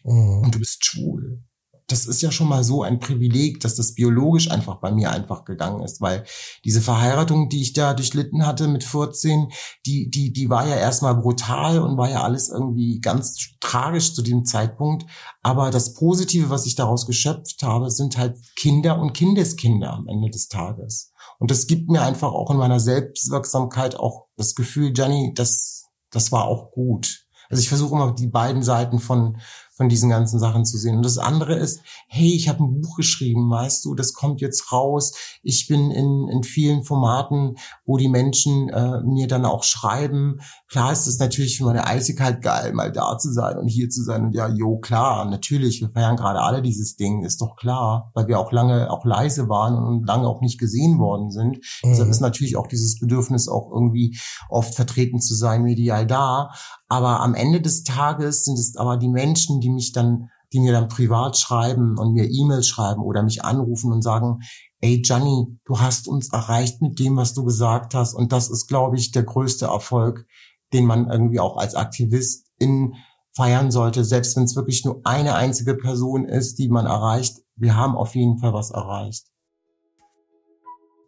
Mhm. 0.07 0.43
Und 0.45 0.55
du 0.55 0.59
bist 0.59 0.83
schwul. 0.85 1.43
Das 1.89 2.05
ist 2.05 2.21
ja 2.21 2.31
schon 2.31 2.49
mal 2.49 2.65
so 2.65 2.83
ein 2.83 2.99
Privileg, 2.99 3.61
dass 3.61 3.75
das 3.75 3.93
biologisch 3.93 4.51
einfach 4.51 4.81
bei 4.81 4.91
mir 4.91 5.09
einfach 5.09 5.45
gegangen 5.45 5.83
ist, 5.83 6.01
weil 6.01 6.25
diese 6.65 6.81
Verheiratung, 6.81 7.47
die 7.47 7.61
ich 7.61 7.71
da 7.71 7.93
durchlitten 7.93 8.45
hatte 8.45 8.67
mit 8.67 8.83
14, 8.83 9.47
die, 9.85 10.09
die, 10.09 10.33
die 10.33 10.49
war 10.49 10.67
ja 10.67 10.75
erstmal 10.75 11.15
brutal 11.15 11.79
und 11.79 11.97
war 11.97 12.09
ja 12.09 12.23
alles 12.23 12.49
irgendwie 12.49 12.99
ganz 12.99 13.37
tragisch 13.61 14.13
zu 14.13 14.21
dem 14.21 14.43
Zeitpunkt. 14.43 15.05
Aber 15.43 15.71
das 15.71 15.93
Positive, 15.93 16.49
was 16.49 16.65
ich 16.65 16.75
daraus 16.75 17.05
geschöpft 17.05 17.63
habe, 17.63 17.89
sind 17.89 18.17
halt 18.17 18.37
Kinder 18.57 18.99
und 18.99 19.13
Kindeskinder 19.13 19.93
am 19.93 20.07
Ende 20.07 20.29
des 20.29 20.49
Tages. 20.49 21.13
Und 21.39 21.51
das 21.51 21.67
gibt 21.67 21.89
mir 21.89 22.01
einfach 22.01 22.33
auch 22.33 22.51
in 22.51 22.57
meiner 22.57 22.81
Selbstwirksamkeit 22.81 23.95
auch 23.95 24.27
das 24.35 24.55
Gefühl, 24.55 24.91
Gianni, 24.91 25.31
das, 25.33 25.85
das 26.11 26.33
war 26.33 26.45
auch 26.45 26.71
gut. 26.71 27.27
Also 27.49 27.61
ich 27.61 27.69
versuche 27.69 27.95
immer 27.95 28.13
die 28.13 28.27
beiden 28.27 28.61
Seiten 28.61 28.99
von, 28.99 29.37
von 29.77 29.89
diesen 29.89 30.09
ganzen 30.09 30.39
Sachen 30.39 30.65
zu 30.65 30.77
sehen. 30.77 30.97
Und 30.97 31.05
das 31.05 31.19
andere 31.19 31.53
ist, 31.53 31.81
hey, 32.07 32.33
ich 32.33 32.49
habe 32.49 32.63
ein 32.63 32.81
Buch 32.81 32.97
geschrieben, 32.97 33.49
weißt 33.49 33.85
du, 33.85 33.93
das 33.93 34.13
kommt 34.13 34.41
jetzt 34.41 34.71
raus. 34.71 35.13
Ich 35.43 35.67
bin 35.67 35.91
in, 35.91 36.27
in 36.29 36.43
vielen 36.43 36.83
Formaten, 36.83 37.57
wo 37.85 37.97
die 37.97 38.09
Menschen 38.09 38.69
äh, 38.69 39.01
mir 39.03 39.27
dann 39.27 39.45
auch 39.45 39.63
schreiben. 39.63 40.39
Klar 40.67 40.91
ist 40.91 41.05
es 41.05 41.19
natürlich 41.19 41.59
für 41.59 41.65
meine 41.65 41.85
Eisigkeit 41.85 42.41
geil, 42.41 42.73
mal 42.73 42.91
da 42.91 43.19
zu 43.19 43.31
sein 43.31 43.57
und 43.59 43.67
hier 43.67 43.89
zu 43.89 44.03
sein. 44.03 44.25
Und 44.25 44.33
ja, 44.33 44.47
jo, 44.47 44.79
klar, 44.79 45.25
natürlich, 45.25 45.79
wir 45.79 45.91
feiern 45.91 46.17
gerade 46.17 46.41
alle 46.41 46.63
dieses 46.63 46.95
Ding, 46.95 47.23
ist 47.23 47.39
doch 47.39 47.55
klar, 47.55 48.11
weil 48.15 48.27
wir 48.27 48.39
auch 48.39 48.51
lange 48.51 48.89
auch 48.89 49.05
leise 49.05 49.47
waren 49.47 49.77
und 49.77 50.07
lange 50.07 50.27
auch 50.27 50.41
nicht 50.41 50.59
gesehen 50.59 50.97
worden 50.97 51.29
sind. 51.29 51.57
Mhm. 51.83 51.89
Deshalb 51.89 52.09
ist 52.09 52.21
natürlich 52.21 52.57
auch 52.57 52.67
dieses 52.67 52.99
Bedürfnis 52.99 53.47
auch 53.47 53.69
irgendwie 53.71 54.17
oft 54.49 54.73
vertreten 54.73 55.21
zu 55.21 55.35
sein, 55.35 55.61
medial 55.61 56.07
da. 56.07 56.49
Aber 56.89 57.19
am 57.21 57.35
Ende 57.35 57.61
des 57.61 57.83
Tages 57.83 58.45
sind 58.45 58.57
es 58.57 58.75
aber 58.77 58.97
die 58.97 59.09
Menschen, 59.09 59.59
die 59.59 59.69
mich 59.69 59.91
dann, 59.91 60.29
die 60.53 60.59
mir 60.59 60.71
dann 60.71 60.87
privat 60.87 61.37
schreiben 61.37 61.97
und 61.97 62.13
mir 62.13 62.29
E-Mails 62.29 62.67
schreiben 62.67 63.01
oder 63.01 63.23
mich 63.23 63.43
anrufen 63.43 63.91
und 63.91 64.01
sagen, 64.01 64.39
ey 64.79 65.01
Gianni, 65.01 65.59
du 65.65 65.79
hast 65.79 66.07
uns 66.07 66.31
erreicht 66.31 66.81
mit 66.81 66.99
dem, 66.99 67.17
was 67.17 67.33
du 67.33 67.43
gesagt 67.43 67.93
hast. 67.93 68.13
Und 68.13 68.31
das 68.31 68.49
ist, 68.49 68.67
glaube 68.67 68.97
ich, 68.97 69.11
der 69.11 69.23
größte 69.23 69.65
Erfolg, 69.65 70.25
den 70.73 70.85
man 70.85 71.09
irgendwie 71.09 71.39
auch 71.39 71.57
als 71.57 71.75
Aktivist 71.75 72.47
in 72.57 72.93
feiern 73.35 73.69
sollte, 73.69 74.03
selbst 74.03 74.35
wenn 74.35 74.43
es 74.43 74.55
wirklich 74.55 74.83
nur 74.83 75.01
eine 75.03 75.35
einzige 75.35 75.75
Person 75.75 76.25
ist, 76.25 76.57
die 76.57 76.69
man 76.69 76.87
erreicht. 76.87 77.37
Wir 77.55 77.75
haben 77.75 77.95
auf 77.95 78.15
jeden 78.15 78.39
Fall 78.39 78.53
was 78.53 78.71
erreicht. 78.71 79.27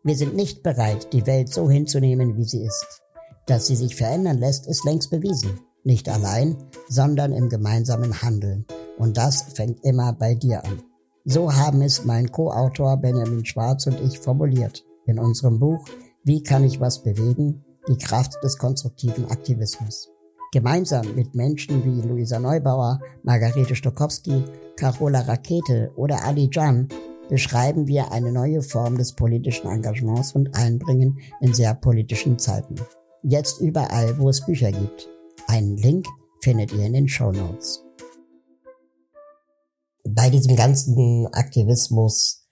Wir 0.03 0.15
sind 0.15 0.35
nicht 0.35 0.63
bereit, 0.63 1.11
die 1.11 1.25
Welt 1.25 1.49
so 1.49 1.69
hinzunehmen, 1.69 2.37
wie 2.37 2.45
sie 2.45 2.63
ist. 2.63 3.01
Dass 3.47 3.67
sie 3.67 3.75
sich 3.75 3.95
verändern 3.95 4.37
lässt, 4.37 4.67
ist 4.67 4.85
längst 4.85 5.09
bewiesen. 5.09 5.59
Nicht 5.83 6.09
allein, 6.09 6.57
sondern 6.87 7.31
im 7.31 7.49
gemeinsamen 7.49 8.21
Handeln. 8.21 8.65
Und 8.97 9.17
das 9.17 9.43
fängt 9.53 9.83
immer 9.83 10.13
bei 10.13 10.35
dir 10.35 10.63
an. 10.65 10.83
So 11.25 11.53
haben 11.53 11.81
es 11.81 12.05
mein 12.05 12.31
Co-Autor 12.31 12.97
Benjamin 12.97 13.45
Schwarz 13.45 13.87
und 13.87 13.99
ich 14.01 14.19
formuliert 14.19 14.83
in 15.05 15.19
unserem 15.19 15.59
Buch 15.59 15.85
Wie 16.23 16.43
kann 16.43 16.63
ich 16.63 16.79
was 16.79 17.03
bewegen? 17.03 17.63
Die 17.87 17.97
Kraft 17.97 18.35
des 18.43 18.57
konstruktiven 18.57 19.29
Aktivismus. 19.31 20.09
Gemeinsam 20.51 21.15
mit 21.15 21.35
Menschen 21.35 21.83
wie 21.85 22.07
Luisa 22.07 22.39
Neubauer, 22.39 22.99
Margarete 23.23 23.75
Stokowski, 23.75 24.43
Carola 24.75 25.21
Rakete 25.21 25.91
oder 25.95 26.23
Ali 26.23 26.49
Jan 26.51 26.87
beschreiben 27.29 27.87
wir 27.87 28.11
eine 28.11 28.31
neue 28.31 28.61
Form 28.61 28.97
des 28.97 29.13
politischen 29.13 29.69
Engagements 29.69 30.33
und 30.33 30.55
Einbringen 30.55 31.19
in 31.41 31.53
sehr 31.53 31.75
politischen 31.75 32.39
Zeiten. 32.39 32.75
Jetzt 33.21 33.61
überall, 33.61 34.17
wo 34.17 34.29
es 34.29 34.45
Bücher 34.45 34.71
gibt. 34.71 35.09
Einen 35.49 35.77
Link 35.77 36.05
findet 36.43 36.71
ihr 36.73 36.85
in 36.85 36.93
den 36.93 37.07
Show 37.07 37.31
Notes. 37.31 37.83
Bei 40.07 40.29
diesem 40.29 40.55
ganzen 40.55 41.25
Aktivismus, 41.31 42.45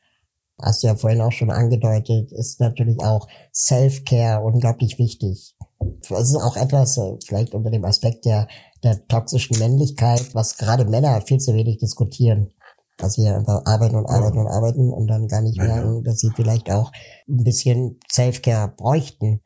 hast 0.60 0.82
du 0.82 0.88
ja 0.88 0.96
vorhin 0.96 1.22
auch 1.22 1.32
schon 1.32 1.52
angedeutet, 1.52 2.32
ist 2.32 2.60
natürlich 2.60 3.00
auch 3.02 3.28
Self-Care 3.54 4.44
unglaublich 4.44 4.98
wichtig. 4.98 5.56
Das 6.10 6.28
ist 6.28 6.38
auch 6.38 6.58
etwas, 6.58 6.98
äh, 6.98 7.18
vielleicht 7.24 7.54
unter 7.54 7.70
dem 7.70 7.86
Aspekt 7.86 8.26
der, 8.26 8.48
der 8.84 9.08
toxischen 9.08 9.60
Männlichkeit, 9.60 10.34
was 10.34 10.58
gerade 10.58 10.86
Männer 10.86 11.22
viel 11.22 11.38
zu 11.38 11.54
wenig 11.54 11.78
diskutieren. 11.78 12.52
Dass 12.98 13.20
wir 13.20 13.36
einfach 13.36 13.62
arbeiten 13.66 13.96
und 13.96 14.08
arbeiten 14.08 14.40
und 14.40 14.48
arbeiten 14.48 14.92
und 14.92 15.06
dann 15.06 15.28
gar 15.28 15.42
nicht 15.42 15.60
merken, 15.60 16.04
dass 16.04 16.18
sie 16.18 16.32
vielleicht 16.36 16.72
auch 16.72 16.92
ein 17.30 17.44
bisschen 17.44 18.00
Self-Care 18.12 18.74
bräuchten. 18.76 19.42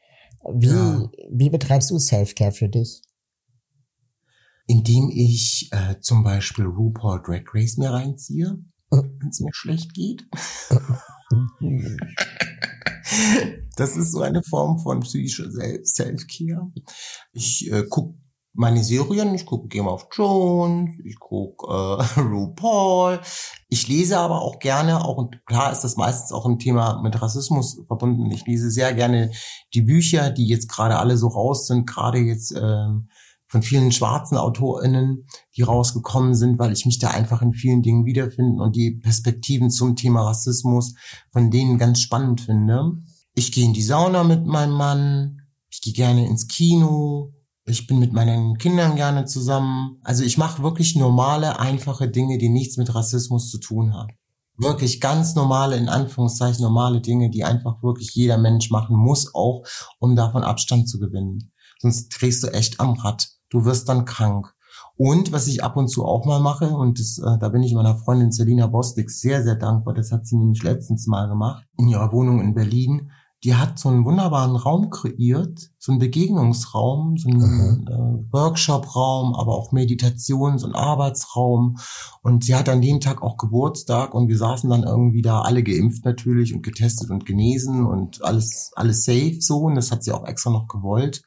Wie, 0.54 0.68
ja. 0.68 1.10
wie 1.30 1.50
betreibst 1.50 1.92
du 1.92 2.00
Self-Care 2.00 2.54
für 2.54 2.70
dich? 2.70 3.02
Indem 4.68 5.10
ich 5.10 5.70
äh, 5.72 6.00
zum 6.00 6.24
Beispiel 6.24 6.66
RuPaul 6.66 7.22
Drag 7.24 7.44
Race 7.54 7.78
mir 7.78 7.92
reinziehe, 7.92 8.58
wenn 8.90 9.30
es 9.30 9.40
mir 9.40 9.54
schlecht 9.54 9.94
geht. 9.94 10.26
Das 13.76 13.96
ist 13.98 14.12
so 14.12 14.22
eine 14.22 14.44
Form 14.44 14.80
von 14.80 15.00
psychischer 15.02 15.50
Self-Care. 15.84 16.72
Ich 17.32 17.72
äh, 17.72 17.84
gucke 17.90 18.16
meine 18.54 18.84
Serien, 18.84 19.34
ich 19.34 19.46
gucke 19.46 19.70
Game 19.70 19.88
of 19.88 20.10
Thrones, 20.10 20.92
ich 21.06 21.18
gucke 21.20 21.68
äh, 21.68 22.20
RuPaul. 22.20 23.22
Ich 23.70 23.88
lese 23.88 24.20
aber 24.20 24.42
auch 24.42 24.60
gerne, 24.60 25.04
auch 25.06 25.18
und 25.18 25.46
klar 25.46 25.72
ist 25.72 25.82
das 25.82 25.96
meistens 25.96 26.34
auch 26.34 26.46
ein 26.46 26.60
Thema 26.60 27.02
mit 27.02 27.22
Rassismus 27.22 27.82
verbunden. 27.88 28.30
Ich 28.32 28.46
lese 28.46 28.70
sehr 28.70 28.94
gerne 28.94 29.32
die 29.74 29.82
Bücher, 29.82 30.32
die 30.32 30.48
jetzt 30.48 30.68
gerade 30.68 30.98
alle 30.98 31.18
so 31.18 31.28
raus 31.28 31.68
sind, 31.68 31.88
gerade 31.88 32.20
jetzt 32.20 32.52
äh, 32.52 32.88
von 33.52 33.62
vielen 33.62 33.92
schwarzen 33.92 34.38
AutorInnen, 34.38 35.28
die 35.58 35.62
rausgekommen 35.62 36.36
sind, 36.36 36.58
weil 36.58 36.72
ich 36.72 36.86
mich 36.86 37.00
da 37.00 37.10
einfach 37.10 37.42
in 37.42 37.52
vielen 37.54 37.82
Dingen 37.82 38.06
wiederfinden 38.06 38.62
und 38.62 38.78
die 38.78 38.92
Perspektiven 38.92 39.70
zum 39.70 39.98
Thema 39.98 40.22
Rassismus 40.22 40.96
von 41.34 41.52
denen 41.52 41.78
ganz 41.78 42.00
spannend 42.00 42.40
finde. 42.40 42.94
Ich 43.34 43.52
gehe 43.52 43.66
in 43.66 43.74
die 43.74 43.84
Sauna 43.84 44.24
mit 44.24 44.46
meinem 44.46 44.74
Mann, 44.74 45.42
ich 45.70 45.82
gehe 45.82 45.92
gerne 45.92 46.26
ins 46.28 46.48
Kino, 46.48 47.34
ich 47.66 47.88
bin 47.88 48.00
mit 48.00 48.14
meinen 48.14 48.58
Kindern 48.58 48.96
gerne 48.96 49.26
zusammen. 49.26 50.00
Also 50.02 50.24
ich 50.24 50.38
mache 50.38 50.64
wirklich 50.64 50.96
normale, 50.96 51.60
einfache 51.60 52.08
Dinge, 52.08 52.38
die 52.38 52.50
nichts 52.50 52.78
mit 52.78 52.96
Rassismus 52.96 53.50
zu 53.50 53.60
tun 53.60 53.94
haben. 53.94 54.14
Wirklich 54.58 55.02
ganz 55.02 55.36
normale, 55.36 55.76
in 55.76 55.90
Anführungszeichen 55.90 56.64
normale 56.64 57.02
Dinge, 57.02 57.30
die 57.30 57.44
einfach 57.44 57.84
wirklich 57.84 58.16
jeder 58.16 58.38
Mensch 58.38 58.70
machen 58.70 58.96
muss, 58.96 59.36
auch 59.36 59.64
um 60.00 60.16
davon 60.16 60.44
Abstand 60.44 60.88
zu 60.88 61.00
gewinnen. 61.00 61.52
Sonst 61.80 62.10
drehst 62.10 62.44
du 62.44 62.48
echt 62.48 62.80
am 62.80 62.94
Rad. 62.94 63.28
Du 63.52 63.66
wirst 63.66 63.88
dann 63.88 64.06
krank. 64.06 64.52
Und 64.98 65.32
was 65.32 65.46
ich 65.46 65.64
ab 65.64 65.78
und 65.78 65.88
zu 65.90 66.04
auch 66.06 66.26
mal 66.26 66.40
mache, 66.40 66.70
und 66.70 67.00
das, 67.00 67.20
äh, 67.20 67.38
da 67.40 67.50
bin 67.50 67.62
ich 67.62 67.76
meiner 67.76 67.96
Freundin 67.96 68.32
Selina 68.32 68.66
Bostik 68.66 69.12
sehr, 69.12 69.44
sehr 69.44 69.56
dankbar, 69.56 69.94
das 69.94 70.12
hat 70.12 70.26
sie 70.26 70.38
nämlich 70.38 70.64
letztens 70.64 71.06
mal 71.06 71.28
gemacht, 71.28 71.68
in 71.78 71.88
ihrer 71.88 72.12
Wohnung 72.12 72.42
in 72.42 72.56
Berlin 72.56 73.12
die 73.44 73.56
hat 73.56 73.80
so 73.80 73.90
einen 73.90 74.06
wunderbaren 74.06 74.56
Raum 74.56 74.92
kreiert, 74.92 75.72
so 75.80 75.92
einen 75.92 76.00
Begegnungsraum, 76.00 77.18
so 77.18 77.28
einen 77.28 77.88
äh, 77.88 78.34
Workshop-Raum, 78.34 79.34
aber 79.34 79.54
auch 79.58 79.72
Meditations- 79.72 80.64
und 80.64 80.76
Arbeitsraum. 80.76 81.78
Und 82.22 82.44
sie 82.44 82.54
hat 82.54 82.70
an 82.70 82.82
dem 82.82 83.00
Tag 83.00 83.24
auch 83.24 83.38
Geburtstag 83.38 84.14
und 84.14 84.28
wir 84.28 84.38
saßen 84.38 84.70
dann 84.70 84.84
irgendwie 84.84 85.24
da 85.24 85.42
alle 85.42 85.64
geimpft 85.64 86.06
natürlich 86.06 86.54
und 86.54 86.62
getestet 86.62 87.10
und 87.10 87.26
genesen 87.26 87.86
und 87.88 88.24
alles, 88.24 88.72
alles 88.76 89.06
safe 89.06 89.38
so. 89.40 89.62
Und 89.62 89.76
das 89.76 89.92
hat 89.92 90.04
sie 90.04 90.12
auch 90.12 90.28
extra 90.28 90.52
noch 90.52 90.68
gewollt 90.68 91.24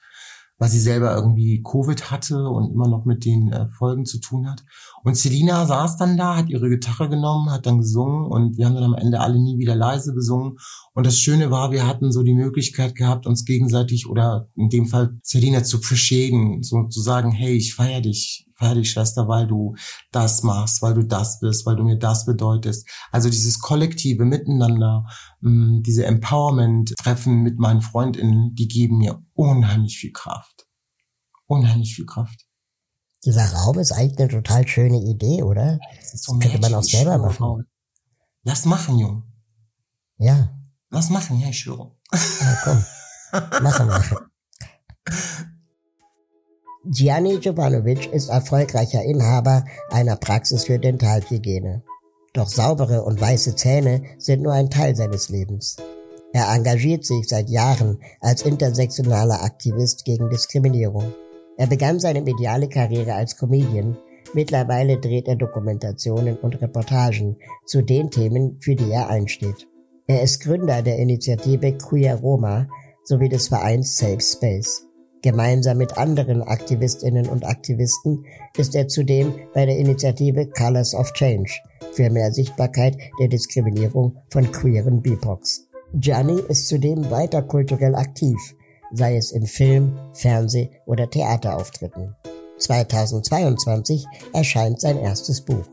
weil 0.59 0.69
sie 0.69 0.81
selber 0.81 1.15
irgendwie 1.15 1.63
Covid 1.63 2.11
hatte 2.11 2.49
und 2.49 2.73
immer 2.73 2.89
noch 2.89 3.05
mit 3.05 3.25
den 3.25 3.53
äh, 3.53 3.69
Folgen 3.69 4.05
zu 4.05 4.21
tun 4.21 4.49
hat. 4.49 4.65
Und 5.03 5.17
Selina 5.17 5.67
saß 5.67 5.97
dann 5.97 6.17
da, 6.17 6.37
hat 6.37 6.49
ihre 6.49 6.69
Gitarre 6.69 7.09
genommen, 7.09 7.51
hat 7.51 7.67
dann 7.67 7.79
gesungen 7.79 8.27
und 8.27 8.57
wir 8.57 8.67
haben 8.67 8.75
dann 8.75 8.85
am 8.85 8.95
Ende 8.95 9.21
alle 9.21 9.39
nie 9.39 9.59
wieder 9.59 9.75
leise 9.75 10.15
gesungen. 10.15 10.57
Und 10.95 11.07
das 11.07 11.19
Schöne 11.19 11.51
war, 11.51 11.73
wir 11.73 11.87
hatten 11.87 12.13
so 12.13 12.23
die 12.23 12.35
Möglichkeit 12.35 12.95
gehabt, 12.95 13.27
uns 13.27 13.45
gegenseitig 13.45 14.09
oder 14.09 14.49
in 14.55 14.69
dem 14.69 14.87
Fall 14.87 15.19
Selina 15.23 15.65
zu 15.65 15.79
appreciaten, 15.79 16.63
so 16.63 16.85
zu 16.85 17.01
sagen, 17.01 17.33
hey, 17.33 17.55
ich 17.55 17.75
feier 17.75 18.01
dich, 18.01 18.49
fertig, 18.55 18.91
Schwester, 18.91 19.29
weil 19.29 19.47
du 19.47 19.75
das 20.13 20.43
machst, 20.43 20.83
weil 20.83 20.95
du 20.95 21.05
das 21.05 21.41
bist, 21.41 21.67
weil 21.67 21.77
du 21.77 21.85
mir 21.85 21.99
das 21.99 22.25
bedeutest. 22.25 22.89
Also 23.11 23.29
dieses 23.29 23.59
kollektive 23.59 24.25
Miteinander, 24.25 25.07
mm, 25.45 25.83
diese 25.83 26.05
Empowerment-Treffen 26.07 27.43
mit 27.43 27.59
meinen 27.59 27.81
Freundinnen, 27.81 28.55
die 28.55 28.69
geben 28.69 28.99
mir 28.99 29.23
unheimlich 29.35 29.99
viel 29.99 30.13
Kraft. 30.13 30.67
Unheimlich 31.47 31.95
viel 31.95 32.07
Kraft. 32.07 32.47
Dieser 33.25 33.47
Raum 33.53 33.79
ist 33.79 33.93
eigentlich 33.93 34.19
eine 34.19 34.29
total 34.29 34.67
schöne 34.69 34.99
Idee, 34.99 35.43
oder? 35.43 35.79
Das, 36.01 36.23
so 36.23 36.35
das 36.35 36.43
könnte 36.43 36.61
man 36.61 36.75
auch 36.75 36.83
selber 36.83 37.19
machen. 37.19 37.67
Lass 38.43 38.65
machen, 38.67 38.99
Jung. 38.99 39.23
Ja. 40.19 40.51
Lass 40.91 41.11
machen, 41.11 41.41
ja, 41.41 41.49
ich 41.49 41.59
schwöre. 41.59 41.93
Ja, 42.13 42.59
komm. 42.65 42.85
machen 43.63 43.89
wir. 43.89 44.31
Gianni 46.87 47.37
Jovanovic 47.37 48.13
ist 48.13 48.29
erfolgreicher 48.29 49.03
Inhaber 49.03 49.65
einer 49.91 50.17
Praxis 50.17 50.65
für 50.65 50.79
Dentalhygiene. 50.79 51.83
Doch 52.35 52.49
saubere 52.49 53.05
und 53.05 53.21
weiße 53.21 53.55
Zähne 53.55 54.03
sind 54.19 54.43
nur 54.43 54.53
ein 54.53 54.69
Teil 54.69 54.97
seines 54.97 55.29
Lebens. 55.29 55.77
Er 56.33 56.53
engagiert 56.53 57.05
sich 57.05 57.29
seit 57.29 57.49
Jahren 57.49 58.01
als 58.21 58.43
intersektionaler 58.43 59.45
Aktivist 59.45 60.05
gegen 60.05 60.29
Diskriminierung. 60.31 61.15
Er 61.57 61.69
begann 61.69 62.01
seine 62.01 62.23
mediale 62.23 62.69
Karriere 62.69 63.15
als 63.15 63.37
Comedian. 63.37 63.97
Mittlerweile 64.33 64.99
dreht 64.99 65.29
er 65.29 65.37
Dokumentationen 65.37 66.37
und 66.39 66.61
Reportagen 66.61 67.37
zu 67.67 67.83
den 67.83 68.11
Themen, 68.11 68.59
für 68.61 68.75
die 68.75 68.91
er 68.91 69.09
einsteht. 69.09 69.69
Er 70.09 70.23
ist 70.23 70.43
Gründer 70.43 70.83
der 70.83 70.99
Initiative 70.99 71.79
Queer 71.79 72.17
Roma 72.17 72.67
sowie 73.05 73.29
des 73.29 73.47
Vereins 73.47 73.97
Safe 73.97 74.21
Space. 74.21 74.85
Gemeinsam 75.25 75.79
mit 75.79 75.97
anderen 75.97 76.43
Aktivistinnen 76.43 77.27
und 77.27 77.47
Aktivisten 77.47 78.27
ist 78.59 78.75
er 78.75 78.89
zudem 78.89 79.33
bei 79.55 79.65
der 79.65 79.79
Initiative 79.79 80.51
Colors 80.51 80.95
of 80.95 81.15
Change 81.15 81.51
für 81.95 82.11
mehr 82.11 82.31
Sichtbarkeit 82.31 82.99
der 83.19 83.29
Diskriminierung 83.29 84.19
von 84.29 84.53
queeren 84.53 85.01
BIPOCs. 85.01 85.67
Gianni 85.95 86.43
ist 86.51 86.69
zudem 86.69 87.11
weiter 87.11 87.41
kulturell 87.41 87.95
aktiv, 87.95 88.37
sei 88.93 89.17
es 89.17 89.33
in 89.33 89.47
Film, 89.47 89.99
Fernseh- 90.13 90.71
oder 90.85 91.09
Theaterauftritten. 91.09 92.15
2022 92.59 94.05
erscheint 94.35 94.79
sein 94.79 94.99
erstes 94.99 95.41
Buch. 95.41 95.65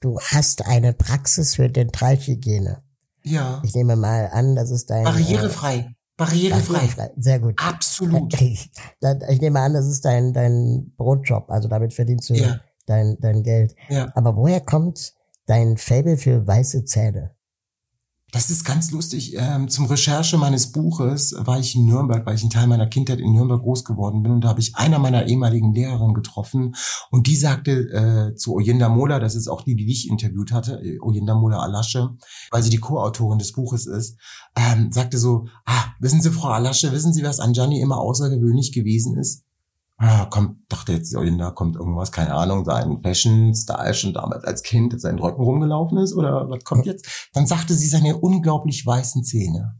Du 0.00 0.18
hast 0.18 0.66
eine 0.66 0.92
Praxis 0.92 1.54
für 1.54 1.68
Dentalhygiene. 1.68 2.82
Ja. 3.22 3.62
Ich 3.64 3.76
nehme 3.76 3.94
mal 3.94 4.28
an, 4.32 4.56
das 4.56 4.72
ist 4.72 4.90
dein... 4.90 5.04
Barrierefrei. 5.04 5.93
Barrierefrei. 6.16 6.74
Barrierefrei. 6.74 7.10
Sehr 7.16 7.40
gut. 7.40 7.54
Absolut. 7.58 8.34
Ich 8.40 9.40
nehme 9.40 9.60
an, 9.60 9.74
das 9.74 9.86
ist 9.86 10.04
dein, 10.04 10.32
dein 10.32 10.92
Brotjob, 10.96 11.50
also 11.50 11.68
damit 11.68 11.92
verdienst 11.92 12.30
du 12.30 12.34
ja. 12.34 12.60
dein, 12.86 13.18
dein 13.20 13.42
Geld. 13.42 13.74
Ja. 13.88 14.10
Aber 14.14 14.36
woher 14.36 14.60
kommt 14.60 15.12
dein 15.46 15.76
Fable 15.76 16.16
für 16.16 16.46
weiße 16.46 16.84
Zähne? 16.84 17.33
Das 18.34 18.50
ist 18.50 18.64
ganz 18.64 18.90
lustig. 18.90 19.36
Ähm, 19.36 19.68
zum 19.68 19.86
Recherche 19.86 20.36
meines 20.38 20.72
Buches 20.72 21.36
war 21.38 21.60
ich 21.60 21.76
in 21.76 21.86
Nürnberg, 21.86 22.26
weil 22.26 22.34
ich 22.34 22.40
einen 22.40 22.50
Teil 22.50 22.66
meiner 22.66 22.88
Kindheit 22.88 23.20
in 23.20 23.32
Nürnberg 23.32 23.62
groß 23.62 23.84
geworden 23.84 24.24
bin. 24.24 24.32
Und 24.32 24.40
da 24.40 24.48
habe 24.48 24.58
ich 24.58 24.74
einer 24.74 24.98
meiner 24.98 25.26
ehemaligen 25.26 25.72
Lehrerinnen 25.72 26.14
getroffen. 26.14 26.74
Und 27.12 27.28
die 27.28 27.36
sagte 27.36 27.70
äh, 27.70 28.34
zu 28.34 28.54
Oyenda 28.54 28.88
Mola, 28.88 29.20
das 29.20 29.36
ist 29.36 29.46
auch 29.46 29.62
die, 29.62 29.76
die 29.76 29.86
dich 29.86 30.10
interviewt 30.10 30.50
hatte, 30.50 30.82
äh, 30.82 30.98
Oyenda 31.00 31.36
Mola 31.36 31.60
Alasche, 31.60 32.10
weil 32.50 32.64
sie 32.64 32.70
die 32.70 32.78
Co-Autorin 32.78 33.38
des 33.38 33.52
Buches 33.52 33.86
ist, 33.86 34.18
ähm, 34.56 34.90
sagte 34.90 35.18
so, 35.18 35.46
ah, 35.64 35.84
wissen 36.00 36.20
Sie, 36.20 36.32
Frau 36.32 36.48
Alasche, 36.48 36.90
wissen 36.90 37.12
Sie, 37.12 37.22
was 37.22 37.38
an 37.38 37.52
Gianni 37.52 37.80
immer 37.80 37.98
außergewöhnlich 37.98 38.72
gewesen 38.72 39.16
ist? 39.16 39.44
Ah, 39.96 40.26
kommt, 40.26 40.58
dachte 40.68 40.92
jetzt, 40.92 41.14
da 41.14 41.50
kommt 41.50 41.76
irgendwas, 41.76 42.12
keine 42.12 42.34
Ahnung, 42.34 42.64
sein 42.64 43.00
Fashion-Style 43.02 43.94
schon 43.94 44.12
damals 44.12 44.44
als 44.44 44.62
Kind 44.62 44.98
seinen 45.00 45.18
Rücken 45.18 45.42
rumgelaufen 45.42 45.98
ist 45.98 46.14
oder 46.14 46.48
was 46.48 46.64
kommt 46.64 46.86
jetzt? 46.86 47.28
Dann 47.32 47.46
sagte 47.46 47.74
sie 47.74 47.88
seine 47.88 48.16
unglaublich 48.16 48.84
weißen 48.84 49.24
Zähne. 49.24 49.78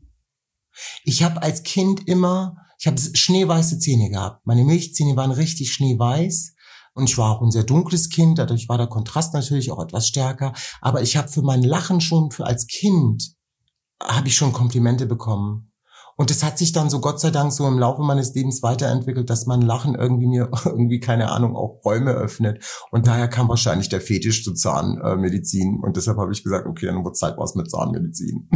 Ich 1.05 1.23
habe 1.23 1.43
als 1.43 1.62
Kind 1.62 2.09
immer, 2.09 2.57
ich 2.79 2.87
habe 2.87 2.99
schneeweiße 2.99 3.79
Zähne 3.79 4.11
gehabt. 4.11 4.47
Meine 4.47 4.65
Milchzähne 4.65 5.17
waren 5.17 5.31
richtig 5.31 5.73
schneeweiß 5.73 6.55
und 6.95 7.09
ich 7.09 7.19
war 7.19 7.37
auch 7.37 7.43
ein 7.43 7.51
sehr 7.51 7.65
dunkles 7.65 8.09
Kind, 8.09 8.39
dadurch 8.39 8.69
war 8.69 8.79
der 8.79 8.87
Kontrast 8.87 9.35
natürlich 9.35 9.71
auch 9.73 9.83
etwas 9.83 10.09
stärker. 10.09 10.53
Aber 10.81 11.03
ich 11.03 11.17
habe 11.17 11.29
für 11.29 11.43
mein 11.43 11.62
Lachen 11.62 12.01
schon 12.01 12.31
für 12.31 12.47
als 12.47 12.67
Kind 12.67 13.35
habe 14.03 14.29
ich 14.29 14.37
schon 14.37 14.53
Komplimente 14.53 15.07
bekommen. 15.07 15.73
Und 16.17 16.31
es 16.31 16.45
hat 16.45 16.59
sich 16.59 16.73
dann 16.73 16.91
so 16.91 17.01
Gott 17.01 17.21
sei 17.21 17.31
Dank 17.31 17.53
so 17.53 17.67
im 17.67 17.79
Laufe 17.79 18.03
meines 18.03 18.35
Lebens 18.35 18.62
weiterentwickelt, 18.62 19.29
dass 19.31 19.47
mein 19.47 19.62
Lachen 19.62 19.95
irgendwie 19.95 20.27
mir 20.27 20.51
irgendwie 20.65 21.01
keine 21.01 21.31
Ahnung 21.31 21.57
auch 21.57 21.85
Räume 21.85 22.12
öffnet. 22.12 22.65
Und 22.91 23.07
daher 23.07 23.29
kam 23.29 23.49
wahrscheinlich 23.49 23.89
der 23.89 24.01
Fetisch 24.01 24.45
zu 24.45 24.55
Zahnmedizin. 24.55 25.81
Und 25.83 25.97
deshalb 25.97 26.19
habe 26.19 26.33
ich 26.33 26.45
gesagt, 26.45 26.67
okay, 26.67 26.87
dann 26.87 27.05
wird 27.05 27.17
Zeit 27.17 27.35
was 27.37 27.55
mit 27.55 27.71
Zahnmedizin. 27.71 28.49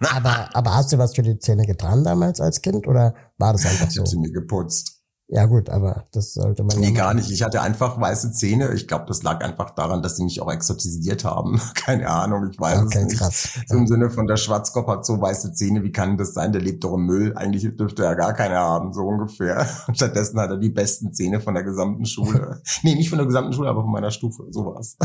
aber, 0.00 0.54
aber 0.54 0.74
hast 0.74 0.92
du 0.92 0.98
was 0.98 1.14
für 1.14 1.22
die 1.22 1.38
Zähne 1.38 1.66
getan 1.66 2.04
damals 2.04 2.40
als 2.40 2.60
Kind 2.60 2.86
oder 2.86 3.14
war 3.38 3.52
das 3.52 3.64
einfach 3.66 3.90
so? 3.90 3.92
Ich 3.92 3.98
habe 3.98 4.08
sie 4.08 4.18
mir 4.18 4.32
geputzt. 4.32 5.03
Ja 5.28 5.46
gut, 5.46 5.70
aber 5.70 6.04
das 6.12 6.34
sollte 6.34 6.64
man 6.64 6.78
Nee, 6.78 6.88
ja 6.88 6.94
gar 6.94 7.14
nicht. 7.14 7.30
Ich 7.30 7.42
hatte 7.42 7.62
einfach 7.62 7.98
weiße 7.98 8.32
Zähne. 8.32 8.74
Ich 8.74 8.86
glaube, 8.86 9.06
das 9.08 9.22
lag 9.22 9.42
einfach 9.42 9.70
daran, 9.70 10.02
dass 10.02 10.16
sie 10.16 10.24
mich 10.24 10.42
auch 10.42 10.52
exotisiert 10.52 11.24
haben. 11.24 11.58
Keine 11.74 12.10
Ahnung, 12.10 12.50
ich 12.50 12.60
weiß 12.60 12.80
okay, 12.80 12.98
es 12.98 13.04
nicht. 13.06 13.18
Krass. 13.18 13.58
So 13.66 13.76
im 13.76 13.86
Sinne 13.86 14.10
von 14.10 14.26
der 14.26 14.36
Schwarzkopf 14.36 14.86
hat 14.86 15.06
so 15.06 15.18
weiße 15.18 15.54
Zähne, 15.54 15.82
wie 15.82 15.92
kann 15.92 16.18
das 16.18 16.34
sein? 16.34 16.52
Der 16.52 16.60
lebt 16.60 16.84
doch 16.84 16.94
im 16.94 17.06
Müll. 17.06 17.34
Eigentlich 17.36 17.66
dürfte 17.74 18.04
er 18.04 18.16
gar 18.16 18.34
keine 18.34 18.56
haben, 18.56 18.92
so 18.92 19.00
ungefähr. 19.00 19.66
Stattdessen 19.94 20.38
hat 20.38 20.50
er 20.50 20.58
die 20.58 20.68
besten 20.68 21.14
Zähne 21.14 21.40
von 21.40 21.54
der 21.54 21.64
gesamten 21.64 22.04
Schule. 22.04 22.60
nee, 22.82 22.94
nicht 22.94 23.08
von 23.08 23.18
der 23.18 23.26
gesamten 23.26 23.54
Schule, 23.54 23.70
aber 23.70 23.80
von 23.80 23.92
meiner 23.92 24.10
Stufe. 24.10 24.44
Sowas. 24.50 24.98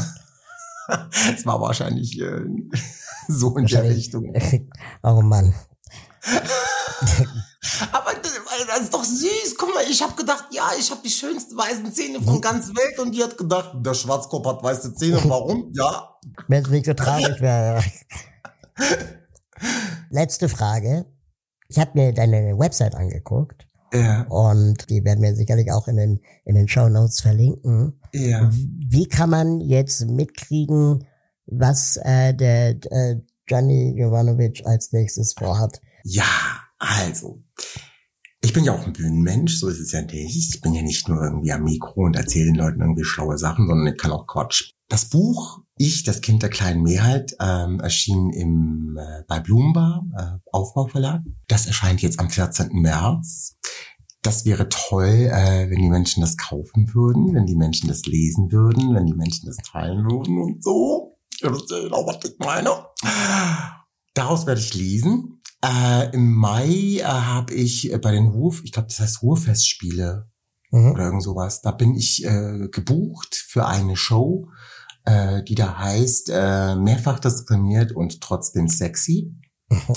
Es 1.33 1.45
war 1.45 1.61
wahrscheinlich 1.61 2.19
äh, 2.19 2.41
so 3.29 3.55
in 3.55 3.67
der 3.67 3.83
Richtung. 3.83 4.33
Oh 5.03 5.21
Mann. 5.21 5.53
Aber 7.93 8.09
das 8.67 8.81
ist 8.81 8.93
doch 8.93 9.03
süß. 9.03 9.55
Guck 9.57 9.73
mal, 9.73 9.83
ich 9.89 10.01
habe 10.01 10.15
gedacht, 10.15 10.45
ja, 10.51 10.71
ich 10.79 10.89
habe 10.91 11.01
die 11.03 11.09
schönsten 11.09 11.57
weißen 11.57 11.91
Zähne 11.93 12.21
von 12.21 12.41
ganz 12.41 12.69
Welt 12.69 12.99
und 12.99 13.13
die 13.13 13.23
hat 13.23 13.37
gedacht, 13.37 13.73
der 13.75 13.93
Schwarzkopf 13.93 14.45
hat 14.45 14.63
weiße 14.63 14.93
Zähne. 14.95 15.21
Warum? 15.25 15.71
Ja. 15.73 16.17
Wenn 16.47 16.63
es 16.63 16.69
nicht 16.69 16.85
so 16.85 16.93
traurig 16.93 17.39
wäre. 17.41 17.83
Letzte 20.09 20.49
Frage. 20.49 21.05
Ich 21.67 21.77
habe 21.77 21.91
mir 21.93 22.13
deine 22.13 22.57
Website 22.57 22.95
angeguckt. 22.95 23.67
Ja. 23.93 24.23
Und 24.23 24.89
die 24.89 25.03
werden 25.03 25.23
wir 25.23 25.35
sicherlich 25.35 25.71
auch 25.71 25.87
in 25.87 25.97
den, 25.97 26.19
in 26.45 26.55
den 26.55 26.67
Show 26.67 26.89
Notes 26.89 27.21
verlinken. 27.21 27.99
Ja. 28.13 28.49
Wie 28.51 29.07
kann 29.07 29.29
man 29.29 29.61
jetzt 29.61 30.05
mitkriegen, 30.05 31.07
was 31.45 31.97
äh, 32.03 32.33
der 32.33 32.69
äh, 32.91 33.21
Gianni 33.45 33.99
Jovanovic 33.99 34.65
als 34.65 34.91
nächstes 34.91 35.33
vorhat? 35.33 35.81
Ja, 36.03 36.23
also, 36.77 37.43
ich 38.41 38.53
bin 38.53 38.63
ja 38.63 38.73
auch 38.73 38.85
ein 38.85 38.93
Bühnenmensch, 38.93 39.57
so 39.57 39.67
ist 39.67 39.79
es 39.79 39.91
ja 39.91 40.01
nicht. 40.01 40.53
Ich 40.53 40.61
bin 40.61 40.73
ja 40.73 40.81
nicht 40.81 41.09
nur 41.09 41.21
irgendwie 41.21 41.51
am 41.51 41.63
Mikro 41.63 42.05
und 42.05 42.15
erzähle 42.15 42.45
den 42.45 42.55
Leuten 42.55 42.81
irgendwie 42.81 43.03
schlaue 43.03 43.37
Sachen, 43.37 43.67
sondern 43.67 43.93
ich 43.93 43.97
kann 43.99 44.11
auch 44.11 44.27
Quatsch. 44.27 44.71
Das 44.87 45.05
Buch 45.05 45.59
Ich, 45.77 46.03
das 46.03 46.21
Kind 46.21 46.41
der 46.41 46.49
kleinen 46.49 46.81
Mehrheit, 46.81 47.35
ähm, 47.39 47.79
erschien 47.79 48.31
im, 48.31 48.97
äh, 48.97 49.23
bei 49.27 49.39
Bloombar, 49.39 50.05
äh, 50.17 50.49
Aufbauverlag. 50.51 51.21
Das 51.47 51.67
erscheint 51.67 52.01
jetzt 52.01 52.19
am 52.19 52.29
14. 52.29 52.81
März. 52.81 53.57
Das 54.21 54.45
wäre 54.45 54.67
toll, 54.67 55.29
äh, 55.31 55.69
wenn 55.69 55.81
die 55.81 55.89
Menschen 55.89 56.21
das 56.21 56.35
kaufen 56.35 56.93
würden, 56.93 57.33
wenn 57.33 57.45
die 57.45 57.55
Menschen 57.55 57.87
das 57.87 58.05
lesen 58.05 58.51
würden, 58.51 58.93
wenn 58.93 59.05
die 59.05 59.13
Menschen 59.13 59.45
das 59.45 59.57
teilen 59.57 60.03
würden 60.09 60.37
und 60.37 60.63
so. 60.63 61.17
Ihr 61.41 61.51
wisst 61.51 61.71
ja 61.71 61.79
genau, 61.79 62.05
was 62.05 62.19
ich 62.25 62.37
meine. 62.39 62.71
Daraus 64.13 64.45
werde 64.45 64.59
ich 64.59 64.73
lesen. 64.73 65.38
Äh, 65.63 66.13
Im 66.13 66.33
Mai 66.33 66.99
äh, 66.99 67.03
habe 67.03 67.53
ich 67.53 67.91
äh, 67.91 67.97
bei 67.97 68.11
den 68.11 68.27
Ruf, 68.27 68.61
ich 68.63 68.71
glaube, 68.71 68.87
das 68.87 68.99
heißt 68.99 69.21
Ruhrfestspiele 69.21 70.29
mhm. 70.71 70.91
oder 70.91 71.05
irgend 71.05 71.23
sowas, 71.23 71.61
da 71.61 71.71
bin 71.71 71.95
ich 71.95 72.23
äh, 72.25 72.69
gebucht 72.71 73.35
für 73.35 73.65
eine 73.65 73.97
Show, 73.97 74.47
äh, 75.05 75.43
die 75.43 75.55
da 75.55 75.77
heißt 75.77 76.29
äh, 76.33 76.75
mehrfach 76.75 77.19
diskriminiert 77.19 77.91
und 77.91 78.21
trotzdem 78.21 78.67
sexy. 78.69 79.35
Mhm. 79.69 79.93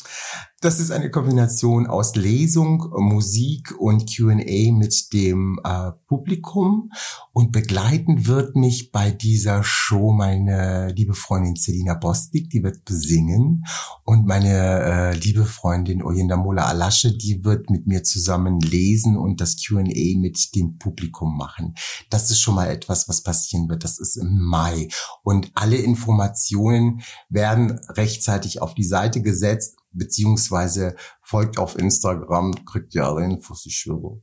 Das 0.63 0.79
ist 0.79 0.93
eine 0.93 1.11
Kombination 1.11 1.89
aus 1.89 2.15
Lesung, 2.15 2.89
Musik 2.97 3.75
und 3.81 4.09
Q&A 4.09 4.73
mit 4.73 5.13
dem 5.13 5.59
äh, 5.65 5.91
Publikum 6.07 6.93
und 7.33 7.51
begleiten 7.51 8.29
wird 8.29 8.55
mich 8.55 8.93
bei 8.93 9.11
dieser 9.11 9.65
Show 9.65 10.13
meine 10.13 10.93
liebe 10.93 11.15
Freundin 11.15 11.57
Selina 11.57 11.95
Bostik, 11.95 12.49
die 12.51 12.63
wird 12.63 12.85
besingen 12.85 13.65
und 14.05 14.25
meine 14.25 14.53
äh, 14.53 15.17
liebe 15.17 15.47
Freundin 15.47 16.01
Oyenda 16.01 16.37
Mola 16.37 16.67
Alasche, 16.67 17.11
die 17.11 17.45
wird 17.45 17.69
mit 17.69 17.89
mir 17.89 18.05
zusammen 18.05 18.61
lesen 18.61 19.17
und 19.17 19.41
das 19.41 19.57
Q&A 19.57 19.83
mit 20.17 20.55
dem 20.55 20.79
Publikum 20.79 21.37
machen. 21.37 21.75
Das 22.09 22.31
ist 22.31 22.39
schon 22.39 22.55
mal 22.55 22.71
etwas, 22.71 23.09
was 23.09 23.25
passieren 23.25 23.69
wird. 23.69 23.83
Das 23.83 23.99
ist 23.99 24.15
im 24.15 24.39
Mai 24.39 24.87
und 25.25 25.51
alle 25.55 25.79
Informationen 25.79 27.03
werden 27.29 27.81
rechtzeitig 27.89 28.63
auf 28.63 28.75
die 28.75 28.85
Seite 28.85 29.23
gesetzt 29.23 29.82
beziehungsweise 29.93 30.97
folgt 31.23 31.59
auf 31.59 31.79
Instagram, 31.79 32.65
kriegt 32.65 32.95
ihr 32.95 33.05
alle 33.05 33.25
Infos, 33.25 33.67
ich 33.67 33.77
schwöre. 33.77 34.23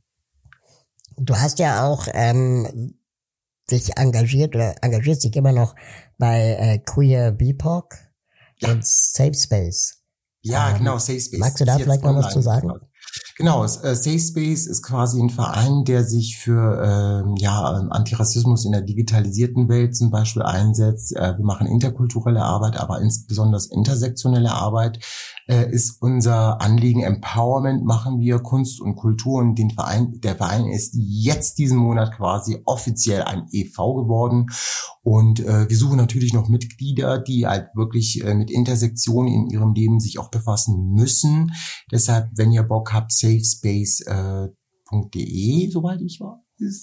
Du 1.16 1.36
hast 1.36 1.58
ja 1.58 1.86
auch 1.86 2.06
ähm, 2.12 2.94
dich 3.70 3.96
engagiert 3.96 4.54
oder 4.54 4.74
engagierst 4.82 5.24
dich 5.24 5.36
immer 5.36 5.52
noch 5.52 5.74
bei 6.18 6.56
äh, 6.58 6.78
Queer 6.78 7.32
BIPOC 7.32 7.94
ja. 8.58 8.72
und 8.72 8.86
Safe 8.86 9.34
Space. 9.34 10.02
Ja, 10.42 10.70
ähm, 10.70 10.78
genau, 10.78 10.98
Safe 10.98 11.20
Space. 11.20 11.38
Magst 11.38 11.60
du 11.60 11.64
da 11.64 11.78
vielleicht 11.78 12.02
noch 12.02 12.16
was 12.16 12.32
zu 12.32 12.40
sagen? 12.40 12.68
Genau, 12.68 12.80
äh, 13.38 13.94
Safe 13.94 14.18
Space 14.18 14.66
ist 14.66 14.82
quasi 14.82 15.20
ein 15.20 15.30
Verein, 15.30 15.84
der 15.84 16.04
sich 16.04 16.38
für 16.38 17.24
ähm, 17.24 17.36
ja, 17.36 17.78
ähm, 17.78 17.90
Antirassismus 17.90 18.64
in 18.64 18.72
der 18.72 18.82
digitalisierten 18.82 19.68
Welt 19.68 19.96
zum 19.96 20.10
Beispiel 20.10 20.42
einsetzt. 20.42 21.16
Äh, 21.16 21.36
wir 21.38 21.44
machen 21.44 21.66
interkulturelle 21.66 22.42
Arbeit, 22.42 22.76
aber 22.76 23.00
insbesondere 23.00 23.62
intersektionelle 23.70 24.52
Arbeit 24.52 25.00
äh, 25.46 25.70
ist 25.70 26.00
unser 26.00 26.60
Anliegen. 26.60 27.02
Empowerment 27.02 27.84
machen 27.84 28.20
wir, 28.20 28.38
Kunst 28.40 28.80
und 28.80 28.96
Kultur 28.96 29.40
und 29.40 29.56
den 29.56 29.70
Verein, 29.70 30.20
der 30.20 30.36
Verein 30.36 30.66
ist 30.66 30.94
jetzt 30.96 31.58
diesen 31.58 31.78
Monat 31.78 32.16
quasi 32.16 32.60
offiziell 32.66 33.22
ein 33.22 33.46
EV 33.52 33.94
geworden 33.94 34.46
und 35.02 35.40
äh, 35.40 35.68
wir 35.68 35.76
suchen 35.76 35.96
natürlich 35.96 36.34
noch 36.34 36.48
Mitglieder, 36.48 37.18
die 37.18 37.46
halt 37.46 37.68
wirklich 37.74 38.22
äh, 38.22 38.34
mit 38.34 38.50
Intersektionen 38.50 39.32
in 39.32 39.46
ihrem 39.48 39.72
Leben 39.72 39.98
sich 39.98 40.18
auch 40.18 40.30
befassen 40.30 40.92
müssen. 40.92 41.52
Deshalb, 41.90 42.28
wenn 42.34 42.52
ihr 42.52 42.62
Bock 42.62 42.92
habt, 42.92 42.99
safespace.de, 43.08 44.52
äh, 45.66 45.70
soweit 45.70 46.00
ich 46.00 46.20
war. 46.20 46.42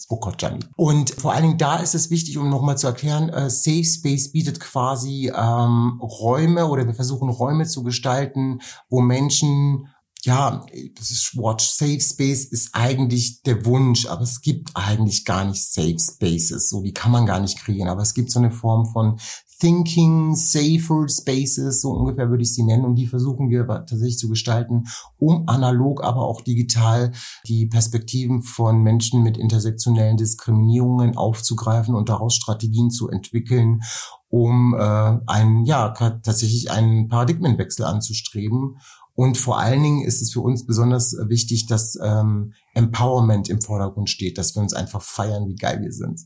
Oh 0.09 0.19
Gott, 0.19 0.39
Gianni. 0.39 0.59
Und 0.75 1.11
vor 1.11 1.33
allen 1.33 1.43
Dingen 1.43 1.57
da 1.57 1.77
ist 1.77 1.93
es 1.93 2.09
wichtig, 2.09 2.37
um 2.37 2.49
nochmal 2.49 2.77
zu 2.77 2.87
erklären, 2.87 3.29
äh, 3.29 3.49
Safe 3.49 3.83
Space 3.83 4.31
bietet 4.31 4.59
quasi 4.59 5.31
ähm, 5.35 5.99
Räume 6.01 6.65
oder 6.67 6.87
wir 6.87 6.95
versuchen 6.95 7.29
Räume 7.29 7.65
zu 7.65 7.83
gestalten, 7.83 8.59
wo 8.89 9.01
Menschen 9.01 9.87
ja, 10.27 10.65
das 10.95 11.09
ist 11.09 11.37
Watch 11.37 11.65
Safe 11.65 12.01
Space 12.01 12.43
ist 12.43 12.71
eigentlich 12.73 13.41
der 13.43 13.65
Wunsch, 13.65 14.07
aber 14.07 14.23
es 14.23 14.41
gibt 14.41 14.71
eigentlich 14.73 15.23
gar 15.23 15.45
nicht 15.45 15.63
Safe 15.63 15.97
Spaces. 15.97 16.69
So, 16.69 16.81
die 16.81 16.93
kann 16.93 17.11
man 17.11 17.25
gar 17.25 17.39
nicht 17.39 17.57
kreieren. 17.57 17.87
Aber 17.87 18.01
es 18.01 18.13
gibt 18.13 18.29
so 18.29 18.39
eine 18.39 18.51
Form 18.51 18.85
von 18.85 19.19
Thinking 19.59 20.35
Safer 20.35 21.07
Spaces, 21.07 21.81
so 21.81 21.91
ungefähr 21.91 22.29
würde 22.29 22.43
ich 22.43 22.53
sie 22.53 22.63
nennen. 22.63 22.83
Und 22.83 22.95
die 22.95 23.07
versuchen 23.07 23.49
wir 23.49 23.65
tatsächlich 23.65 24.19
zu 24.19 24.27
gestalten, 24.27 24.83
um 25.17 25.47
analog, 25.47 26.03
aber 26.03 26.25
auch 26.25 26.41
digital 26.41 27.13
die 27.47 27.65
Perspektiven 27.65 28.43
von 28.43 28.81
Menschen 28.83 29.23
mit 29.23 29.37
intersektionellen 29.37 30.17
Diskriminierungen 30.17 31.15
aufzugreifen 31.15 31.95
und 31.95 32.09
daraus 32.09 32.35
Strategien 32.35 32.91
zu 32.91 33.09
entwickeln, 33.09 33.81
um 34.29 34.75
äh, 34.77 35.19
einen, 35.25 35.65
ja, 35.65 35.89
tatsächlich 35.89 36.69
einen 36.69 37.07
Paradigmenwechsel 37.07 37.85
anzustreben. 37.85 38.77
Und 39.17 39.35
vor 39.35 39.57
allen 39.57 39.81
Dingen 39.81 40.05
ist 40.05 40.21
es 40.21 40.31
für 40.31 40.41
uns 40.41 40.67
besonders 40.67 41.17
wichtig, 41.27 41.65
dass 41.65 41.97
ähm, 41.99 42.53
Empowerment 42.75 43.49
im 43.49 43.61
Vordergrund 43.61 44.11
steht, 44.11 44.37
dass 44.37 44.55
wir 44.55 44.61
uns 44.61 44.75
einfach 44.75 45.01
feiern, 45.01 45.47
wie 45.47 45.55
geil 45.55 45.81
wir 45.81 45.91
sind. 45.91 46.21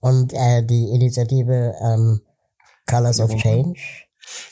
Und 0.00 0.34
äh, 0.34 0.62
die 0.62 0.90
Initiative 0.90 1.72
ähm, 1.82 2.20
Colors 2.86 3.18
of 3.18 3.34
Change. 3.36 3.80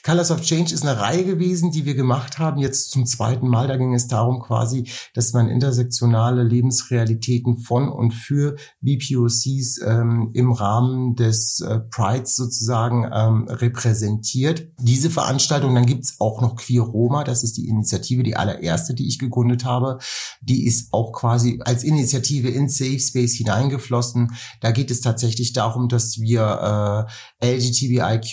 Colors 0.04 0.30
of 0.30 0.40
Change 0.42 0.74
ist 0.74 0.84
eine 0.84 1.00
Reihe 1.00 1.24
gewesen, 1.24 1.70
die 1.70 1.84
wir 1.84 1.94
gemacht 1.94 2.38
haben, 2.38 2.60
jetzt 2.60 2.90
zum 2.90 3.06
zweiten 3.06 3.48
Mal. 3.48 3.68
Da 3.68 3.76
ging 3.76 3.94
es 3.94 4.06
darum 4.06 4.40
quasi, 4.40 4.88
dass 5.14 5.32
man 5.32 5.48
intersektionale 5.48 6.42
Lebensrealitäten 6.42 7.58
von 7.58 7.88
und 7.88 8.12
für 8.12 8.56
BPOCs 8.80 9.80
ähm, 9.84 10.30
im 10.34 10.52
Rahmen 10.52 11.14
des 11.16 11.60
äh, 11.60 11.80
Prides 11.80 12.36
sozusagen 12.36 13.08
ähm, 13.12 13.48
repräsentiert. 13.48 14.68
Diese 14.78 15.10
Veranstaltung, 15.10 15.74
dann 15.74 15.86
gibt's 15.86 16.20
auch 16.20 16.40
noch 16.40 16.56
Queer 16.56 16.82
Roma, 16.82 17.24
das 17.24 17.42
ist 17.42 17.56
die 17.56 17.68
Initiative, 17.68 18.22
die 18.22 18.36
allererste, 18.36 18.94
die 18.94 19.08
ich 19.08 19.18
gegründet 19.18 19.64
habe. 19.64 19.98
Die 20.40 20.66
ist 20.66 20.92
auch 20.92 21.12
quasi 21.12 21.60
als 21.64 21.84
Initiative 21.84 22.48
in 22.48 22.68
Safe 22.68 23.00
Space 23.00 23.34
hineingeflossen. 23.34 24.34
Da 24.60 24.70
geht 24.70 24.90
es 24.90 25.00
tatsächlich 25.00 25.52
darum, 25.52 25.88
dass 25.88 26.18
wir 26.18 27.06
äh, 27.40 27.56
LGTBIQ+, 27.56 28.24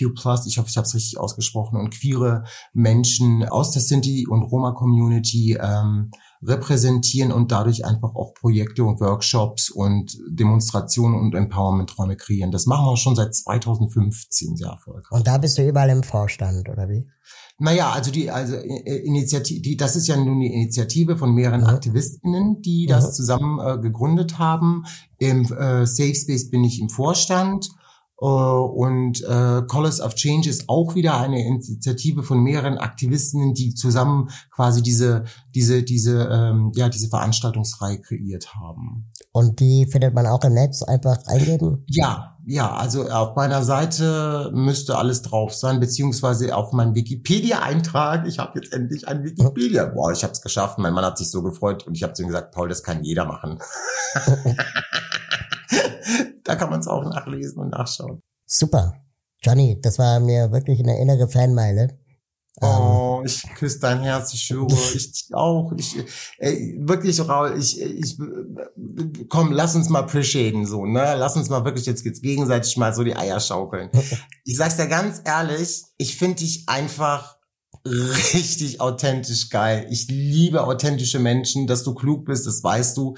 ich 0.45 0.57
hoffe, 0.57 0.69
ich 0.69 0.77
habe 0.77 0.85
es 0.85 0.95
richtig 0.95 1.17
ausgesprochen, 1.17 1.30
ausgesprochen 1.31 1.79
und 1.79 1.91
queere 1.91 2.43
Menschen 2.73 3.47
aus 3.47 3.71
der 3.71 3.81
Sinti- 3.81 4.27
und 4.27 4.43
Roma-Community 4.43 5.57
ähm, 5.61 6.11
repräsentieren 6.43 7.31
und 7.31 7.51
dadurch 7.51 7.85
einfach 7.85 8.15
auch 8.15 8.33
Projekte 8.33 8.83
und 8.83 8.99
Workshops 8.99 9.69
und 9.69 10.17
Demonstrationen 10.27 11.19
und 11.19 11.35
Empowerment-Räume 11.35 12.17
kreieren. 12.17 12.51
Das 12.51 12.65
machen 12.65 12.85
wir 12.85 12.97
schon 12.97 13.15
seit 13.15 13.35
2015 13.35 14.57
sehr 14.57 14.69
erfolgreich. 14.69 15.11
Und 15.11 15.27
da 15.27 15.37
bist 15.37 15.57
du 15.57 15.67
überall 15.67 15.89
im 15.89 16.03
Vorstand, 16.03 16.67
oder 16.67 16.89
wie? 16.89 17.07
Naja, 17.59 17.91
also 17.91 18.09
die, 18.09 18.31
also 18.31 18.55
äh, 18.55 18.81
äh, 18.85 19.05
Initiative, 19.05 19.61
die, 19.61 19.77
das 19.77 19.95
ist 19.95 20.07
ja 20.07 20.17
nun 20.17 20.39
die 20.39 20.51
Initiative 20.51 21.15
von 21.15 21.33
mehreren 21.35 21.61
mhm. 21.61 21.67
AktivistInnen, 21.67 22.61
die 22.63 22.87
das 22.87 23.09
mhm. 23.09 23.13
zusammen 23.13 23.59
äh, 23.59 23.79
gegründet 23.79 24.39
haben. 24.39 24.85
Im 25.19 25.43
äh, 25.43 25.85
Safe 25.85 26.15
Space 26.15 26.49
bin 26.49 26.63
ich 26.63 26.81
im 26.81 26.89
Vorstand 26.89 27.69
und 28.27 29.23
äh, 29.23 29.63
Colors 29.67 29.99
of 29.99 30.13
Change 30.13 30.47
ist 30.47 30.69
auch 30.69 30.93
wieder 30.93 31.19
eine 31.19 31.43
Initiative 31.43 32.21
von 32.21 32.43
mehreren 32.43 32.77
Aktivistinnen, 32.77 33.55
die 33.55 33.73
zusammen 33.73 34.29
quasi 34.51 34.83
diese 34.83 35.23
diese 35.55 35.81
diese 35.81 36.29
ähm, 36.31 36.71
ja 36.75 36.87
diese 36.89 37.09
Veranstaltungsreihe 37.09 37.99
kreiert 37.99 38.53
haben. 38.53 39.09
Und 39.31 39.59
die 39.59 39.87
findet 39.87 40.13
man 40.13 40.27
auch 40.27 40.43
im 40.43 40.53
Netz 40.53 40.83
einfach 40.83 41.17
eingeben? 41.25 41.83
Ja, 41.87 42.37
ja. 42.45 42.75
Also 42.75 43.09
auf 43.09 43.35
meiner 43.35 43.63
Seite 43.63 44.51
müsste 44.53 44.99
alles 44.99 45.23
drauf 45.23 45.55
sein, 45.55 45.79
beziehungsweise 45.79 46.55
auf 46.55 46.73
meinem 46.73 46.93
Wikipedia-Eintrag. 46.93 48.27
Ich 48.27 48.37
habe 48.37 48.59
jetzt 48.59 48.71
endlich 48.71 49.07
ein 49.07 49.23
Wikipedia. 49.23 49.85
Boah, 49.85 50.11
ich 50.11 50.23
habe 50.23 50.33
es 50.33 50.43
geschafft. 50.43 50.77
Mein 50.77 50.93
Mann 50.93 51.05
hat 51.05 51.17
sich 51.17 51.31
so 51.31 51.41
gefreut 51.41 51.87
und 51.87 51.95
ich 51.95 52.03
habe 52.03 52.13
zu 52.13 52.21
ihm 52.21 52.27
gesagt, 52.27 52.53
Paul, 52.53 52.69
das 52.69 52.83
kann 52.83 53.03
jeder 53.03 53.25
machen. 53.25 53.57
da 56.43 56.55
kann 56.55 56.69
man 56.69 56.79
es 56.79 56.87
auch 56.87 57.03
nachlesen 57.03 57.59
und 57.59 57.69
nachschauen. 57.69 58.21
Super. 58.45 58.93
Johnny, 59.43 59.79
das 59.81 59.97
war 59.97 60.19
mir 60.19 60.51
wirklich 60.51 60.79
eine 60.79 60.99
innere 60.99 61.27
Fanmeile. 61.27 61.97
Oh, 62.59 63.19
ähm. 63.19 63.25
ich 63.25 63.41
küsse 63.55 63.79
dein 63.79 64.01
Herz, 64.01 64.33
ich 64.33 64.41
schwöre, 64.41 64.67
ich 64.95 65.29
auch. 65.33 65.71
Ich, 65.77 65.97
ey, 66.37 66.75
wirklich, 66.79 67.19
Raul, 67.27 67.57
ich, 67.57 67.81
ich, 67.81 68.17
komm, 69.29 69.51
lass 69.51 69.75
uns 69.75 69.89
mal 69.89 69.99
appreciaten, 69.99 70.65
so, 70.65 70.85
ne? 70.85 71.15
Lass 71.17 71.37
uns 71.37 71.49
mal 71.49 71.63
wirklich 71.63 71.85
jetzt, 71.85 72.05
jetzt 72.05 72.21
gegenseitig 72.21 72.75
mal 72.77 72.93
so 72.93 73.03
die 73.03 73.15
Eier 73.15 73.39
schaukeln. 73.39 73.89
Ich 74.43 74.57
sag's 74.57 74.75
dir 74.75 74.87
ganz 74.87 75.21
ehrlich, 75.23 75.83
ich 75.97 76.17
finde 76.17 76.37
dich 76.37 76.67
einfach 76.67 77.37
richtig 77.85 78.81
authentisch 78.81 79.49
geil. 79.49 79.87
Ich 79.89 80.07
liebe 80.07 80.63
authentische 80.65 81.19
Menschen, 81.19 81.67
dass 81.67 81.83
du 81.83 81.93
klug 81.93 82.25
bist, 82.25 82.45
das 82.47 82.63
weißt 82.63 82.97
du. 82.97 83.15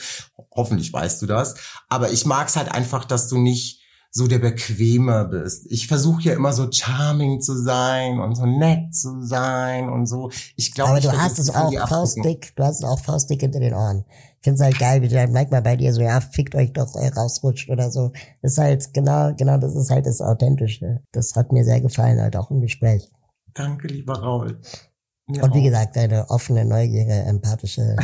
Hoffentlich 0.56 0.94
weißt 0.94 1.22
du 1.22 1.26
das. 1.26 1.56
Aber 1.90 2.12
ich 2.12 2.26
mag's 2.26 2.56
halt 2.56 2.72
einfach, 2.72 3.06
dass 3.06 3.28
du 3.28 3.38
nicht 3.38 3.82
so 4.16 4.28
der 4.28 4.38
Bequemer 4.38 5.26
bist. 5.26 5.66
Ich 5.72 5.88
versuche 5.88 6.22
ja 6.22 6.34
immer 6.34 6.54
so 6.54 6.72
charming 6.72 7.42
zu 7.42 7.58
sein 7.58 8.20
und 8.20 8.36
so 8.36 8.46
nett 8.46 8.94
zu 8.94 9.26
sein 9.26 9.90
und 9.90 10.06
so. 10.06 10.30
Ich 10.56 10.72
glaube, 10.74 10.92
aber 10.92 11.00
du 11.02 11.12
hast 11.12 11.40
es 11.40 11.50
auch 11.50 11.74
faustdick, 11.90 12.56
du 12.56 12.64
hast 12.64 12.78
es 12.80 12.84
auch 12.84 13.00
faustdick 13.00 13.42
hinter 13.42 13.60
den 13.60 13.74
Ohren. 13.74 14.06
Ich 14.38 14.44
finde 14.44 14.58
es 14.58 14.62
halt 14.62 14.78
geil, 14.78 15.02
wie 15.02 15.08
du 15.08 15.16
dann 15.16 15.32
manchmal 15.32 15.64
bei 15.64 15.78
dir 15.78 15.92
so, 15.94 16.02
ja, 16.02 16.22
fickt 16.22 16.54
euch 16.54 16.74
doch, 16.74 16.96
ey, 16.96 17.10
rausrutscht 17.10 17.72
oder 17.72 17.90
so. 17.90 18.12
Das 18.44 18.52
ist 18.52 18.58
halt, 18.60 18.94
genau, 18.94 19.34
genau, 19.36 19.58
das 19.58 19.74
ist 19.74 19.90
halt 19.90 20.06
das 20.06 20.22
Authentische. 20.22 21.02
Das 21.12 21.36
hat 21.36 21.52
mir 21.52 21.66
sehr 21.66 21.82
gefallen, 21.82 22.22
halt 22.22 22.36
auch 22.36 22.52
im 22.52 22.62
Gespräch. 22.62 23.10
Danke, 23.54 23.88
lieber 23.88 24.14
Raul. 24.14 24.60
Mir 25.28 25.44
und 25.44 25.54
wie 25.54 25.60
auch. 25.60 25.64
gesagt, 25.64 25.96
deine 25.96 26.30
offene, 26.30 26.66
neugierige, 26.66 27.14
empathische, 27.14 27.96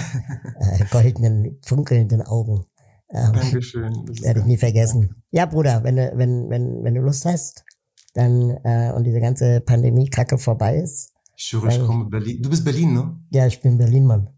äh, 0.60 0.86
goldenen, 0.92 1.60
funkelnden 1.66 2.22
Augen. 2.22 2.66
Ähm, 3.12 3.34
Dankeschön. 3.34 4.08
Werde 4.22 4.40
ich 4.42 4.46
nie 4.46 4.58
vergessen. 4.58 5.24
Ja, 5.32 5.46
Bruder, 5.46 5.84
wenn 5.84 5.96
du, 5.96 6.12
wenn, 6.16 6.50
wenn, 6.50 6.84
wenn 6.84 6.94
du 6.94 7.02
Lust 7.02 7.26
hast, 7.26 7.66
dann 8.14 8.58
äh, 8.64 8.92
und 8.96 9.04
diese 9.04 9.20
ganze 9.20 9.62
Pandemie-Kacke 9.62 10.38
vorbei 10.38 10.78
ist. 10.78 11.14
Ich 11.36 11.46
schwöre, 11.46 11.70
ich 11.70 11.86
komme 11.86 12.06
Berlin. 12.06 12.42
Du 12.42 12.50
bist 12.50 12.64
Berlin, 12.64 12.94
ne? 12.94 13.20
Ja, 13.32 13.48
ich 13.48 13.62
bin 13.62 13.78
Berlin, 13.78 14.06
Mann. 14.06 14.30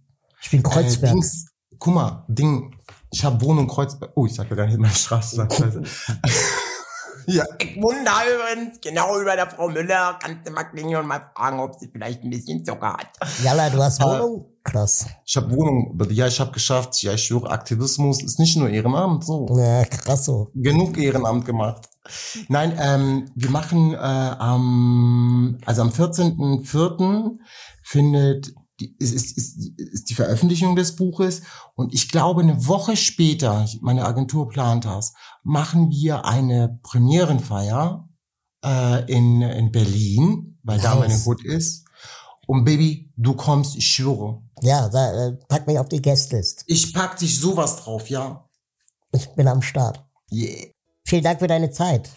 Ich 0.41 0.49
bin 0.49 0.63
Kreuzberg. 0.63 1.11
Äh, 1.11 1.15
Dings, 1.15 1.45
guck 1.77 1.93
mal, 1.93 2.25
Ding, 2.27 2.75
ich 3.11 3.23
habe 3.23 3.41
Wohnung 3.41 3.67
Kreuzberg. 3.67 4.11
Oh, 4.15 4.25
ich 4.25 4.33
sag 4.33 4.49
ja 4.49 4.55
gar 4.55 4.67
nicht 4.67 4.79
meine 4.79 4.93
Straße. 4.93 5.47
Ja. 7.27 7.45
Ich 7.59 7.75
wundere 7.81 8.23
übrigens, 8.35 8.79
genau 8.81 9.19
über 9.19 9.35
der 9.35 9.49
Frau 9.49 9.69
Müller, 9.69 10.17
kannst 10.21 10.47
du 10.47 10.51
mal 10.51 10.63
klingeln 10.63 11.01
und 11.01 11.07
mal 11.07 11.31
fragen, 11.35 11.59
ob 11.59 11.75
sie 11.79 11.89
vielleicht 11.91 12.23
ein 12.23 12.29
bisschen 12.29 12.63
Zucker 12.65 12.93
hat. 12.93 13.07
Jalla, 13.43 13.69
du 13.69 13.81
hast 13.81 14.01
Wohnung? 14.01 14.45
Krass. 14.63 15.07
Ich 15.25 15.35
habe 15.37 15.51
Wohnung, 15.55 15.99
ja, 16.09 16.27
ich 16.27 16.39
habe 16.39 16.51
geschafft. 16.51 17.01
Ja, 17.01 17.13
ich 17.13 17.23
schwöre, 17.23 17.49
Aktivismus 17.49 18.21
ist 18.23 18.39
nicht 18.39 18.57
nur 18.57 18.69
Ehrenamt, 18.69 19.25
so. 19.25 19.47
Ja, 19.57 19.83
krass 19.85 20.25
so. 20.25 20.51
Genug 20.53 20.97
Ehrenamt 20.97 21.45
gemacht. 21.45 21.89
Nein, 22.47 22.77
ähm, 22.79 23.31
wir 23.35 23.49
machen 23.49 23.93
äh, 23.93 23.97
am, 23.97 25.57
also 25.65 25.81
am 25.81 25.89
14.04. 25.89 27.37
findet 27.83 28.53
die, 28.81 28.95
ist, 28.97 29.13
ist, 29.13 29.37
ist, 29.37 29.79
ist 29.79 30.09
die 30.09 30.15
Veröffentlichung 30.15 30.75
des 30.75 30.95
Buches. 30.95 31.43
Und 31.75 31.93
ich 31.93 32.09
glaube, 32.09 32.41
eine 32.41 32.67
Woche 32.67 32.97
später, 32.97 33.67
meine 33.81 34.05
Agentur 34.05 34.49
plant 34.49 34.85
das, 34.85 35.13
machen 35.43 35.89
wir 35.89 36.25
eine 36.25 36.79
Premierenfeier 36.83 38.07
äh, 38.63 39.11
in, 39.11 39.41
in 39.41 39.71
Berlin, 39.71 40.59
weil 40.63 40.77
nice. 40.77 40.85
da 40.85 40.95
meine 40.95 41.25
Hut 41.25 41.43
ist. 41.43 41.85
Und 42.47 42.65
Baby, 42.65 43.11
du 43.15 43.35
kommst, 43.35 43.75
ich 43.77 43.87
schwöre. 43.87 44.41
Ja, 44.61 44.89
da, 44.89 45.27
äh, 45.27 45.37
pack 45.47 45.67
mich 45.67 45.79
auf 45.79 45.89
die 45.89 46.01
Guestlist. 46.01 46.63
Ich 46.67 46.93
pack 46.93 47.17
dich 47.17 47.39
sowas 47.39 47.77
drauf, 47.77 48.09
ja. 48.09 48.47
Ich 49.13 49.27
bin 49.35 49.47
am 49.47 49.61
Start. 49.61 50.03
Yeah. 50.31 50.67
Vielen 51.05 51.23
Dank 51.23 51.39
für 51.39 51.47
deine 51.47 51.71
Zeit. 51.71 52.09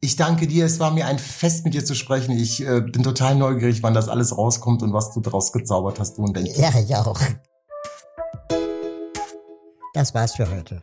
Ich 0.00 0.16
danke 0.16 0.46
dir. 0.46 0.66
Es 0.66 0.80
war 0.80 0.90
mir 0.90 1.06
ein 1.06 1.18
Fest, 1.18 1.64
mit 1.64 1.74
dir 1.74 1.84
zu 1.84 1.94
sprechen. 1.94 2.32
Ich 2.32 2.66
äh, 2.66 2.80
bin 2.80 3.02
total 3.02 3.36
neugierig, 3.36 3.82
wann 3.82 3.94
das 3.94 4.08
alles 4.08 4.36
rauskommt 4.36 4.82
und 4.82 4.92
was 4.92 5.12
du 5.12 5.20
daraus 5.20 5.52
gezaubert 5.52 6.00
hast, 6.00 6.18
du 6.18 6.22
und 6.22 6.36
dein 6.36 6.46
Ja, 6.46 6.70
ich 6.78 6.94
auch. 6.96 7.20
Das 9.94 10.14
war's 10.14 10.34
für 10.34 10.50
heute. 10.50 10.82